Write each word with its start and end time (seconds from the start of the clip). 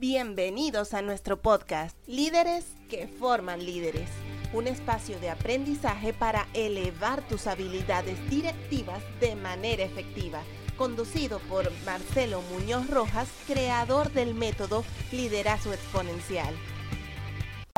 Bienvenidos 0.00 0.94
a 0.94 1.02
nuestro 1.02 1.42
podcast, 1.42 1.98
Líderes 2.06 2.66
que 2.88 3.08
forman 3.08 3.66
líderes, 3.66 4.08
un 4.52 4.68
espacio 4.68 5.18
de 5.18 5.28
aprendizaje 5.28 6.12
para 6.12 6.46
elevar 6.54 7.26
tus 7.26 7.48
habilidades 7.48 8.16
directivas 8.30 9.02
de 9.18 9.34
manera 9.34 9.82
efectiva, 9.82 10.40
conducido 10.76 11.40
por 11.48 11.68
Marcelo 11.84 12.42
Muñoz 12.42 12.88
Rojas, 12.88 13.28
creador 13.48 14.12
del 14.12 14.34
método 14.34 14.84
Liderazgo 15.10 15.72
Exponencial. 15.72 16.54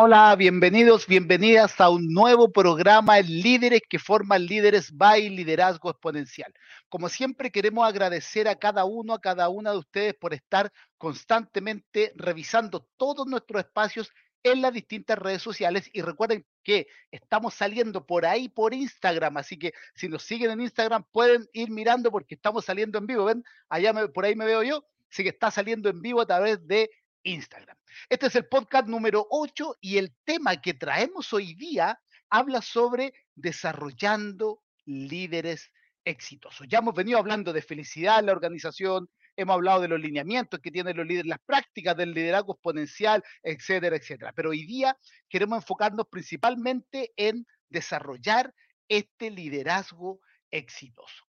Hola, 0.03 0.35
bienvenidos, 0.35 1.07
bienvenidas 1.07 1.79
a 1.79 1.91
un 1.91 2.09
nuevo 2.09 2.51
programa 2.51 3.21
Líderes 3.21 3.83
que 3.87 3.99
forman 3.99 4.47
líderes 4.47 4.97
by 4.97 5.29
Liderazgo 5.29 5.91
Exponencial. 5.91 6.55
Como 6.89 7.11
siempre 7.11 7.51
queremos 7.51 7.87
agradecer 7.87 8.49
a 8.49 8.55
cada 8.57 8.87
uno, 8.87 9.13
a 9.13 9.21
cada 9.21 9.51
una 9.51 9.73
de 9.73 9.77
ustedes 9.77 10.15
por 10.15 10.33
estar 10.33 10.73
constantemente 10.97 12.15
revisando 12.17 12.89
todos 12.97 13.27
nuestros 13.27 13.61
espacios 13.61 14.11
en 14.43 14.63
las 14.63 14.73
distintas 14.73 15.19
redes 15.19 15.43
sociales. 15.43 15.91
Y 15.93 16.01
recuerden 16.01 16.47
que 16.65 16.87
estamos 17.11 17.53
saliendo 17.53 18.07
por 18.07 18.25
ahí 18.25 18.49
por 18.49 18.73
Instagram, 18.73 19.37
así 19.37 19.59
que 19.59 19.75
si 19.95 20.09
nos 20.09 20.23
siguen 20.23 20.53
en 20.53 20.63
Instagram 20.63 21.05
pueden 21.13 21.47
ir 21.53 21.71
mirando 21.71 22.11
porque 22.11 22.37
estamos 22.37 22.65
saliendo 22.65 22.97
en 22.97 23.07
vivo, 23.07 23.27
ven, 23.27 23.45
allá 23.69 23.93
por 24.15 24.25
ahí 24.25 24.35
me 24.35 24.47
veo 24.47 24.63
yo, 24.63 24.83
así 25.11 25.25
que 25.25 25.29
está 25.29 25.51
saliendo 25.51 25.91
en 25.91 26.01
vivo 26.01 26.23
a 26.23 26.27
través 26.27 26.67
de 26.67 26.89
Instagram. 27.23 27.77
Este 28.09 28.27
es 28.27 28.37
el 28.37 28.47
podcast 28.47 28.87
número 28.87 29.27
8 29.31 29.79
y 29.81 29.99
el 29.99 30.15
tema 30.25 30.61
que 30.61 30.75
traemos 30.75 31.33
hoy 31.33 31.55
día 31.55 32.01
habla 32.29 32.63
sobre 32.63 33.13
desarrollando 33.35 34.63
líderes 34.87 35.71
exitosos. 36.05 36.67
Ya 36.69 36.79
hemos 36.79 36.95
venido 36.95 37.19
hablando 37.19 37.53
de 37.53 37.63
felicidad 37.63 38.21
en 38.21 38.27
la 38.27 38.33
organización, 38.33 39.09
hemos 39.37 39.55
hablado 39.55 39.83
de 39.83 39.89
los 39.89 40.01
lineamientos 40.01 40.61
que 40.61 40.71
tienen 40.71 40.97
los 40.97 41.07
líderes, 41.07 41.29
las 41.29 41.41
prácticas 41.45 41.97
del 41.97 42.13
liderazgo 42.13 42.55
exponencial, 42.55 43.23
etcétera, 43.43 43.97
etcétera. 43.97 44.33
Pero 44.33 44.51
hoy 44.51 44.65
día 44.65 44.97
queremos 45.29 45.59
enfocarnos 45.59 46.07
principalmente 46.09 47.13
en 47.17 47.47
desarrollar 47.69 48.55
este 48.89 49.31
liderazgo 49.31 50.21
exitoso. 50.51 51.30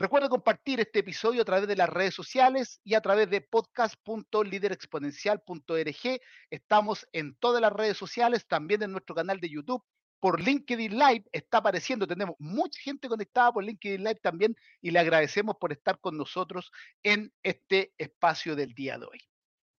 Recuerda 0.00 0.28
compartir 0.28 0.78
este 0.78 1.00
episodio 1.00 1.42
a 1.42 1.44
través 1.44 1.66
de 1.66 1.74
las 1.74 1.88
redes 1.88 2.14
sociales 2.14 2.80
y 2.84 2.94
a 2.94 3.00
través 3.00 3.28
de 3.30 3.40
podcast.liderexponencial.org. 3.40 6.20
Estamos 6.50 7.08
en 7.10 7.34
todas 7.34 7.60
las 7.60 7.72
redes 7.72 7.96
sociales, 7.96 8.46
también 8.46 8.84
en 8.84 8.92
nuestro 8.92 9.16
canal 9.16 9.40
de 9.40 9.48
YouTube. 9.48 9.82
Por 10.20 10.40
LinkedIn 10.40 10.96
Live 10.96 11.24
está 11.32 11.58
apareciendo, 11.58 12.06
tenemos 12.06 12.36
mucha 12.38 12.80
gente 12.80 13.08
conectada 13.08 13.50
por 13.50 13.64
LinkedIn 13.64 14.04
Live 14.04 14.20
también 14.22 14.54
y 14.80 14.92
le 14.92 15.00
agradecemos 15.00 15.56
por 15.56 15.72
estar 15.72 15.98
con 15.98 16.16
nosotros 16.16 16.70
en 17.02 17.32
este 17.42 17.92
espacio 17.98 18.54
del 18.54 18.74
día 18.74 18.98
de 18.98 19.06
hoy. 19.06 19.18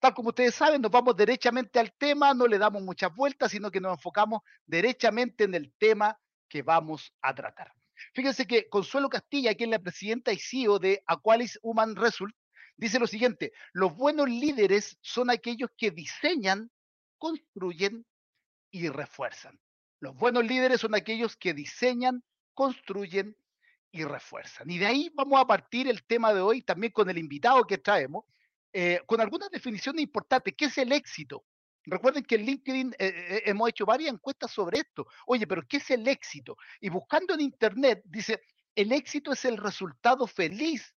Tal 0.01 0.15
como 0.15 0.31
ustedes 0.31 0.57
saben, 0.57 0.83
nos 0.83 0.91
vamos 0.91 1.17
derechamente 1.17 1.79
al 1.79 1.93
tema, 1.93 2.35
no 2.35 2.49
le 2.49 2.59
damos 2.59 2.83
muchas 2.83 3.15
vueltas, 3.15 3.53
sino 3.53 3.71
que 3.71 3.81
nos 3.81 3.97
enfocamos 3.97 4.41
derechamente 4.67 5.45
en 5.45 5.55
el 5.55 5.73
tema 5.79 6.19
que 6.49 6.63
vamos 6.63 7.13
a 7.23 7.37
tratar. 7.37 7.78
Fíjense 8.15 8.47
que 8.47 8.69
Consuelo 8.69 9.09
Castilla, 9.09 9.55
quien 9.55 9.71
es 9.71 9.79
la 9.79 9.83
presidenta 9.83 10.33
y 10.33 10.39
CEO 10.39 10.79
de 10.79 11.03
Aqualis 11.07 11.59
Human 11.63 11.97
Result, 11.97 12.35
dice 12.77 12.99
lo 12.99 13.07
siguiente, 13.07 13.53
los 13.73 13.95
buenos 13.95 14.29
líderes 14.29 14.99
son 15.01 15.31
aquellos 15.31 15.71
que 15.77 15.91
diseñan, 15.91 16.71
construyen 17.19 18.07
y 18.71 18.89
refuerzan. 18.89 19.59
Los 20.01 20.15
buenos 20.15 20.45
líderes 20.45 20.81
son 20.81 20.95
aquellos 20.95 21.37
que 21.37 21.55
diseñan, 21.55 22.23
construyen 22.55 23.37
y 23.91 24.05
refuerzan. 24.05 24.71
Y 24.71 24.79
de 24.79 24.87
ahí 24.87 25.11
vamos 25.15 25.41
a 25.41 25.47
partir 25.47 25.89
el 25.89 26.05
tema 26.05 26.33
de 26.33 26.41
hoy 26.41 26.63
también 26.63 26.93
con 26.93 27.11
el 27.11 27.19
invitado 27.19 27.65
que 27.65 27.79
traemos, 27.79 28.25
eh, 28.73 29.01
con 29.07 29.21
algunas 29.21 29.51
definiciones 29.51 30.03
importantes. 30.03 30.55
¿Qué 30.57 30.67
es 30.67 30.79
el 30.79 30.93
éxito? 30.93 31.45
Recuerden 31.91 32.25
que 32.25 32.37
en 32.37 32.47
LinkedIn 32.47 32.95
eh, 32.99 33.07
eh, 33.09 33.43
hemos 33.47 33.69
hecho 33.69 33.87
varias 33.87 34.13
encuestas 34.13 34.51
sobre 34.51 34.81
esto. 34.81 35.07
Oye, 35.27 35.47
pero 35.47 35.63
¿qué 35.67 35.79
es 35.79 35.91
el 35.91 36.07
éxito? 36.07 36.57
Y 36.81 36.89
buscando 36.89 37.35
en 37.35 37.41
Internet, 37.41 38.03
dice, 38.05 38.41
el 38.75 38.93
éxito 38.93 39.33
es 39.33 39.45
el 39.45 39.57
resultado 39.57 40.27
feliz 40.27 40.95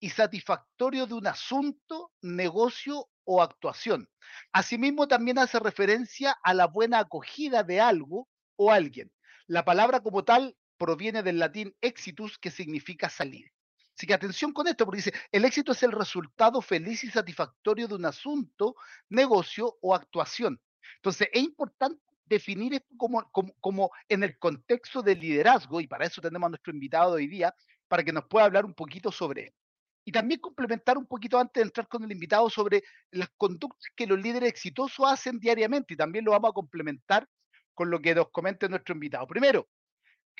y 0.00 0.10
satisfactorio 0.10 1.06
de 1.06 1.14
un 1.14 1.26
asunto, 1.26 2.12
negocio 2.22 3.08
o 3.24 3.42
actuación. 3.42 4.08
Asimismo, 4.52 5.06
también 5.06 5.38
hace 5.38 5.58
referencia 5.58 6.36
a 6.42 6.54
la 6.54 6.66
buena 6.66 7.00
acogida 7.00 7.62
de 7.62 7.80
algo 7.80 8.28
o 8.56 8.72
alguien. 8.72 9.12
La 9.46 9.64
palabra 9.64 10.00
como 10.00 10.24
tal 10.24 10.56
proviene 10.78 11.22
del 11.22 11.38
latín 11.38 11.76
exitus, 11.82 12.38
que 12.38 12.50
significa 12.50 13.10
salir. 13.10 13.52
Así 14.00 14.06
que 14.06 14.14
atención 14.14 14.54
con 14.54 14.66
esto, 14.66 14.86
porque 14.86 15.02
dice, 15.02 15.12
el 15.30 15.44
éxito 15.44 15.72
es 15.72 15.82
el 15.82 15.92
resultado 15.92 16.62
feliz 16.62 17.04
y 17.04 17.10
satisfactorio 17.10 17.86
de 17.86 17.96
un 17.96 18.06
asunto, 18.06 18.74
negocio 19.10 19.76
o 19.82 19.94
actuación. 19.94 20.58
Entonces, 20.96 21.28
es 21.30 21.42
importante 21.42 22.00
definir 22.24 22.72
esto 22.72 22.94
como, 22.96 23.90
en 24.08 24.22
el 24.22 24.38
contexto 24.38 25.02
del 25.02 25.20
liderazgo, 25.20 25.82
y 25.82 25.86
para 25.86 26.06
eso 26.06 26.22
tenemos 26.22 26.46
a 26.46 26.48
nuestro 26.48 26.72
invitado 26.72 27.12
hoy 27.12 27.26
día, 27.26 27.54
para 27.88 28.02
que 28.02 28.10
nos 28.10 28.24
pueda 28.24 28.46
hablar 28.46 28.64
un 28.64 28.72
poquito 28.72 29.12
sobre 29.12 29.48
esto. 29.48 29.58
Y 30.06 30.12
también 30.12 30.40
complementar 30.40 30.96
un 30.96 31.04
poquito 31.04 31.38
antes 31.38 31.60
de 31.60 31.66
entrar 31.66 31.86
con 31.86 32.02
el 32.02 32.10
invitado 32.10 32.48
sobre 32.48 32.82
las 33.10 33.28
conductas 33.36 33.92
que 33.94 34.06
los 34.06 34.18
líderes 34.18 34.48
exitosos 34.48 35.04
hacen 35.12 35.38
diariamente, 35.38 35.92
y 35.92 35.98
también 35.98 36.24
lo 36.24 36.30
vamos 36.30 36.52
a 36.52 36.54
complementar 36.54 37.28
con 37.74 37.90
lo 37.90 38.00
que 38.00 38.14
nos 38.14 38.30
comente 38.30 38.66
nuestro 38.66 38.94
invitado. 38.94 39.26
Primero, 39.26 39.68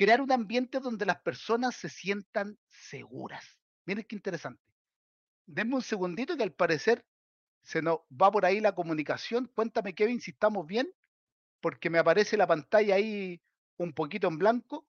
crear 0.00 0.22
un 0.22 0.32
ambiente 0.32 0.80
donde 0.80 1.04
las 1.04 1.20
personas 1.20 1.76
se 1.76 1.90
sientan 1.90 2.58
seguras. 2.68 3.44
Miren 3.84 4.06
qué 4.08 4.16
interesante. 4.16 4.62
Denme 5.44 5.74
un 5.74 5.82
segundito 5.82 6.38
que 6.38 6.42
al 6.42 6.54
parecer 6.54 7.04
se 7.62 7.82
nos 7.82 7.98
va 8.10 8.30
por 8.30 8.46
ahí 8.46 8.60
la 8.60 8.74
comunicación. 8.74 9.52
Cuéntame, 9.54 9.94
Kevin, 9.94 10.18
si 10.22 10.30
estamos 10.30 10.66
bien, 10.66 10.90
porque 11.60 11.90
me 11.90 11.98
aparece 11.98 12.38
la 12.38 12.46
pantalla 12.46 12.94
ahí 12.94 13.42
un 13.76 13.92
poquito 13.92 14.26
en 14.28 14.38
blanco. 14.38 14.86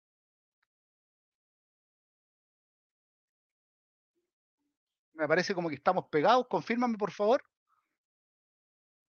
Me 5.11 5.27
parece 5.27 5.53
como 5.53 5.67
que 5.67 5.75
estamos 5.75 6.05
pegados. 6.09 6.47
Confírmame, 6.47 6.97
por 6.97 7.11
favor. 7.11 7.43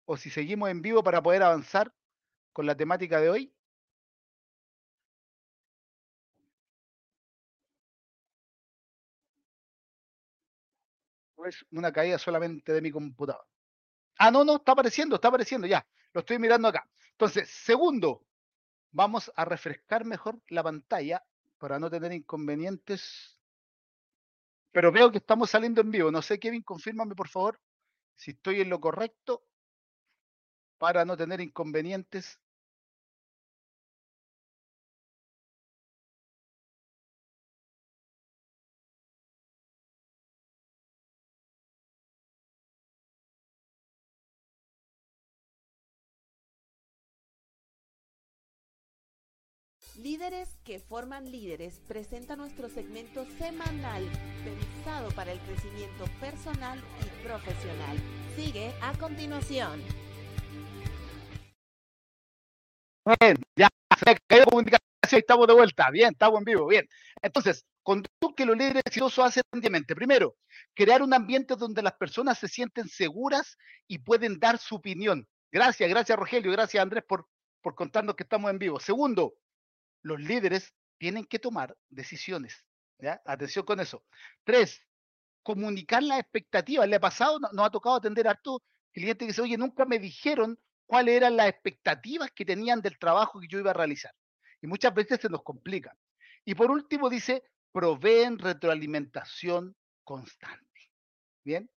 O 0.05 0.15
si 0.15 0.29
seguimos 0.29 0.69
en 0.69 0.83
vivo 0.83 1.01
para 1.03 1.23
poder 1.23 1.41
avanzar 1.41 1.91
con 2.53 2.67
la 2.67 2.77
temática 2.77 3.19
de 3.19 3.31
hoy. 3.31 3.56
Es 11.45 11.65
una 11.71 11.91
caída 11.91 12.17
solamente 12.17 12.73
de 12.73 12.81
mi 12.81 12.91
computador. 12.91 13.45
Ah, 14.17 14.31
no, 14.31 14.43
no, 14.43 14.57
está 14.57 14.71
apareciendo, 14.71 15.15
está 15.15 15.27
apareciendo 15.27 15.67
ya. 15.67 15.85
Lo 16.13 16.21
estoy 16.21 16.39
mirando 16.39 16.67
acá. 16.67 16.89
Entonces, 17.11 17.49
segundo, 17.49 18.25
vamos 18.91 19.31
a 19.35 19.45
refrescar 19.45 20.05
mejor 20.05 20.41
la 20.49 20.63
pantalla 20.63 21.23
para 21.57 21.79
no 21.79 21.89
tener 21.89 22.11
inconvenientes. 22.11 23.39
Pero 24.71 24.91
veo 24.91 25.11
que 25.11 25.19
estamos 25.19 25.49
saliendo 25.49 25.81
en 25.81 25.91
vivo. 25.91 26.11
No 26.11 26.21
sé, 26.21 26.39
Kevin, 26.39 26.63
confírmame 26.63 27.15
por 27.15 27.29
favor 27.29 27.59
si 28.15 28.31
estoy 28.31 28.61
en 28.61 28.69
lo 28.69 28.79
correcto 28.79 29.43
para 30.77 31.05
no 31.05 31.17
tener 31.17 31.41
inconvenientes 31.41 32.39
Líderes 49.97 50.59
que 50.63 50.79
forman 50.79 51.31
líderes 51.31 51.81
presenta 51.87 52.35
nuestro 52.35 52.69
segmento 52.69 53.25
semanal 53.39 54.07
pensado 54.43 55.09
para 55.15 55.31
el 55.31 55.39
crecimiento 55.39 56.05
personal 56.19 56.79
y 57.01 57.25
profesional. 57.25 57.97
Sigue 58.35 58.71
a 58.79 58.95
continuación. 58.95 59.81
Bien, 63.19 63.37
ya 63.55 63.69
se 63.97 64.17
caído 64.27 64.45
comunicación, 64.45 64.81
estamos 65.09 65.47
de 65.47 65.53
vuelta. 65.55 65.89
Bien, 65.89 66.11
estamos 66.11 66.37
en 66.41 66.45
vivo, 66.45 66.67
bien. 66.67 66.87
Entonces, 67.23 67.65
conducto 67.81 68.35
que 68.35 68.45
los 68.45 68.55
líderes 68.55 68.83
exitosos 68.85 69.25
hacen 69.25 69.41
diariamente. 69.51 69.95
Primero, 69.95 70.35
crear 70.75 71.01
un 71.01 71.11
ambiente 71.11 71.55
donde 71.55 71.81
las 71.81 71.93
personas 71.93 72.37
se 72.37 72.47
sienten 72.47 72.87
seguras 72.87 73.57
y 73.87 73.97
pueden 73.97 74.37
dar 74.37 74.59
su 74.59 74.75
opinión. 74.75 75.27
Gracias, 75.51 75.89
gracias 75.89 76.19
Rogelio, 76.19 76.51
gracias 76.51 76.83
Andrés 76.83 77.03
por, 77.07 77.27
por 77.63 77.73
contarnos 77.73 78.15
que 78.15 78.21
estamos 78.21 78.51
en 78.51 78.59
vivo. 78.59 78.79
Segundo, 78.79 79.33
los 80.07 80.19
líderes 80.19 80.73
tienen 80.97 81.25
que 81.25 81.39
tomar 81.39 81.77
decisiones. 81.89 82.65
¿ya? 82.99 83.21
Atención 83.25 83.65
con 83.65 83.79
eso. 83.79 84.03
Tres, 84.43 84.81
comunicar 85.43 86.01
las 86.01 86.19
expectativas. 86.19 86.87
Le 86.87 86.95
ha 86.95 86.99
pasado, 86.99 87.39
nos 87.39 87.65
ha 87.65 87.69
tocado 87.69 87.97
atender 87.97 88.27
a 88.27 88.31
harto 88.31 88.63
clientes 88.91 89.19
que 89.19 89.31
dicen, 89.31 89.43
oye, 89.43 89.57
nunca 89.57 89.85
me 89.85 89.99
dijeron 89.99 90.59
cuáles 90.85 91.15
eran 91.15 91.35
las 91.35 91.49
expectativas 91.49 92.31
que 92.31 92.45
tenían 92.45 92.81
del 92.81 92.97
trabajo 92.97 93.39
que 93.39 93.47
yo 93.47 93.59
iba 93.59 93.71
a 93.71 93.75
realizar. 93.75 94.13
Y 94.61 94.67
muchas 94.67 94.93
veces 94.93 95.19
se 95.21 95.29
nos 95.29 95.43
complica. 95.43 95.95
Y 96.45 96.55
por 96.55 96.71
último 96.71 97.09
dice, 97.09 97.43
proveen 97.71 98.39
retroalimentación 98.39 99.75
constante. 100.03 100.91
Bien. 101.43 101.69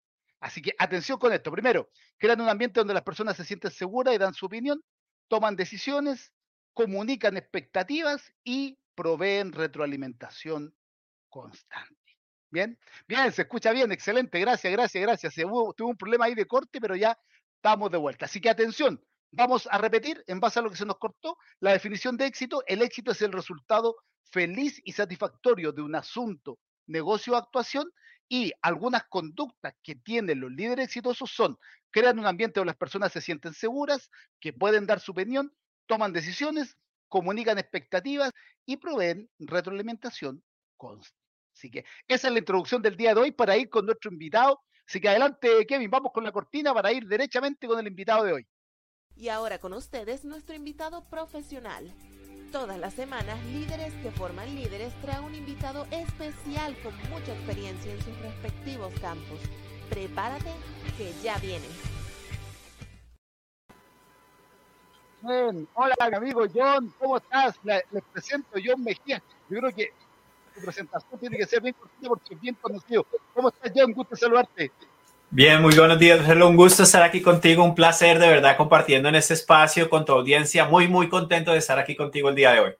Así 0.40 0.62
que 0.62 0.74
atención 0.78 1.18
con 1.18 1.32
esto. 1.32 1.50
Primero, 1.50 1.90
crean 2.16 2.40
un 2.40 2.48
ambiente 2.48 2.78
donde 2.78 2.94
las 2.94 3.02
personas 3.02 3.36
se 3.36 3.44
sienten 3.44 3.72
seguras 3.72 4.14
y 4.14 4.18
dan 4.18 4.34
su 4.34 4.46
opinión, 4.46 4.80
toman 5.26 5.56
decisiones, 5.56 6.32
comunican 6.78 7.36
expectativas 7.36 8.32
y 8.44 8.78
proveen 8.94 9.50
retroalimentación 9.50 10.72
constante. 11.28 12.16
Bien, 12.50 12.78
bien, 13.08 13.32
se 13.32 13.42
escucha 13.42 13.72
bien, 13.72 13.90
excelente, 13.90 14.38
gracias, 14.38 14.72
gracias, 14.72 15.02
gracias. 15.02 15.34
Se 15.34 15.44
hubo, 15.44 15.74
tuvo 15.74 15.88
un 15.88 15.96
problema 15.96 16.26
ahí 16.26 16.36
de 16.36 16.46
corte, 16.46 16.80
pero 16.80 16.94
ya 16.94 17.18
estamos 17.56 17.90
de 17.90 17.98
vuelta. 17.98 18.26
Así 18.26 18.40
que 18.40 18.48
atención, 18.48 19.04
vamos 19.32 19.68
a 19.72 19.78
repetir 19.78 20.22
en 20.28 20.38
base 20.38 20.60
a 20.60 20.62
lo 20.62 20.70
que 20.70 20.76
se 20.76 20.86
nos 20.86 20.98
cortó 20.98 21.36
la 21.58 21.72
definición 21.72 22.16
de 22.16 22.26
éxito. 22.26 22.62
El 22.64 22.82
éxito 22.82 23.10
es 23.10 23.22
el 23.22 23.32
resultado 23.32 23.96
feliz 24.30 24.80
y 24.84 24.92
satisfactorio 24.92 25.72
de 25.72 25.82
un 25.82 25.96
asunto, 25.96 26.60
negocio 26.86 27.32
o 27.32 27.36
actuación 27.36 27.90
y 28.28 28.52
algunas 28.62 29.02
conductas 29.08 29.74
que 29.82 29.96
tienen 29.96 30.38
los 30.38 30.52
líderes 30.52 30.84
exitosos 30.84 31.28
son 31.32 31.58
crean 31.90 32.20
un 32.20 32.26
ambiente 32.26 32.60
donde 32.60 32.70
las 32.70 32.76
personas 32.76 33.10
se 33.10 33.20
sienten 33.20 33.52
seguras, 33.52 34.10
que 34.38 34.52
pueden 34.52 34.86
dar 34.86 35.00
su 35.00 35.10
opinión, 35.10 35.52
toman 35.88 36.12
decisiones, 36.12 36.76
comunican 37.08 37.58
expectativas 37.58 38.32
y 38.64 38.76
proveen 38.76 39.28
retroalimentación 39.40 40.44
constante. 40.76 41.18
Así 41.52 41.70
que 41.72 41.84
esa 42.06 42.28
es 42.28 42.32
la 42.32 42.38
introducción 42.38 42.80
del 42.80 42.96
día 42.96 43.14
de 43.14 43.20
hoy 43.20 43.32
para 43.32 43.56
ir 43.56 43.68
con 43.68 43.84
nuestro 43.84 44.12
invitado. 44.12 44.60
Así 44.86 45.00
que 45.00 45.08
adelante, 45.08 45.66
Kevin, 45.66 45.90
vamos 45.90 46.12
con 46.12 46.22
la 46.22 46.30
cortina 46.30 46.72
para 46.72 46.92
ir 46.92 47.04
derechamente 47.06 47.66
con 47.66 47.80
el 47.80 47.88
invitado 47.88 48.22
de 48.24 48.32
hoy. 48.34 48.46
Y 49.16 49.28
ahora 49.28 49.58
con 49.58 49.72
ustedes 49.72 50.24
nuestro 50.24 50.54
invitado 50.54 51.08
profesional. 51.10 51.92
Todas 52.52 52.78
las 52.78 52.94
semanas, 52.94 53.44
líderes 53.46 53.92
que 53.94 54.12
forman 54.12 54.54
líderes 54.54 54.94
trae 55.02 55.20
un 55.20 55.34
invitado 55.34 55.86
especial 55.90 56.76
con 56.82 56.96
mucha 57.10 57.34
experiencia 57.34 57.92
en 57.92 58.00
sus 58.02 58.16
respectivos 58.20 58.94
campos. 59.00 59.40
Prepárate, 59.90 60.52
que 60.96 61.12
ya 61.22 61.38
hola, 65.22 65.94
mi 66.10 66.16
amigo 66.16 66.44
John, 66.52 66.92
¿cómo 66.98 67.16
estás? 67.16 67.58
Les 67.64 68.02
presento 68.12 68.58
John 68.64 68.82
Mejía. 68.82 69.22
Yo 69.48 69.58
creo 69.58 69.74
que 69.74 69.92
tu 70.54 70.60
presentación 70.60 71.20
tiene 71.20 71.36
que 71.36 71.46
ser 71.46 71.60
bien 71.60 71.74
cortita 71.74 72.08
porque 72.08 72.34
es 72.34 72.40
bien 72.40 72.54
conocido. 72.60 73.06
¿Cómo 73.34 73.48
estás, 73.48 73.72
John? 73.74 73.92
Gusto 73.92 74.16
saludarte. 74.16 74.70
Bien, 75.30 75.60
muy 75.60 75.76
buenos 75.76 75.98
días, 75.98 76.26
Un 76.26 76.56
gusto 76.56 76.84
estar 76.84 77.02
aquí 77.02 77.20
contigo. 77.20 77.62
Un 77.62 77.74
placer 77.74 78.18
de 78.18 78.28
verdad 78.28 78.56
compartiendo 78.56 79.08
en 79.08 79.14
este 79.14 79.34
espacio 79.34 79.90
con 79.90 80.04
tu 80.04 80.12
audiencia. 80.12 80.64
Muy, 80.64 80.88
muy 80.88 81.08
contento 81.08 81.52
de 81.52 81.58
estar 81.58 81.78
aquí 81.78 81.94
contigo 81.94 82.30
el 82.30 82.34
día 82.34 82.52
de 82.52 82.60
hoy. 82.60 82.74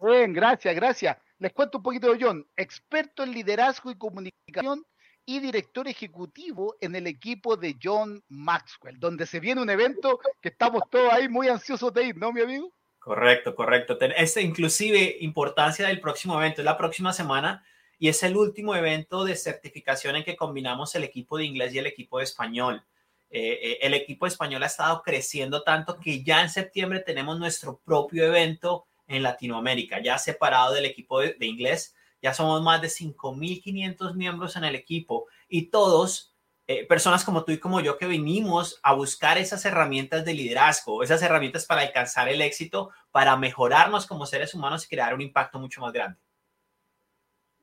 Bien, 0.00 0.32
gracias, 0.32 0.74
gracias. 0.74 1.18
Les 1.38 1.52
cuento 1.52 1.78
un 1.78 1.82
poquito 1.82 2.12
de 2.12 2.22
John, 2.22 2.46
experto 2.56 3.22
en 3.22 3.32
liderazgo 3.32 3.90
y 3.90 3.96
comunicación 3.96 4.82
y 5.30 5.38
director 5.38 5.86
ejecutivo 5.86 6.76
en 6.80 6.96
el 6.96 7.06
equipo 7.06 7.56
de 7.56 7.76
John 7.80 8.20
Maxwell, 8.28 8.98
donde 8.98 9.26
se 9.26 9.38
viene 9.38 9.62
un 9.62 9.70
evento 9.70 10.18
que 10.40 10.48
estamos 10.48 10.82
todos 10.90 11.12
ahí 11.12 11.28
muy 11.28 11.46
ansiosos 11.46 11.94
de 11.94 12.06
ir, 12.06 12.16
¿no, 12.16 12.32
mi 12.32 12.40
amigo? 12.40 12.72
Correcto, 12.98 13.54
correcto. 13.54 13.96
Esta 14.00 14.40
inclusive 14.40 15.18
importancia 15.20 15.86
del 15.86 16.00
próximo 16.00 16.36
evento 16.36 16.62
es 16.62 16.64
la 16.64 16.76
próxima 16.76 17.12
semana 17.12 17.64
y 17.96 18.08
es 18.08 18.24
el 18.24 18.36
último 18.36 18.74
evento 18.74 19.24
de 19.24 19.36
certificación 19.36 20.16
en 20.16 20.24
que 20.24 20.34
combinamos 20.34 20.96
el 20.96 21.04
equipo 21.04 21.38
de 21.38 21.44
inglés 21.44 21.72
y 21.74 21.78
el 21.78 21.86
equipo 21.86 22.18
de 22.18 22.24
español. 22.24 22.84
Eh, 23.30 23.60
eh, 23.62 23.78
el 23.82 23.94
equipo 23.94 24.26
español 24.26 24.64
ha 24.64 24.66
estado 24.66 25.00
creciendo 25.00 25.62
tanto 25.62 26.00
que 26.00 26.24
ya 26.24 26.42
en 26.42 26.50
septiembre 26.50 26.98
tenemos 27.06 27.38
nuestro 27.38 27.80
propio 27.84 28.24
evento 28.24 28.86
en 29.06 29.22
Latinoamérica, 29.22 30.02
ya 30.02 30.18
separado 30.18 30.74
del 30.74 30.86
equipo 30.86 31.20
de 31.20 31.46
inglés. 31.46 31.94
Ya 32.22 32.34
somos 32.34 32.62
más 32.62 32.80
de 32.80 32.88
5.500 32.88 34.14
miembros 34.14 34.56
en 34.56 34.64
el 34.64 34.74
equipo 34.74 35.26
y 35.48 35.70
todos 35.70 36.30
eh, 36.72 36.86
personas 36.86 37.24
como 37.24 37.44
tú 37.44 37.50
y 37.50 37.58
como 37.58 37.80
yo 37.80 37.98
que 37.98 38.06
venimos 38.06 38.78
a 38.84 38.92
buscar 38.92 39.38
esas 39.38 39.64
herramientas 39.64 40.24
de 40.24 40.34
liderazgo, 40.34 41.02
esas 41.02 41.20
herramientas 41.20 41.66
para 41.66 41.80
alcanzar 41.80 42.28
el 42.28 42.40
éxito, 42.40 42.90
para 43.10 43.36
mejorarnos 43.36 44.06
como 44.06 44.24
seres 44.24 44.54
humanos 44.54 44.84
y 44.84 44.88
crear 44.88 45.12
un 45.12 45.20
impacto 45.20 45.58
mucho 45.58 45.80
más 45.80 45.92
grande. 45.92 46.16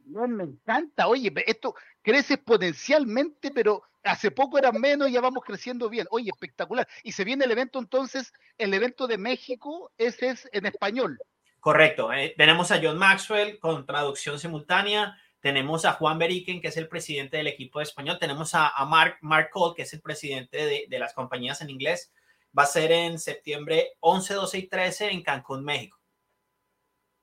me 0.04 0.44
encanta. 0.44 1.08
Oye, 1.08 1.34
esto 1.46 1.74
crece 2.02 2.34
exponencialmente, 2.34 3.52
pero 3.52 3.82
hace 4.04 4.30
poco 4.30 4.58
era 4.58 4.74
menos 4.74 5.08
y 5.08 5.14
ya 5.14 5.22
vamos 5.22 5.46
creciendo 5.46 5.90
bien. 5.90 6.06
Oye, 6.10 6.30
espectacular. 6.30 6.86
Y 7.04 7.14
se 7.14 7.24
viene 7.24 7.46
el 7.46 7.52
evento 7.52 7.80
entonces, 7.80 8.34
el 8.58 8.74
evento 8.74 9.08
de 9.08 9.18
México, 9.18 9.90
ese 9.98 10.32
es 10.32 10.50
en 10.52 10.66
español. 10.66 11.18
Correcto. 11.60 12.14
Eh, 12.14 12.34
tenemos 12.38 12.72
a 12.72 12.80
John 12.82 12.98
Maxwell 12.98 13.60
con 13.60 13.86
traducción 13.86 14.40
simultánea 14.40 15.18
tenemos 15.40 15.86
a 15.86 15.94
Juan 15.94 16.18
Beriken, 16.18 16.60
que 16.60 16.70
es 16.70 16.78
el 16.78 16.88
presidente 16.88 17.38
del 17.38 17.48
equipo 17.48 17.80
de 17.80 17.84
español, 17.84 18.18
tenemos 18.20 18.52
a, 18.54 18.74
Mark, 18.86 19.18
Mark 19.22 19.50
Cole, 19.52 19.76
que 19.76 19.84
es 19.84 19.94
el 19.94 20.02
presidente 20.02 20.88
de, 20.90 21.00
las 21.00 21.14
compañías 21.14 21.62
en 21.62 21.70
inglés. 21.70 22.12
Va 22.58 22.64
a 22.64 22.66
ser 22.68 22.92
en 22.92 23.20
septiembre 23.20 23.94
11, 24.00 24.34
12 24.34 24.58
y 24.58 24.68
13 24.68 25.12
en 25.12 25.22
Cancún, 25.22 25.64
México. 25.64 25.98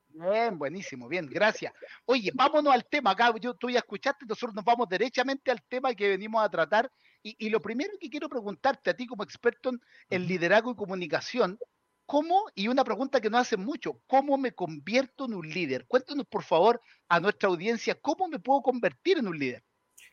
Bien, 0.07 0.57
buenísimo, 0.57 1.09
bien, 1.09 1.27
gracias. 1.27 1.73
Oye, 2.05 2.31
vámonos 2.33 2.73
al 2.73 2.85
tema. 2.85 3.11
Acá 3.11 3.33
yo, 3.39 3.53
tú 3.53 3.69
ya 3.69 3.79
escuchaste, 3.79 4.25
nosotros 4.25 4.55
nos 4.55 4.63
vamos 4.63 4.87
derechamente 4.87 5.51
al 5.51 5.61
tema 5.61 5.93
que 5.93 6.07
venimos 6.07 6.41
a 6.41 6.49
tratar. 6.49 6.89
Y, 7.21 7.49
lo 7.49 7.61
primero 7.61 7.91
que 7.99 8.09
quiero 8.09 8.29
preguntarte 8.29 8.91
a 8.91 8.95
ti 8.95 9.07
como 9.07 9.23
experto 9.23 9.71
en 10.09 10.27
liderazgo 10.27 10.71
y 10.71 10.75
comunicación, 10.75 11.59
¿Cómo? 12.05 12.45
Y 12.53 12.67
una 12.67 12.83
pregunta 12.83 13.19
que 13.19 13.29
nos 13.29 13.41
hacen 13.41 13.65
mucho, 13.65 13.99
¿cómo 14.05 14.37
me 14.37 14.53
convierto 14.53 15.25
en 15.25 15.33
un 15.33 15.49
líder? 15.49 15.85
Cuéntanos, 15.87 16.25
por 16.27 16.43
favor, 16.43 16.81
a 17.09 17.19
nuestra 17.19 17.49
audiencia, 17.49 17.95
¿cómo 17.95 18.27
me 18.27 18.39
puedo 18.39 18.61
convertir 18.61 19.17
en 19.17 19.27
un 19.27 19.37
líder? 19.39 19.63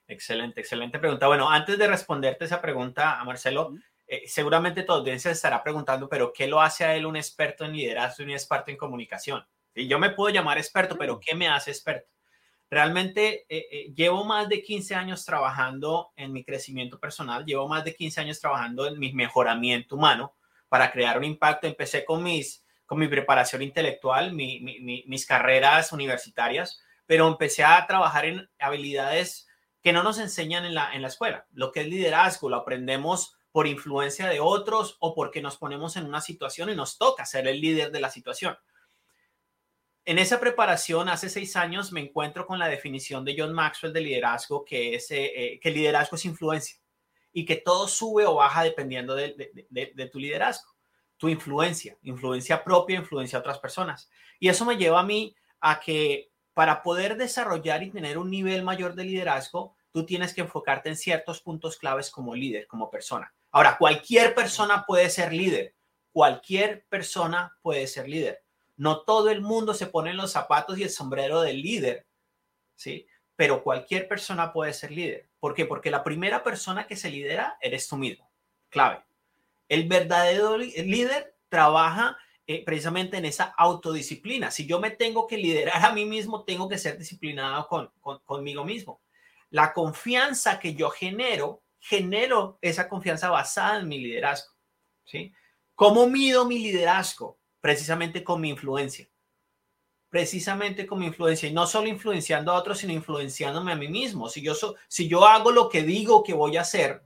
Excelente, 0.08 0.60
excelente 0.60 0.98
pregunta. 0.98 1.26
Bueno, 1.26 1.50
antes 1.50 1.78
de 1.78 1.86
responderte 1.86 2.46
esa 2.46 2.62
pregunta 2.62 3.20
a 3.20 3.24
Marcelo, 3.24 3.74
eh, 4.06 4.22
seguramente 4.26 4.82
tu 4.82 4.92
audiencia 4.92 5.30
estará 5.30 5.62
preguntando, 5.62 6.08
pero 6.08 6.32
¿qué 6.32 6.46
lo 6.46 6.60
hace 6.60 6.84
a 6.84 6.96
él 6.96 7.04
un 7.04 7.16
experto 7.16 7.64
en 7.64 7.72
liderazgo 7.72 8.22
y 8.22 8.26
un 8.26 8.32
experto 8.32 8.70
en 8.70 8.76
comunicación? 8.78 9.46
Y 9.74 9.86
yo 9.86 9.98
me 9.98 10.10
puedo 10.10 10.32
llamar 10.32 10.58
experto, 10.58 10.96
pero 10.96 11.20
¿qué 11.20 11.34
me 11.34 11.48
hace 11.48 11.70
experto? 11.70 12.10
Realmente 12.70 13.44
eh, 13.50 13.66
eh, 13.70 13.92
llevo 13.94 14.24
más 14.24 14.48
de 14.48 14.62
15 14.62 14.94
años 14.94 15.26
trabajando 15.26 16.12
en 16.16 16.32
mi 16.32 16.42
crecimiento 16.42 16.98
personal, 16.98 17.44
llevo 17.44 17.68
más 17.68 17.84
de 17.84 17.94
15 17.94 18.22
años 18.22 18.40
trabajando 18.40 18.86
en 18.86 18.98
mi 18.98 19.12
mejoramiento 19.12 19.96
humano 19.96 20.34
para 20.72 20.90
crear 20.90 21.18
un 21.18 21.24
impacto. 21.24 21.66
Empecé 21.66 22.02
con, 22.02 22.22
mis, 22.22 22.64
con 22.86 22.98
mi 22.98 23.06
preparación 23.06 23.60
intelectual, 23.60 24.32
mis 24.32 25.26
carreras 25.26 25.92
universitarias, 25.92 26.80
pero 27.04 27.28
empecé 27.28 27.62
a 27.62 27.86
trabajar 27.86 28.24
en 28.24 28.48
habilidades 28.58 29.46
que 29.82 29.92
no 29.92 30.02
nos 30.02 30.18
enseñan 30.18 30.64
en 30.64 30.74
la, 30.74 30.94
en 30.94 31.02
la 31.02 31.08
escuela. 31.08 31.46
Lo 31.52 31.72
que 31.72 31.82
es 31.82 31.88
liderazgo 31.88 32.48
lo 32.48 32.56
aprendemos 32.56 33.36
por 33.50 33.66
influencia 33.66 34.28
de 34.28 34.40
otros 34.40 34.96
o 35.00 35.14
porque 35.14 35.42
nos 35.42 35.58
ponemos 35.58 35.96
en 35.96 36.06
una 36.06 36.22
situación 36.22 36.70
y 36.70 36.74
nos 36.74 36.96
toca 36.96 37.26
ser 37.26 37.46
el 37.48 37.60
líder 37.60 37.92
de 37.92 38.00
la 38.00 38.08
situación. 38.08 38.56
En 40.06 40.18
esa 40.18 40.40
preparación, 40.40 41.10
hace 41.10 41.28
seis 41.28 41.54
años, 41.54 41.92
me 41.92 42.00
encuentro 42.00 42.46
con 42.46 42.58
la 42.58 42.68
definición 42.68 43.26
de 43.26 43.34
John 43.36 43.52
Maxwell 43.52 43.92
de 43.92 44.00
liderazgo, 44.00 44.64
que 44.64 44.94
es 44.94 45.10
eh, 45.10 45.32
eh, 45.36 45.60
que 45.60 45.70
liderazgo 45.70 46.16
es 46.16 46.24
influencia 46.24 46.81
y 47.32 47.44
que 47.44 47.56
todo 47.56 47.88
sube 47.88 48.26
o 48.26 48.36
baja 48.36 48.62
dependiendo 48.62 49.14
de, 49.14 50.10
tu 50.12 50.18
liderazgo, 50.18 50.74
tu 51.16 51.28
influencia, 51.28 51.96
influencia 52.02 52.62
propia, 52.62 52.98
influencia 52.98 53.38
a 53.38 53.40
otras 53.40 53.58
personas. 53.58 54.10
Y 54.38 54.48
eso 54.48 54.64
me 54.64 54.76
lleva 54.76 55.00
a 55.00 55.04
mí 55.04 55.34
a 55.60 55.80
que 55.80 56.30
para 56.54 56.82
poder 56.82 57.16
desarrollar 57.16 57.82
y 57.82 57.90
tener 57.90 58.18
un 58.18 58.30
nivel 58.30 58.62
mayor 58.62 58.94
de 58.94 59.04
liderazgo, 59.04 59.74
tú 59.90 60.04
tienes 60.04 60.34
que 60.34 60.42
enfocarte 60.42 60.88
en 60.88 60.96
ciertos 60.96 61.40
puntos 61.40 61.76
claves 61.78 62.10
como 62.10 62.34
líder, 62.34 62.66
como 62.66 62.90
persona. 62.90 63.32
Ahora, 63.50 63.78
cualquier 63.78 64.34
persona 64.34 64.84
puede 64.86 65.08
ser 65.10 65.32
líder, 65.32 65.74
cualquier 66.12 66.86
persona 66.88 67.56
puede 67.62 67.86
ser 67.86 68.08
líder. 68.08 68.42
No 68.76 69.02
todo 69.02 69.30
el 69.30 69.40
mundo 69.40 69.74
se 69.74 69.86
pone 69.86 70.14
los 70.14 70.32
zapatos 70.32 70.78
y 70.78 70.82
el 70.82 70.90
sombrero 70.90 71.40
del 71.40 71.60
líder, 71.60 72.06
¿sí? 72.74 73.06
Pero 73.42 73.64
cualquier 73.64 74.06
persona 74.06 74.52
puede 74.52 74.72
ser 74.72 74.92
líder. 74.92 75.28
¿Por 75.40 75.52
qué? 75.52 75.66
Porque 75.66 75.90
la 75.90 76.04
primera 76.04 76.44
persona 76.44 76.86
que 76.86 76.94
se 76.94 77.10
lidera 77.10 77.58
eres 77.60 77.88
tú 77.88 77.96
mismo. 77.96 78.30
Clave. 78.68 79.02
El 79.68 79.88
verdadero 79.88 80.56
líder 80.56 81.34
trabaja 81.48 82.16
eh, 82.46 82.64
precisamente 82.64 83.16
en 83.16 83.24
esa 83.24 83.52
autodisciplina. 83.58 84.52
Si 84.52 84.64
yo 84.64 84.78
me 84.78 84.92
tengo 84.92 85.26
que 85.26 85.38
liderar 85.38 85.84
a 85.84 85.92
mí 85.92 86.04
mismo, 86.04 86.44
tengo 86.44 86.68
que 86.68 86.78
ser 86.78 86.96
disciplinado 86.96 87.66
con, 87.66 87.90
conmigo 88.22 88.64
mismo. 88.64 89.00
La 89.50 89.72
confianza 89.72 90.60
que 90.60 90.74
yo 90.76 90.90
genero, 90.90 91.64
genero 91.80 92.60
esa 92.60 92.88
confianza 92.88 93.28
basada 93.28 93.80
en 93.80 93.88
mi 93.88 93.98
liderazgo. 93.98 94.54
¿sí? 95.04 95.34
¿Cómo 95.74 96.06
mido 96.06 96.46
mi 96.46 96.60
liderazgo? 96.60 97.40
Precisamente 97.60 98.22
con 98.22 98.40
mi 98.40 98.50
influencia 98.50 99.11
precisamente 100.12 100.86
con 100.86 100.98
mi 100.98 101.06
influencia 101.06 101.48
y 101.48 101.54
no 101.54 101.66
solo 101.66 101.88
influenciando 101.88 102.52
a 102.52 102.56
otros, 102.56 102.76
sino 102.76 102.92
influenciándome 102.92 103.72
a 103.72 103.76
mí 103.76 103.88
mismo. 103.88 104.28
Si 104.28 104.42
yo, 104.42 104.52
si 104.86 105.08
yo 105.08 105.24
hago 105.24 105.50
lo 105.50 105.70
que 105.70 105.84
digo 105.84 106.22
que 106.22 106.34
voy 106.34 106.58
a 106.58 106.60
hacer, 106.60 107.02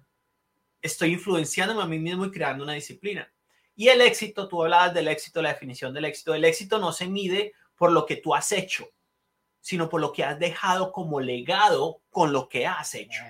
estoy 0.82 1.12
influenciándome 1.12 1.84
a 1.84 1.86
mí 1.86 2.00
mismo 2.00 2.24
y 2.24 2.32
creando 2.32 2.64
una 2.64 2.72
disciplina. 2.72 3.32
Y 3.76 3.90
el 3.90 4.00
éxito, 4.00 4.48
tú 4.48 4.60
hablabas 4.60 4.92
del 4.92 5.06
éxito, 5.06 5.40
la 5.40 5.50
definición 5.50 5.94
del 5.94 6.06
éxito. 6.06 6.34
El 6.34 6.44
éxito 6.44 6.80
no 6.80 6.90
se 6.90 7.06
mide 7.06 7.52
por 7.76 7.92
lo 7.92 8.06
que 8.06 8.16
tú 8.16 8.34
has 8.34 8.50
hecho, 8.50 8.90
sino 9.60 9.88
por 9.88 10.00
lo 10.00 10.12
que 10.12 10.24
has 10.24 10.40
dejado 10.40 10.90
como 10.90 11.20
legado 11.20 12.00
con 12.10 12.32
lo 12.32 12.48
que 12.48 12.66
has 12.66 12.92
hecho. 12.96 13.22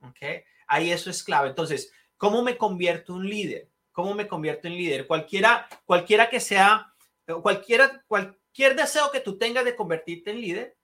¿ok? 0.00 0.46
Ahí 0.66 0.90
eso 0.90 1.10
es 1.10 1.22
clave. 1.22 1.50
Entonces, 1.50 1.92
¿cómo 2.16 2.42
me 2.42 2.56
convierto 2.56 3.12
en 3.12 3.18
un 3.18 3.28
líder? 3.28 3.68
¿Cómo 3.92 4.14
me 4.14 4.26
convierto 4.26 4.66
en 4.66 4.76
líder? 4.76 5.06
Cualquiera, 5.06 5.68
cualquiera 5.84 6.30
que 6.30 6.40
sea, 6.40 6.94
cualquiera, 7.42 8.02
cualquier 8.48 8.76
deseo 8.76 9.10
que 9.10 9.20
tú 9.20 9.38
tengas 9.38 9.64
de 9.64 9.76
convertirte 9.76 10.30
en 10.30 10.40
líder, 10.40 10.76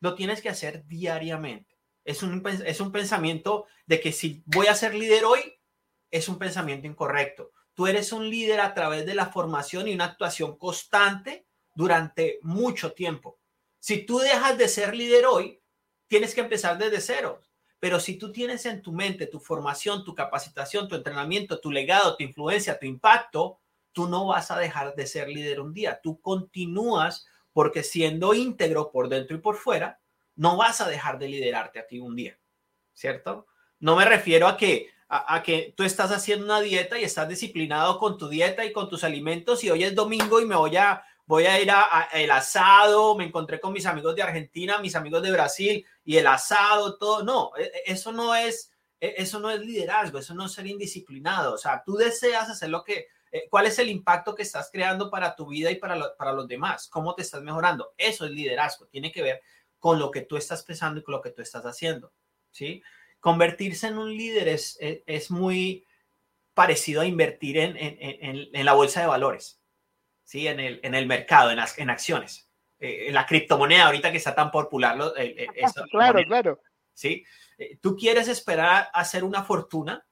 lo 0.00 0.14
tienes 0.14 0.42
que 0.42 0.48
hacer 0.48 0.84
diariamente. 0.86 1.78
Es 2.04 2.22
un, 2.22 2.42
es 2.66 2.80
un 2.80 2.92
pensamiento 2.92 3.66
de 3.86 4.00
que 4.00 4.12
si 4.12 4.42
voy 4.46 4.66
a 4.66 4.74
ser 4.74 4.94
líder 4.94 5.24
hoy, 5.24 5.40
es 6.10 6.28
un 6.28 6.38
pensamiento 6.38 6.86
incorrecto. 6.86 7.52
Tú 7.74 7.86
eres 7.86 8.12
un 8.12 8.28
líder 8.28 8.60
a 8.60 8.74
través 8.74 9.06
de 9.06 9.14
la 9.14 9.26
formación 9.26 9.88
y 9.88 9.94
una 9.94 10.06
actuación 10.06 10.58
constante 10.58 11.46
durante 11.74 12.38
mucho 12.42 12.92
tiempo. 12.92 13.38
Si 13.78 14.04
tú 14.04 14.18
dejas 14.18 14.58
de 14.58 14.68
ser 14.68 14.94
líder 14.94 15.24
hoy, 15.26 15.62
tienes 16.08 16.34
que 16.34 16.42
empezar 16.42 16.76
desde 16.76 17.00
cero. 17.00 17.40
Pero 17.78 17.98
si 17.98 18.18
tú 18.18 18.30
tienes 18.30 18.66
en 18.66 18.82
tu 18.82 18.92
mente 18.92 19.26
tu 19.26 19.40
formación, 19.40 20.04
tu 20.04 20.14
capacitación, 20.14 20.86
tu 20.86 20.96
entrenamiento, 20.96 21.60
tu 21.60 21.70
legado, 21.70 22.16
tu 22.16 22.24
influencia, 22.24 22.78
tu 22.78 22.86
impacto, 22.86 23.61
tú 23.92 24.08
no 24.08 24.26
vas 24.26 24.50
a 24.50 24.58
dejar 24.58 24.94
de 24.94 25.06
ser 25.06 25.28
líder 25.28 25.60
un 25.60 25.72
día. 25.72 26.00
Tú 26.02 26.20
continúas 26.20 27.26
porque 27.52 27.82
siendo 27.82 28.34
íntegro 28.34 28.90
por 28.90 29.08
dentro 29.08 29.36
y 29.36 29.40
por 29.40 29.56
fuera, 29.56 30.00
no 30.36 30.56
vas 30.56 30.80
a 30.80 30.88
dejar 30.88 31.18
de 31.18 31.28
liderarte 31.28 31.78
a 31.78 31.86
ti 31.86 31.98
un 31.98 32.16
día, 32.16 32.38
¿cierto? 32.94 33.46
No 33.78 33.96
me 33.96 34.04
refiero 34.04 34.48
a 34.48 34.56
que 34.56 34.88
a, 35.14 35.42
que 35.42 35.74
tú 35.76 35.82
estás 35.82 36.10
haciendo 36.10 36.46
una 36.46 36.62
dieta 36.62 36.98
y 36.98 37.04
estás 37.04 37.28
disciplinado 37.28 37.98
con 37.98 38.16
tu 38.16 38.30
dieta 38.30 38.64
y 38.64 38.72
con 38.72 38.88
tus 38.88 39.04
alimentos 39.04 39.62
y 39.62 39.68
hoy 39.68 39.84
es 39.84 39.94
domingo 39.94 40.40
y 40.40 40.46
me 40.46 40.56
voy 40.56 40.76
a 40.78 41.04
voy 41.26 41.44
a 41.44 41.60
ir 41.60 41.70
a, 41.70 42.08
el 42.14 42.30
asado, 42.30 43.14
me 43.14 43.24
encontré 43.24 43.60
con 43.60 43.74
mis 43.74 43.84
amigos 43.84 44.16
de 44.16 44.22
Argentina, 44.22 44.78
mis 44.78 44.96
amigos 44.96 45.22
de 45.22 45.30
Brasil 45.30 45.86
y 46.04 46.16
el 46.16 46.26
asado, 46.26 46.96
todo. 46.96 47.22
No, 47.22 47.52
e, 47.58 47.64
e, 47.64 47.82
eso 47.86 48.10
no 48.10 48.34
es 48.34 48.72
e, 49.00 49.14
eso 49.18 49.38
no 49.38 49.50
es 49.50 49.60
liderazgo, 49.60 50.18
eso 50.18 50.34
no 50.34 50.46
es 50.46 50.52
ser 50.52 50.66
indisciplinado. 50.66 51.54
O 51.54 51.58
sea, 51.58 51.82
tú 51.84 51.96
deseas 51.96 52.48
hacer 52.48 52.70
lo 52.70 52.82
que 52.82 53.08
eh, 53.32 53.48
¿Cuál 53.48 53.66
es 53.66 53.78
el 53.78 53.88
impacto 53.88 54.34
que 54.34 54.42
estás 54.42 54.70
creando 54.70 55.10
para 55.10 55.34
tu 55.34 55.46
vida 55.48 55.70
y 55.70 55.76
para, 55.76 56.14
para 56.16 56.32
los 56.32 56.46
demás? 56.46 56.86
¿Cómo 56.88 57.14
te 57.14 57.22
estás 57.22 57.42
mejorando? 57.42 57.94
Eso 57.96 58.26
es 58.26 58.30
liderazgo. 58.30 58.86
Tiene 58.86 59.10
que 59.10 59.22
ver 59.22 59.42
con 59.78 59.98
lo 59.98 60.10
que 60.10 60.20
tú 60.20 60.36
estás 60.36 60.62
pensando 60.62 61.00
y 61.00 61.02
con 61.02 61.12
lo 61.12 61.22
que 61.22 61.30
tú 61.30 61.40
estás 61.40 61.64
haciendo. 61.64 62.12
¿sí? 62.50 62.82
Convertirse 63.18 63.88
en 63.88 63.98
un 63.98 64.14
líder 64.14 64.48
es, 64.48 64.76
es, 64.80 65.30
muy 65.30 65.86
parecido 66.54 67.00
a 67.00 67.06
invertir 67.06 67.56
en, 67.56 67.76
en, 67.78 68.50
en, 68.52 68.64
la 68.64 68.74
bolsa 68.74 69.00
de 69.00 69.06
valores, 69.06 69.60
¿sí? 70.24 70.46
en, 70.46 70.60
el, 70.60 70.80
en 70.82 70.94
el 70.94 71.06
mercado, 71.06 71.50
en, 71.50 71.58
en 71.58 71.90
acciones. 71.90 72.50
Eh, 72.78 73.06
en 73.08 73.14
la 73.14 73.24
criptomoneda, 73.24 73.86
ahorita 73.86 74.10
que 74.10 74.18
está 74.18 74.34
tan 74.34 74.50
popular. 74.50 74.96
Lo, 74.96 75.14
claro, 75.90 76.20
claro. 76.26 76.60
¿sí? 76.92 77.24
Eh, 77.56 77.78
tú 77.80 77.96
quieres 77.96 78.28
esperar 78.28 78.90
a 78.92 79.00
hacer 79.00 79.24
una 79.24 79.44
fortuna 79.44 80.04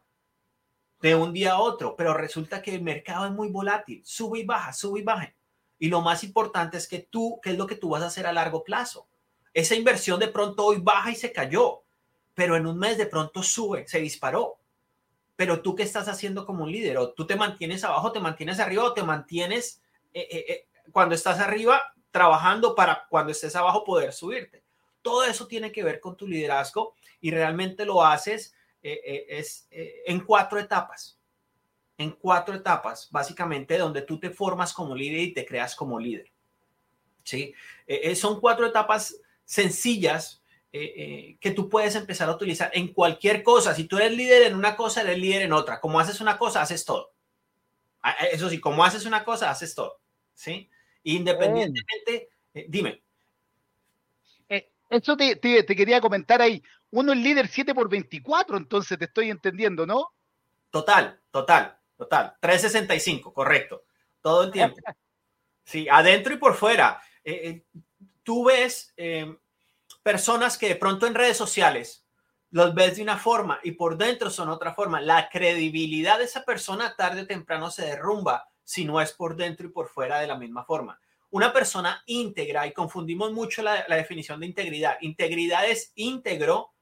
de 1.01 1.15
un 1.15 1.33
día 1.33 1.53
a 1.53 1.61
otro, 1.61 1.97
pero 1.97 2.15
resulta 2.15 2.61
que 2.61 2.75
el 2.75 2.83
mercado 2.83 3.27
es 3.27 3.33
muy 3.33 3.49
volátil, 3.49 4.03
sube 4.05 4.41
y 4.41 4.45
baja, 4.45 4.73
sube 4.73 5.01
y 5.01 5.03
baja. 5.03 5.35
Y 5.79 5.89
lo 5.89 6.03
más 6.03 6.23
importante 6.25 6.77
es 6.77 6.87
que 6.87 6.99
tú, 6.99 7.41
¿qué 7.43 7.51
es 7.51 7.59
lo 7.59 7.67
que 7.67 7.75
tú 7.75 7.89
vas 7.89 8.03
a 8.03 8.07
hacer 8.07 8.27
a 8.27 8.33
largo 8.33 8.63
plazo? 8.63 9.09
Esa 9.55 9.75
inversión 9.75 10.21
de 10.21 10.29
pronto 10.29 10.67
hoy 10.67 10.77
baja 10.79 11.11
y 11.11 11.17
se 11.17 11.33
cayó, 11.33 11.83
pero 12.35 12.55
en 12.57 12.67
un 12.67 12.79
mes 12.79 12.99
de 12.99 13.07
pronto 13.07 13.43
sube, 13.43 13.89
se 13.89 13.99
disparó. 13.99 14.59
Pero 15.37 15.63
tú 15.63 15.75
qué 15.75 15.83
estás 15.83 16.07
haciendo 16.07 16.45
como 16.45 16.65
un 16.65 16.73
líder? 16.73 16.99
¿O 16.99 17.13
tú 17.13 17.27
te 17.27 17.35
mantienes 17.35 17.83
abajo, 17.83 18.13
te 18.13 18.21
mantienes 18.21 18.61
arriba 18.61 18.85
o 18.85 18.93
te 18.93 19.03
mantienes 19.03 19.81
eh, 20.13 20.29
eh, 20.31 20.45
eh, 20.49 20.69
cuando 20.93 21.15
estás 21.15 21.41
arriba 21.41 21.81
trabajando 22.11 22.75
para 22.75 23.07
cuando 23.09 23.33
estés 23.33 23.57
abajo 23.57 23.85
poder 23.85 24.13
subirte? 24.13 24.63
Todo 25.01 25.25
eso 25.25 25.47
tiene 25.47 25.73
que 25.73 25.83
ver 25.83 25.99
con 25.99 26.15
tu 26.15 26.29
liderazgo 26.29 26.95
y 27.23 27.31
realmente 27.31 27.87
lo 27.87 28.05
haces 28.05 28.55
eh, 28.83 29.01
eh, 29.05 29.27
es 29.29 29.67
eh, 29.71 30.03
en 30.07 30.21
cuatro 30.21 30.59
etapas. 30.59 31.19
En 31.99 32.13
cuatro 32.13 32.55
etapas, 32.55 33.09
básicamente, 33.11 33.77
donde 33.77 34.03
tú 34.03 34.19
te 34.19 34.31
formas 34.31 34.73
como 34.73 34.95
líder 34.95 35.21
y 35.21 35.35
te 35.35 35.45
creas 35.45 35.75
como 35.75 35.99
líder. 35.99 36.33
¿Sí? 37.23 37.55
son 38.15 38.41
cuatro 38.41 38.67
etapas 38.67 39.21
sencillas 39.45 40.43
que 40.73 41.53
tú 41.55 41.69
puedes 41.69 41.95
empezar 41.95 42.29
a 42.29 42.33
utilizar 42.33 42.71
en 42.73 42.93
cualquier 42.95 43.43
cosa. 43.43 43.75
Si 43.75 43.85
tú 43.85 43.99
eres 43.99 44.17
líder 44.17 44.45
en 44.45 44.57
una 44.57 44.75
cosa, 44.75 45.03
eres 45.03 45.19
líder 45.19 45.43
en 45.43 45.53
otra. 45.53 45.81
Como 45.81 46.01
haces 46.01 46.21
una 46.21 46.39
cosa, 46.39 46.63
haces 46.63 46.85
todo. 46.85 47.13
Ah, 48.03 48.13
eso 48.33 48.49
sí, 48.49 48.59
como 48.59 48.83
haces 48.83 49.05
una 49.05 49.23
cosa, 49.23 49.51
haces 49.51 49.75
todo. 49.75 50.01
¿Sí? 50.33 50.71
Independientemente, 51.03 52.31
dime. 52.69 53.03
Eso 54.91 55.17
te, 55.17 55.37
te, 55.37 55.65
quería 55.65 56.01
comentar 56.01 56.43
ahí 56.43 56.61
uno 56.91 57.13
es 57.13 57.19
líder 57.19 57.47
7 57.47 57.75
por 57.75 57.89
24, 57.89 58.57
entonces 58.57 58.99
te 58.99 59.05
estoy 59.05 59.31
entendiendo, 59.31 59.87
¿no? 59.87 60.13
Total, 60.71 61.21
total, 61.31 61.79
total. 61.97 62.35
365, 62.41 63.33
correcto. 63.33 63.85
Todo 64.21 64.45
el 64.45 64.51
tiempo. 64.51 64.77
Sí, 65.63 65.87
adentro 65.89 66.35
y 66.35 66.37
por 66.39 66.55
fuera. 66.55 67.01
Eh, 67.23 67.65
eh, 67.73 67.81
tú 68.25 68.47
ves 68.47 68.93
eh, 68.97 69.37
personas 70.03 70.59
que 70.59 70.67
de 70.67 70.75
pronto 70.75 71.07
en 71.07 71.15
redes 71.15 71.37
sociales 71.37 72.05
los 72.51 72.75
ves 72.75 72.97
de 72.97 73.03
una 73.03 73.17
forma 73.17 73.61
y 73.63 73.73
por 73.73 73.97
dentro 73.97 74.31
son 74.31 74.49
otra 74.49 74.75
forma. 74.75 75.01
La 75.01 75.29
credibilidad 75.29 76.19
de 76.19 76.25
esa 76.25 76.45
persona 76.45 76.97
tarde 76.97 77.21
o 77.21 77.27
temprano 77.29 77.71
se 77.71 77.85
derrumba 77.85 78.49
si 78.65 78.85
no 78.85 79.01
es 79.01 79.13
por 79.13 79.37
dentro 79.37 79.69
y 79.69 79.71
por 79.71 79.89
fuera 79.89 80.19
de 80.19 80.27
la 80.27 80.37
misma 80.37 80.65
forma. 80.65 80.99
Una 81.31 81.53
persona 81.53 82.03
íntegra, 82.07 82.67
y 82.67 82.73
confundimos 82.73 83.33
mucho 83.33 83.63
la, 83.63 83.85
definición 83.89 84.41
de 84.41 84.47
integridad. 84.47 84.99
Integridad 85.01 85.69
es 85.69 85.93
íntegro 85.95 86.73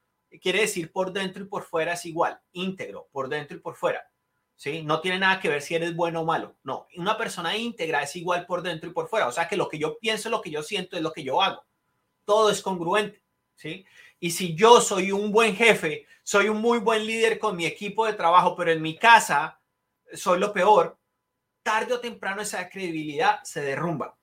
quiere 0.43 0.61
decir 0.61 0.93
por 0.93 1.13
dentro 1.13 1.43
y 1.43 1.47
por 1.47 1.65
fuera 1.65 1.95
es 1.95 2.05
igual, 2.05 2.39
íntegro, 2.53 3.09
por 3.13 3.29
dentro 3.29 3.57
y 3.57 3.61
por 3.61 3.77
fuera. 3.77 4.03
¿Sí? 4.57 4.83
No 4.83 5.01
tiene 5.01 5.21
nada 5.21 5.39
que 5.39 5.49
ver 5.49 5.63
si 5.63 5.77
eres 5.77 5.95
bueno 5.95 6.23
o 6.23 6.25
malo. 6.25 6.57
No, 6.65 6.89
una 6.97 7.17
persona 7.17 7.57
íntegra 7.57 8.03
es 8.03 8.17
igual 8.17 8.45
por 8.45 8.61
dentro 8.63 8.91
y 8.91 8.93
por 8.93 9.09
fuera. 9.09 9.29
O 9.29 9.33
sea 9.33 9.47
que 9.47 9.57
lo 9.57 9.69
que 9.69 9.79
yo 9.79 9.99
pienso, 9.99 10.31
lo 10.31 10.43
que 10.43 10.51
yo 10.51 10.63
siento 10.65 10.97
es 10.97 11.03
lo 11.03 11.13
que 11.13 11.23
yo 11.23 11.41
hago. 11.41 11.65
Todo 12.25 12.51
es 12.51 12.61
congruente. 12.61 13.23
¿sí? 13.55 13.87
Y 14.19 14.33
si 14.33 14.57
yo 14.57 14.81
soy 14.81 15.13
un 15.13 15.31
buen 15.31 15.55
jefe, 15.55 16.07
soy 16.25 16.49
un 16.49 16.61
muy 16.61 16.79
buen 16.79 17.07
líder 17.07 17.39
con 17.39 17.57
mi 17.57 17.67
equipo 17.67 18.05
de 18.05 18.15
trabajo, 18.15 18.57
pero 18.57 18.73
en 18.73 18.83
mi 18.83 18.99
casa 18.99 19.61
soy 20.13 20.41
lo 20.41 20.53
peor, 20.53 20.99
tarde 21.63 21.95
o 21.95 22.01
temprano 22.01 22.43
esa 22.43 22.69
credibilidad 22.69 23.41
se 23.45 23.61
derrumba. 23.61 24.18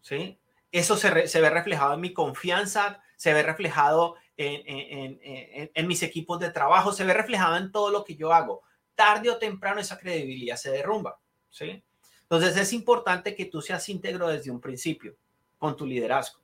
¿Sí? 0.00 0.38
Eso 0.72 0.96
se, 0.96 1.28
se 1.28 1.40
ve 1.40 1.50
reflejado 1.50 1.94
en 1.94 2.00
mi 2.00 2.12
confianza, 2.12 3.02
se 3.16 3.34
ve 3.34 3.42
reflejado 3.42 4.16
en, 4.42 5.86
mis 5.86 6.02
equipos 6.02 6.40
de 6.40 6.50
trabajo, 6.50 6.92
se 6.92 7.04
ve 7.04 7.12
reflejado 7.12 7.56
en 7.56 7.70
todo 7.70 7.90
lo 7.90 8.04
que 8.04 8.16
yo 8.16 8.32
hago. 8.32 8.62
Tarde 8.94 9.30
o 9.30 9.38
temprano 9.38 9.80
esa 9.80 9.98
credibilidad 9.98 10.56
se 10.56 10.70
derrumba, 10.70 11.18
¿sí? 11.50 11.82
Entonces 12.22 12.56
es 12.56 12.72
importante 12.72 13.34
que 13.34 13.46
tú 13.46 13.60
seas 13.60 13.88
íntegro 13.88 14.28
desde 14.28 14.50
un 14.50 14.60
principio 14.60 15.16
con 15.58 15.76
tu 15.76 15.84
liderazgo, 15.84 16.40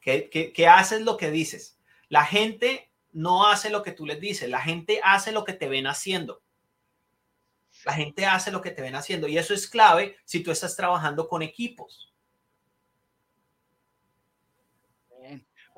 que, 0.00 0.28
que, 0.28 0.68
haces 0.68 1.00
lo 1.02 1.16
que 1.16 1.30
dices. 1.30 1.78
La 2.08 2.24
gente 2.24 2.90
no 3.12 3.46
hace 3.46 3.70
lo 3.70 3.82
que 3.82 3.92
tú 3.92 4.04
les 4.04 4.20
dices, 4.20 4.50
la 4.50 4.60
gente 4.60 5.00
hace 5.02 5.32
lo 5.32 5.44
que 5.44 5.54
te 5.54 5.68
ven 5.68 5.86
haciendo. 5.86 6.42
La 7.84 7.94
gente 7.94 8.26
hace 8.26 8.50
lo 8.50 8.60
que 8.60 8.72
te 8.72 8.82
ven 8.82 8.96
haciendo 8.96 9.28
y 9.28 9.38
eso 9.38 9.54
es 9.54 9.68
clave 9.68 10.16
si 10.24 10.42
tú 10.42 10.50
estás 10.50 10.76
trabajando 10.76 11.28
con 11.28 11.40
equipos. 11.40 12.12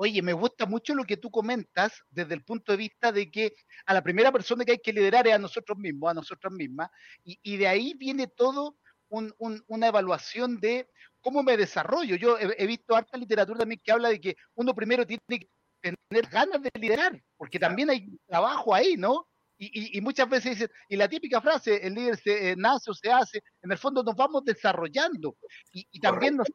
Oye, 0.02 0.20
me 0.20 0.32
gusta 0.32 0.66
mucho 0.66 0.96
lo 0.96 1.04
que 1.04 1.16
tú 1.16 1.30
comentas 1.30 2.02
desde 2.10 2.34
el 2.34 2.42
punto 2.42 2.72
de 2.72 2.78
vista 2.78 3.12
de 3.12 3.30
que 3.30 3.54
a 3.86 3.94
la 3.94 4.02
primera 4.02 4.32
persona 4.32 4.64
que 4.64 4.72
hay 4.72 4.80
que 4.80 4.92
liderar 4.92 5.28
es 5.28 5.34
a 5.34 5.38
nosotros 5.38 5.78
mismos, 5.78 6.10
a 6.10 6.14
nosotras 6.14 6.52
mismas, 6.52 6.90
y, 7.22 7.56
de 7.56 7.68
ahí 7.68 7.94
viene 7.96 8.26
todo 8.26 8.76
una 9.08 9.86
evaluación 9.86 10.58
de 10.58 10.88
cómo 11.20 11.44
me 11.44 11.56
desarrollo. 11.56 12.16
Yo 12.16 12.36
he, 12.36 12.66
visto 12.66 12.96
harta 12.96 13.16
literatura 13.16 13.60
también 13.60 13.80
que 13.84 13.92
habla 13.92 14.08
de 14.08 14.20
que 14.20 14.34
uno 14.56 14.74
primero 14.74 15.06
tiene 15.06 15.22
que 15.28 15.48
tener 15.80 16.28
ganas 16.28 16.60
de 16.60 16.70
liderar, 16.80 17.22
porque 17.36 17.60
también 17.60 17.90
hay 17.90 18.08
trabajo 18.26 18.74
ahí, 18.74 18.96
¿no? 18.96 19.28
Y, 19.56 20.00
muchas 20.00 20.28
veces 20.28 20.58
dicen, 20.58 20.70
y 20.88 20.96
la 20.96 21.08
típica 21.08 21.40
frase, 21.40 21.86
el 21.86 21.94
líder 21.94 22.16
se 22.16 22.50
eh, 22.50 22.56
nace 22.56 22.90
o 22.90 22.94
se 22.94 23.12
hace, 23.12 23.40
en 23.62 23.70
el 23.70 23.78
fondo 23.78 24.02
nos 24.02 24.16
vamos 24.16 24.44
desarrollando. 24.44 25.36
Y, 25.72 26.00
también 26.00 26.38
nos 26.38 26.48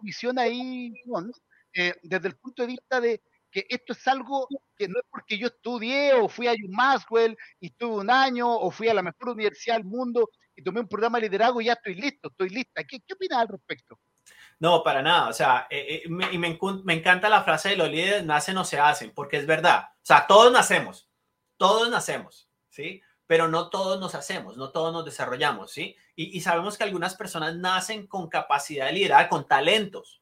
visión 0.00 0.38
ahí, 0.38 0.92
¿no? 1.04 1.32
Eh, 1.74 1.94
desde 2.02 2.28
el 2.28 2.36
punto 2.36 2.62
de 2.62 2.68
vista 2.68 3.00
de 3.00 3.22
que 3.50 3.66
esto 3.68 3.92
es 3.92 4.08
algo 4.08 4.48
que 4.76 4.88
no 4.88 4.98
es 4.98 5.04
porque 5.10 5.38
yo 5.38 5.46
estudié 5.48 6.14
o 6.14 6.28
fui 6.28 6.48
a 6.48 6.52
John 6.52 6.70
Maxwell 6.70 7.36
y 7.60 7.66
estuve 7.66 8.00
un 8.00 8.10
año 8.10 8.50
o 8.50 8.70
fui 8.70 8.88
a 8.88 8.94
la 8.94 9.02
mejor 9.02 9.30
universidad 9.30 9.76
del 9.76 9.84
mundo 9.84 10.30
y 10.56 10.62
tomé 10.62 10.80
un 10.80 10.88
programa 10.88 11.18
de 11.18 11.28
liderazgo 11.28 11.60
y 11.60 11.66
ya 11.66 11.74
estoy 11.74 11.94
listo, 11.94 12.28
estoy 12.28 12.48
lista. 12.48 12.82
¿Qué, 12.84 13.00
qué 13.00 13.14
opinas 13.14 13.40
al 13.40 13.48
respecto? 13.48 13.98
No, 14.58 14.82
para 14.82 15.02
nada. 15.02 15.28
O 15.28 15.32
sea, 15.32 15.66
eh, 15.70 16.02
eh, 16.04 16.08
me, 16.08 16.32
y 16.32 16.38
me, 16.38 16.58
me, 16.84 16.94
encanta 16.94 17.28
la 17.28 17.42
frase 17.42 17.70
de 17.70 17.76
los 17.76 17.90
líderes, 17.90 18.24
nacen 18.24 18.56
o 18.58 18.64
se 18.64 18.78
hacen, 18.78 19.12
porque 19.12 19.36
es 19.36 19.46
verdad. 19.46 19.88
O 19.96 20.04
sea, 20.04 20.26
todos 20.26 20.52
nacemos, 20.52 21.10
todos 21.56 21.90
nacemos, 21.90 22.48
¿sí? 22.68 23.02
Pero 23.26 23.48
no 23.48 23.70
todos 23.70 23.98
nos 23.98 24.14
hacemos, 24.14 24.56
no 24.56 24.70
todos 24.70 24.92
nos 24.92 25.04
desarrollamos, 25.04 25.72
¿sí? 25.72 25.96
Y, 26.14 26.36
y 26.36 26.40
sabemos 26.40 26.78
que 26.78 26.84
algunas 26.84 27.16
personas 27.16 27.56
nacen 27.56 28.06
con 28.06 28.28
capacidad 28.28 28.86
de 28.86 28.92
liderar, 28.92 29.28
con 29.28 29.46
talentos, 29.46 30.21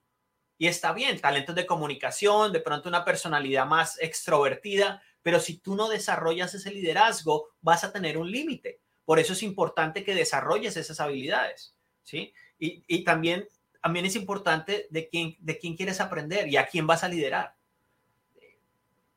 y 0.61 0.67
está 0.67 0.93
bien, 0.93 1.19
talentos 1.19 1.55
de 1.55 1.65
comunicación, 1.65 2.53
de 2.53 2.61
pronto 2.61 2.91
una 2.91 3.03
personalidad 3.03 3.65
más 3.65 3.99
extrovertida, 3.99 5.03
pero 5.23 5.41
si 5.41 5.57
tú 5.57 5.75
no 5.75 5.89
desarrollas 5.89 6.53
ese 6.53 6.71
liderazgo, 6.71 7.49
vas 7.63 7.83
a 7.83 7.93
tener 7.93 8.19
un 8.19 8.31
límite. 8.31 8.79
Por 9.07 9.19
eso 9.19 9.33
es 9.33 9.43
importante 9.43 10.05
que 10.05 10.15
desarrolles 10.15 10.77
esas 10.77 11.01
habilidades, 11.01 11.75
¿sí? 12.03 12.35
Y, 12.59 12.85
y 12.87 13.05
también, 13.05 13.49
también 13.83 14.05
es 14.05 14.17
importante 14.17 14.87
de 14.91 15.09
quién, 15.09 15.35
de 15.41 15.57
quién 15.57 15.77
quieres 15.79 15.99
aprender 15.99 16.47
y 16.47 16.59
a 16.59 16.67
quién 16.67 16.87
vas 16.87 17.05
a 17.05 17.09
liderar. 17.09 17.57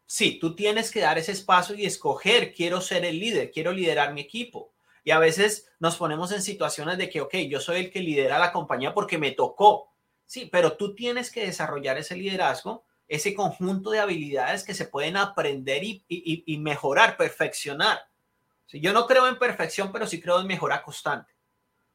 Sí, 0.05 0.39
tú 0.39 0.55
tienes 0.55 0.91
que 0.91 1.01
dar 1.01 1.17
ese 1.17 1.33
espacio 1.33 1.75
y 1.75 1.85
escoger, 1.85 2.53
quiero 2.53 2.79
ser 2.79 3.03
el 3.03 3.19
líder, 3.19 3.51
quiero 3.51 3.73
liderar 3.73 4.13
mi 4.13 4.21
equipo. 4.21 4.71
Y 5.03 5.11
a 5.11 5.19
veces 5.19 5.69
nos 5.79 5.97
ponemos 5.97 6.31
en 6.31 6.41
situaciones 6.41 6.97
de 6.97 7.09
que, 7.09 7.19
ok, 7.19 7.35
yo 7.49 7.59
soy 7.59 7.81
el 7.81 7.91
que 7.91 7.99
lidera 7.99 8.39
la 8.39 8.53
compañía 8.53 8.93
porque 8.93 9.17
me 9.17 9.31
tocó. 9.31 9.92
Sí, 10.33 10.49
pero 10.51 10.75
tú 10.77 10.95
tienes 10.95 11.29
que 11.29 11.45
desarrollar 11.45 11.99
ese 11.99 12.15
liderazgo, 12.15 12.83
ese 13.07 13.35
conjunto 13.35 13.91
de 13.91 13.99
habilidades 13.99 14.63
que 14.63 14.73
se 14.73 14.87
pueden 14.87 15.15
aprender 15.15 15.83
y, 15.83 16.57
mejorar, 16.57 17.17
perfeccionar. 17.17 17.99
Sí, 18.65 18.79
yo 18.79 18.93
no 18.93 19.05
creo 19.05 19.27
en 19.27 19.37
perfección, 19.37 19.91
pero 19.91 20.07
sí 20.07 20.19
creo 20.19 20.39
en 20.39 20.47
mejora 20.47 20.81
constante. 20.81 21.35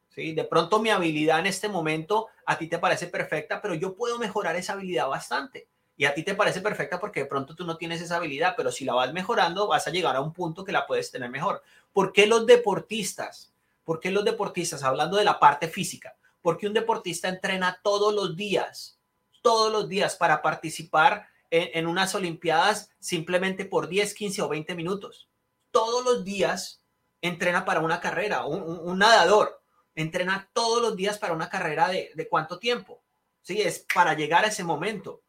¿sí? 0.07 0.31
De 0.31 0.45
pronto 0.45 0.79
mi 0.79 0.89
habilidad 0.89 1.39
en 1.39 1.47
este 1.47 1.67
momento 1.67 2.27
a 2.45 2.57
ti 2.57 2.67
te 2.67 2.79
parece 2.79 3.07
perfecta, 3.07 3.61
pero 3.61 3.73
yo 3.73 3.93
puedo 3.93 4.17
mejorar 4.17 4.55
esa 4.55 4.71
habilidad 4.71 5.09
bastante. 5.09 5.67
Y 5.97 6.05
a 6.05 6.13
ti 6.13 6.23
te 6.23 6.33
parece 6.33 6.61
perfecta 6.61 6.97
porque 6.97 7.19
de 7.19 7.25
pronto 7.25 7.57
tú 7.57 7.65
no 7.65 7.75
tienes 7.75 8.01
esa 8.01 8.15
habilidad, 8.15 8.53
pero 8.55 8.71
si 8.71 8.85
la 8.85 8.93
vas 8.93 9.11
mejorando, 9.11 9.67
vas 9.67 9.85
a 9.85 9.91
llegar 9.91 10.15
a 10.15 10.21
un 10.21 10.31
punto 10.31 10.63
que 10.63 10.71
la 10.71 10.87
puedes 10.87 11.11
tener 11.11 11.29
mejor. 11.29 11.61
¿Por 11.91 12.13
qué 12.13 12.25
los 12.25 12.45
deportistas? 12.45 13.53
¿Por 13.83 13.99
qué 13.99 14.11
los 14.11 14.23
deportistas? 14.23 14.81
Hablando 14.83 15.17
de 15.17 15.25
la 15.25 15.41
parte 15.41 15.67
física. 15.67 16.15
Porque 16.49 16.65
un 16.65 16.73
deportista 16.73 17.29
entrena 17.29 17.79
todos 17.83 18.11
los 18.11 18.35
días, 18.35 18.99
todos 19.43 19.71
los 19.71 19.87
días 19.87 20.15
para 20.15 20.41
participar 20.41 21.27
en, 21.51 21.85
unas 21.85 22.15
Olimpiadas 22.15 22.89
simplemente 22.97 23.65
por 23.65 23.87
10, 23.87 24.15
15 24.15 24.41
o 24.41 24.49
20 24.49 24.73
minutos. 24.73 25.29
Todos 25.69 26.03
los 26.03 26.25
días 26.25 26.83
entrena 27.21 27.65
para 27.65 27.81
una 27.81 27.99
carrera, 28.01 28.47
un 28.47 28.97
nadador 28.97 29.61
entrena 29.93 30.49
todos 30.51 30.81
los 30.81 30.95
días 30.95 31.19
para 31.19 31.33
una 31.33 31.49
carrera 31.49 31.87
de, 31.87 32.09
de 32.15 32.27
cuánto 32.27 32.57
tiempo. 32.57 33.03
Sí, 33.43 33.61
es 33.61 33.85
para 33.93 34.15
llegar 34.15 34.43
a 34.43 34.47
ese 34.47 34.63
momento. 34.63 35.21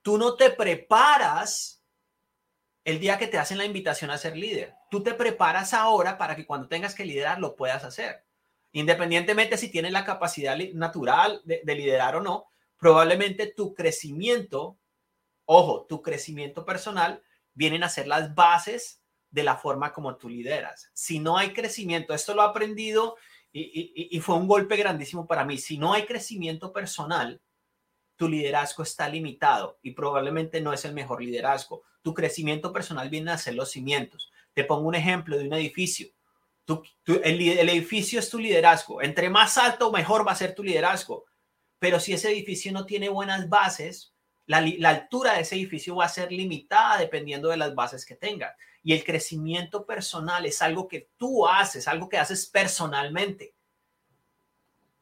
Tú 0.00 0.16
no 0.16 0.36
te 0.36 0.48
preparas 0.50 1.82
el 2.84 3.00
día 3.00 3.18
que 3.18 3.26
te 3.26 3.38
hacen 3.38 3.58
la 3.58 3.64
invitación 3.64 4.12
a 4.12 4.18
ser 4.18 4.36
líder. 4.36 4.76
Tú 4.92 5.02
te 5.02 5.14
preparas 5.14 5.74
ahora 5.74 6.16
para 6.16 6.36
que 6.36 6.46
cuando 6.46 6.68
tengas 6.68 6.94
que 6.94 7.04
liderar 7.04 7.40
lo 7.40 7.56
puedas 7.56 7.82
hacer. 7.82 8.27
Independientemente 8.78 9.56
si 9.56 9.70
tienes 9.70 9.90
la 9.90 10.04
capacidad 10.04 10.56
natural 10.74 11.40
de, 11.44 11.62
de 11.64 11.74
liderar 11.74 12.14
o 12.14 12.20
no, 12.20 12.46
probablemente 12.76 13.48
tu 13.48 13.74
crecimiento, 13.74 14.78
ojo, 15.46 15.86
tu 15.88 16.00
crecimiento 16.00 16.64
personal 16.64 17.22
vienen 17.54 17.82
a 17.82 17.88
ser 17.88 18.06
las 18.06 18.36
bases 18.36 19.02
de 19.30 19.42
la 19.42 19.56
forma 19.56 19.92
como 19.92 20.16
tú 20.16 20.28
lideras. 20.28 20.90
Si 20.94 21.18
no 21.18 21.36
hay 21.36 21.52
crecimiento, 21.52 22.14
esto 22.14 22.34
lo 22.34 22.42
he 22.42 22.46
aprendido 22.46 23.16
y, 23.50 24.08
y, 24.16 24.20
fue 24.20 24.36
un 24.36 24.46
golpe 24.46 24.76
grandísimo 24.76 25.26
para 25.26 25.44
mí. 25.44 25.58
Si 25.58 25.76
no 25.76 25.92
hay 25.92 26.04
crecimiento 26.04 26.72
personal, 26.72 27.40
tu 28.14 28.28
liderazgo 28.28 28.84
está 28.84 29.08
limitado 29.08 29.80
y 29.82 29.90
probablemente 29.90 30.60
no 30.60 30.72
es 30.72 30.84
el 30.84 30.92
mejor 30.92 31.20
liderazgo. 31.20 31.82
Tu 32.02 32.14
crecimiento 32.14 32.72
personal 32.72 33.08
viene 33.10 33.32
a 33.32 33.38
ser 33.38 33.54
los 33.54 33.72
cimientos. 33.72 34.30
Te 34.52 34.62
pongo 34.62 34.86
un 34.86 34.94
ejemplo 34.94 35.36
de 35.36 35.48
un 35.48 35.54
edificio. 35.54 36.08
El, 37.06 37.68
edificio 37.68 38.18
es 38.18 38.28
tu 38.30 38.38
liderazgo. 38.38 39.02
Entre 39.02 39.30
más 39.30 39.56
alto, 39.58 39.90
mejor 39.90 40.26
va 40.26 40.32
a 40.32 40.36
ser 40.36 40.54
tu 40.54 40.62
liderazgo. 40.62 41.24
Pero 41.78 42.00
si 42.00 42.12
ese 42.12 42.30
edificio 42.30 42.72
no 42.72 42.84
tiene 42.84 43.08
buenas 43.08 43.48
bases, 43.48 44.14
la, 44.46 44.60
la 44.60 44.90
altura 44.90 45.34
de 45.34 45.42
ese 45.42 45.54
edificio 45.56 45.96
va 45.96 46.06
a 46.06 46.10
ser 46.10 46.32
limitada 46.32 46.98
dependiendo 46.98 47.48
de 47.48 47.56
las 47.56 47.74
bases 47.74 48.04
que 48.04 48.16
tenga. 48.16 48.56
Y 48.82 48.92
el 48.92 49.04
crecimiento 49.04 49.86
personal 49.86 50.46
es 50.46 50.60
algo 50.62 50.88
que 50.88 51.08
tú 51.16 51.46
haces, 51.46 51.88
algo 51.88 52.08
que 52.08 52.18
haces 52.18 52.46
personalmente. 52.46 53.54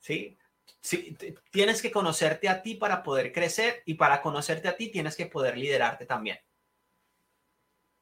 ¿Sí? 0.01 0.37
Sí, 0.87 1.17
tienes 1.51 1.83
que 1.83 1.91
conocerte 1.91 2.49
a 2.49 2.63
ti 2.63 2.77
para 2.77 3.03
poder 3.03 3.33
crecer 3.33 3.83
y 3.87 3.95
para 3.95 4.23
conocerte 4.23 4.69
a 4.69 4.77
ti 4.77 4.89
tienes 4.89 5.17
que 5.17 5.27
poder 5.27 5.59
liderarte 5.59 6.07
también. 6.07 6.39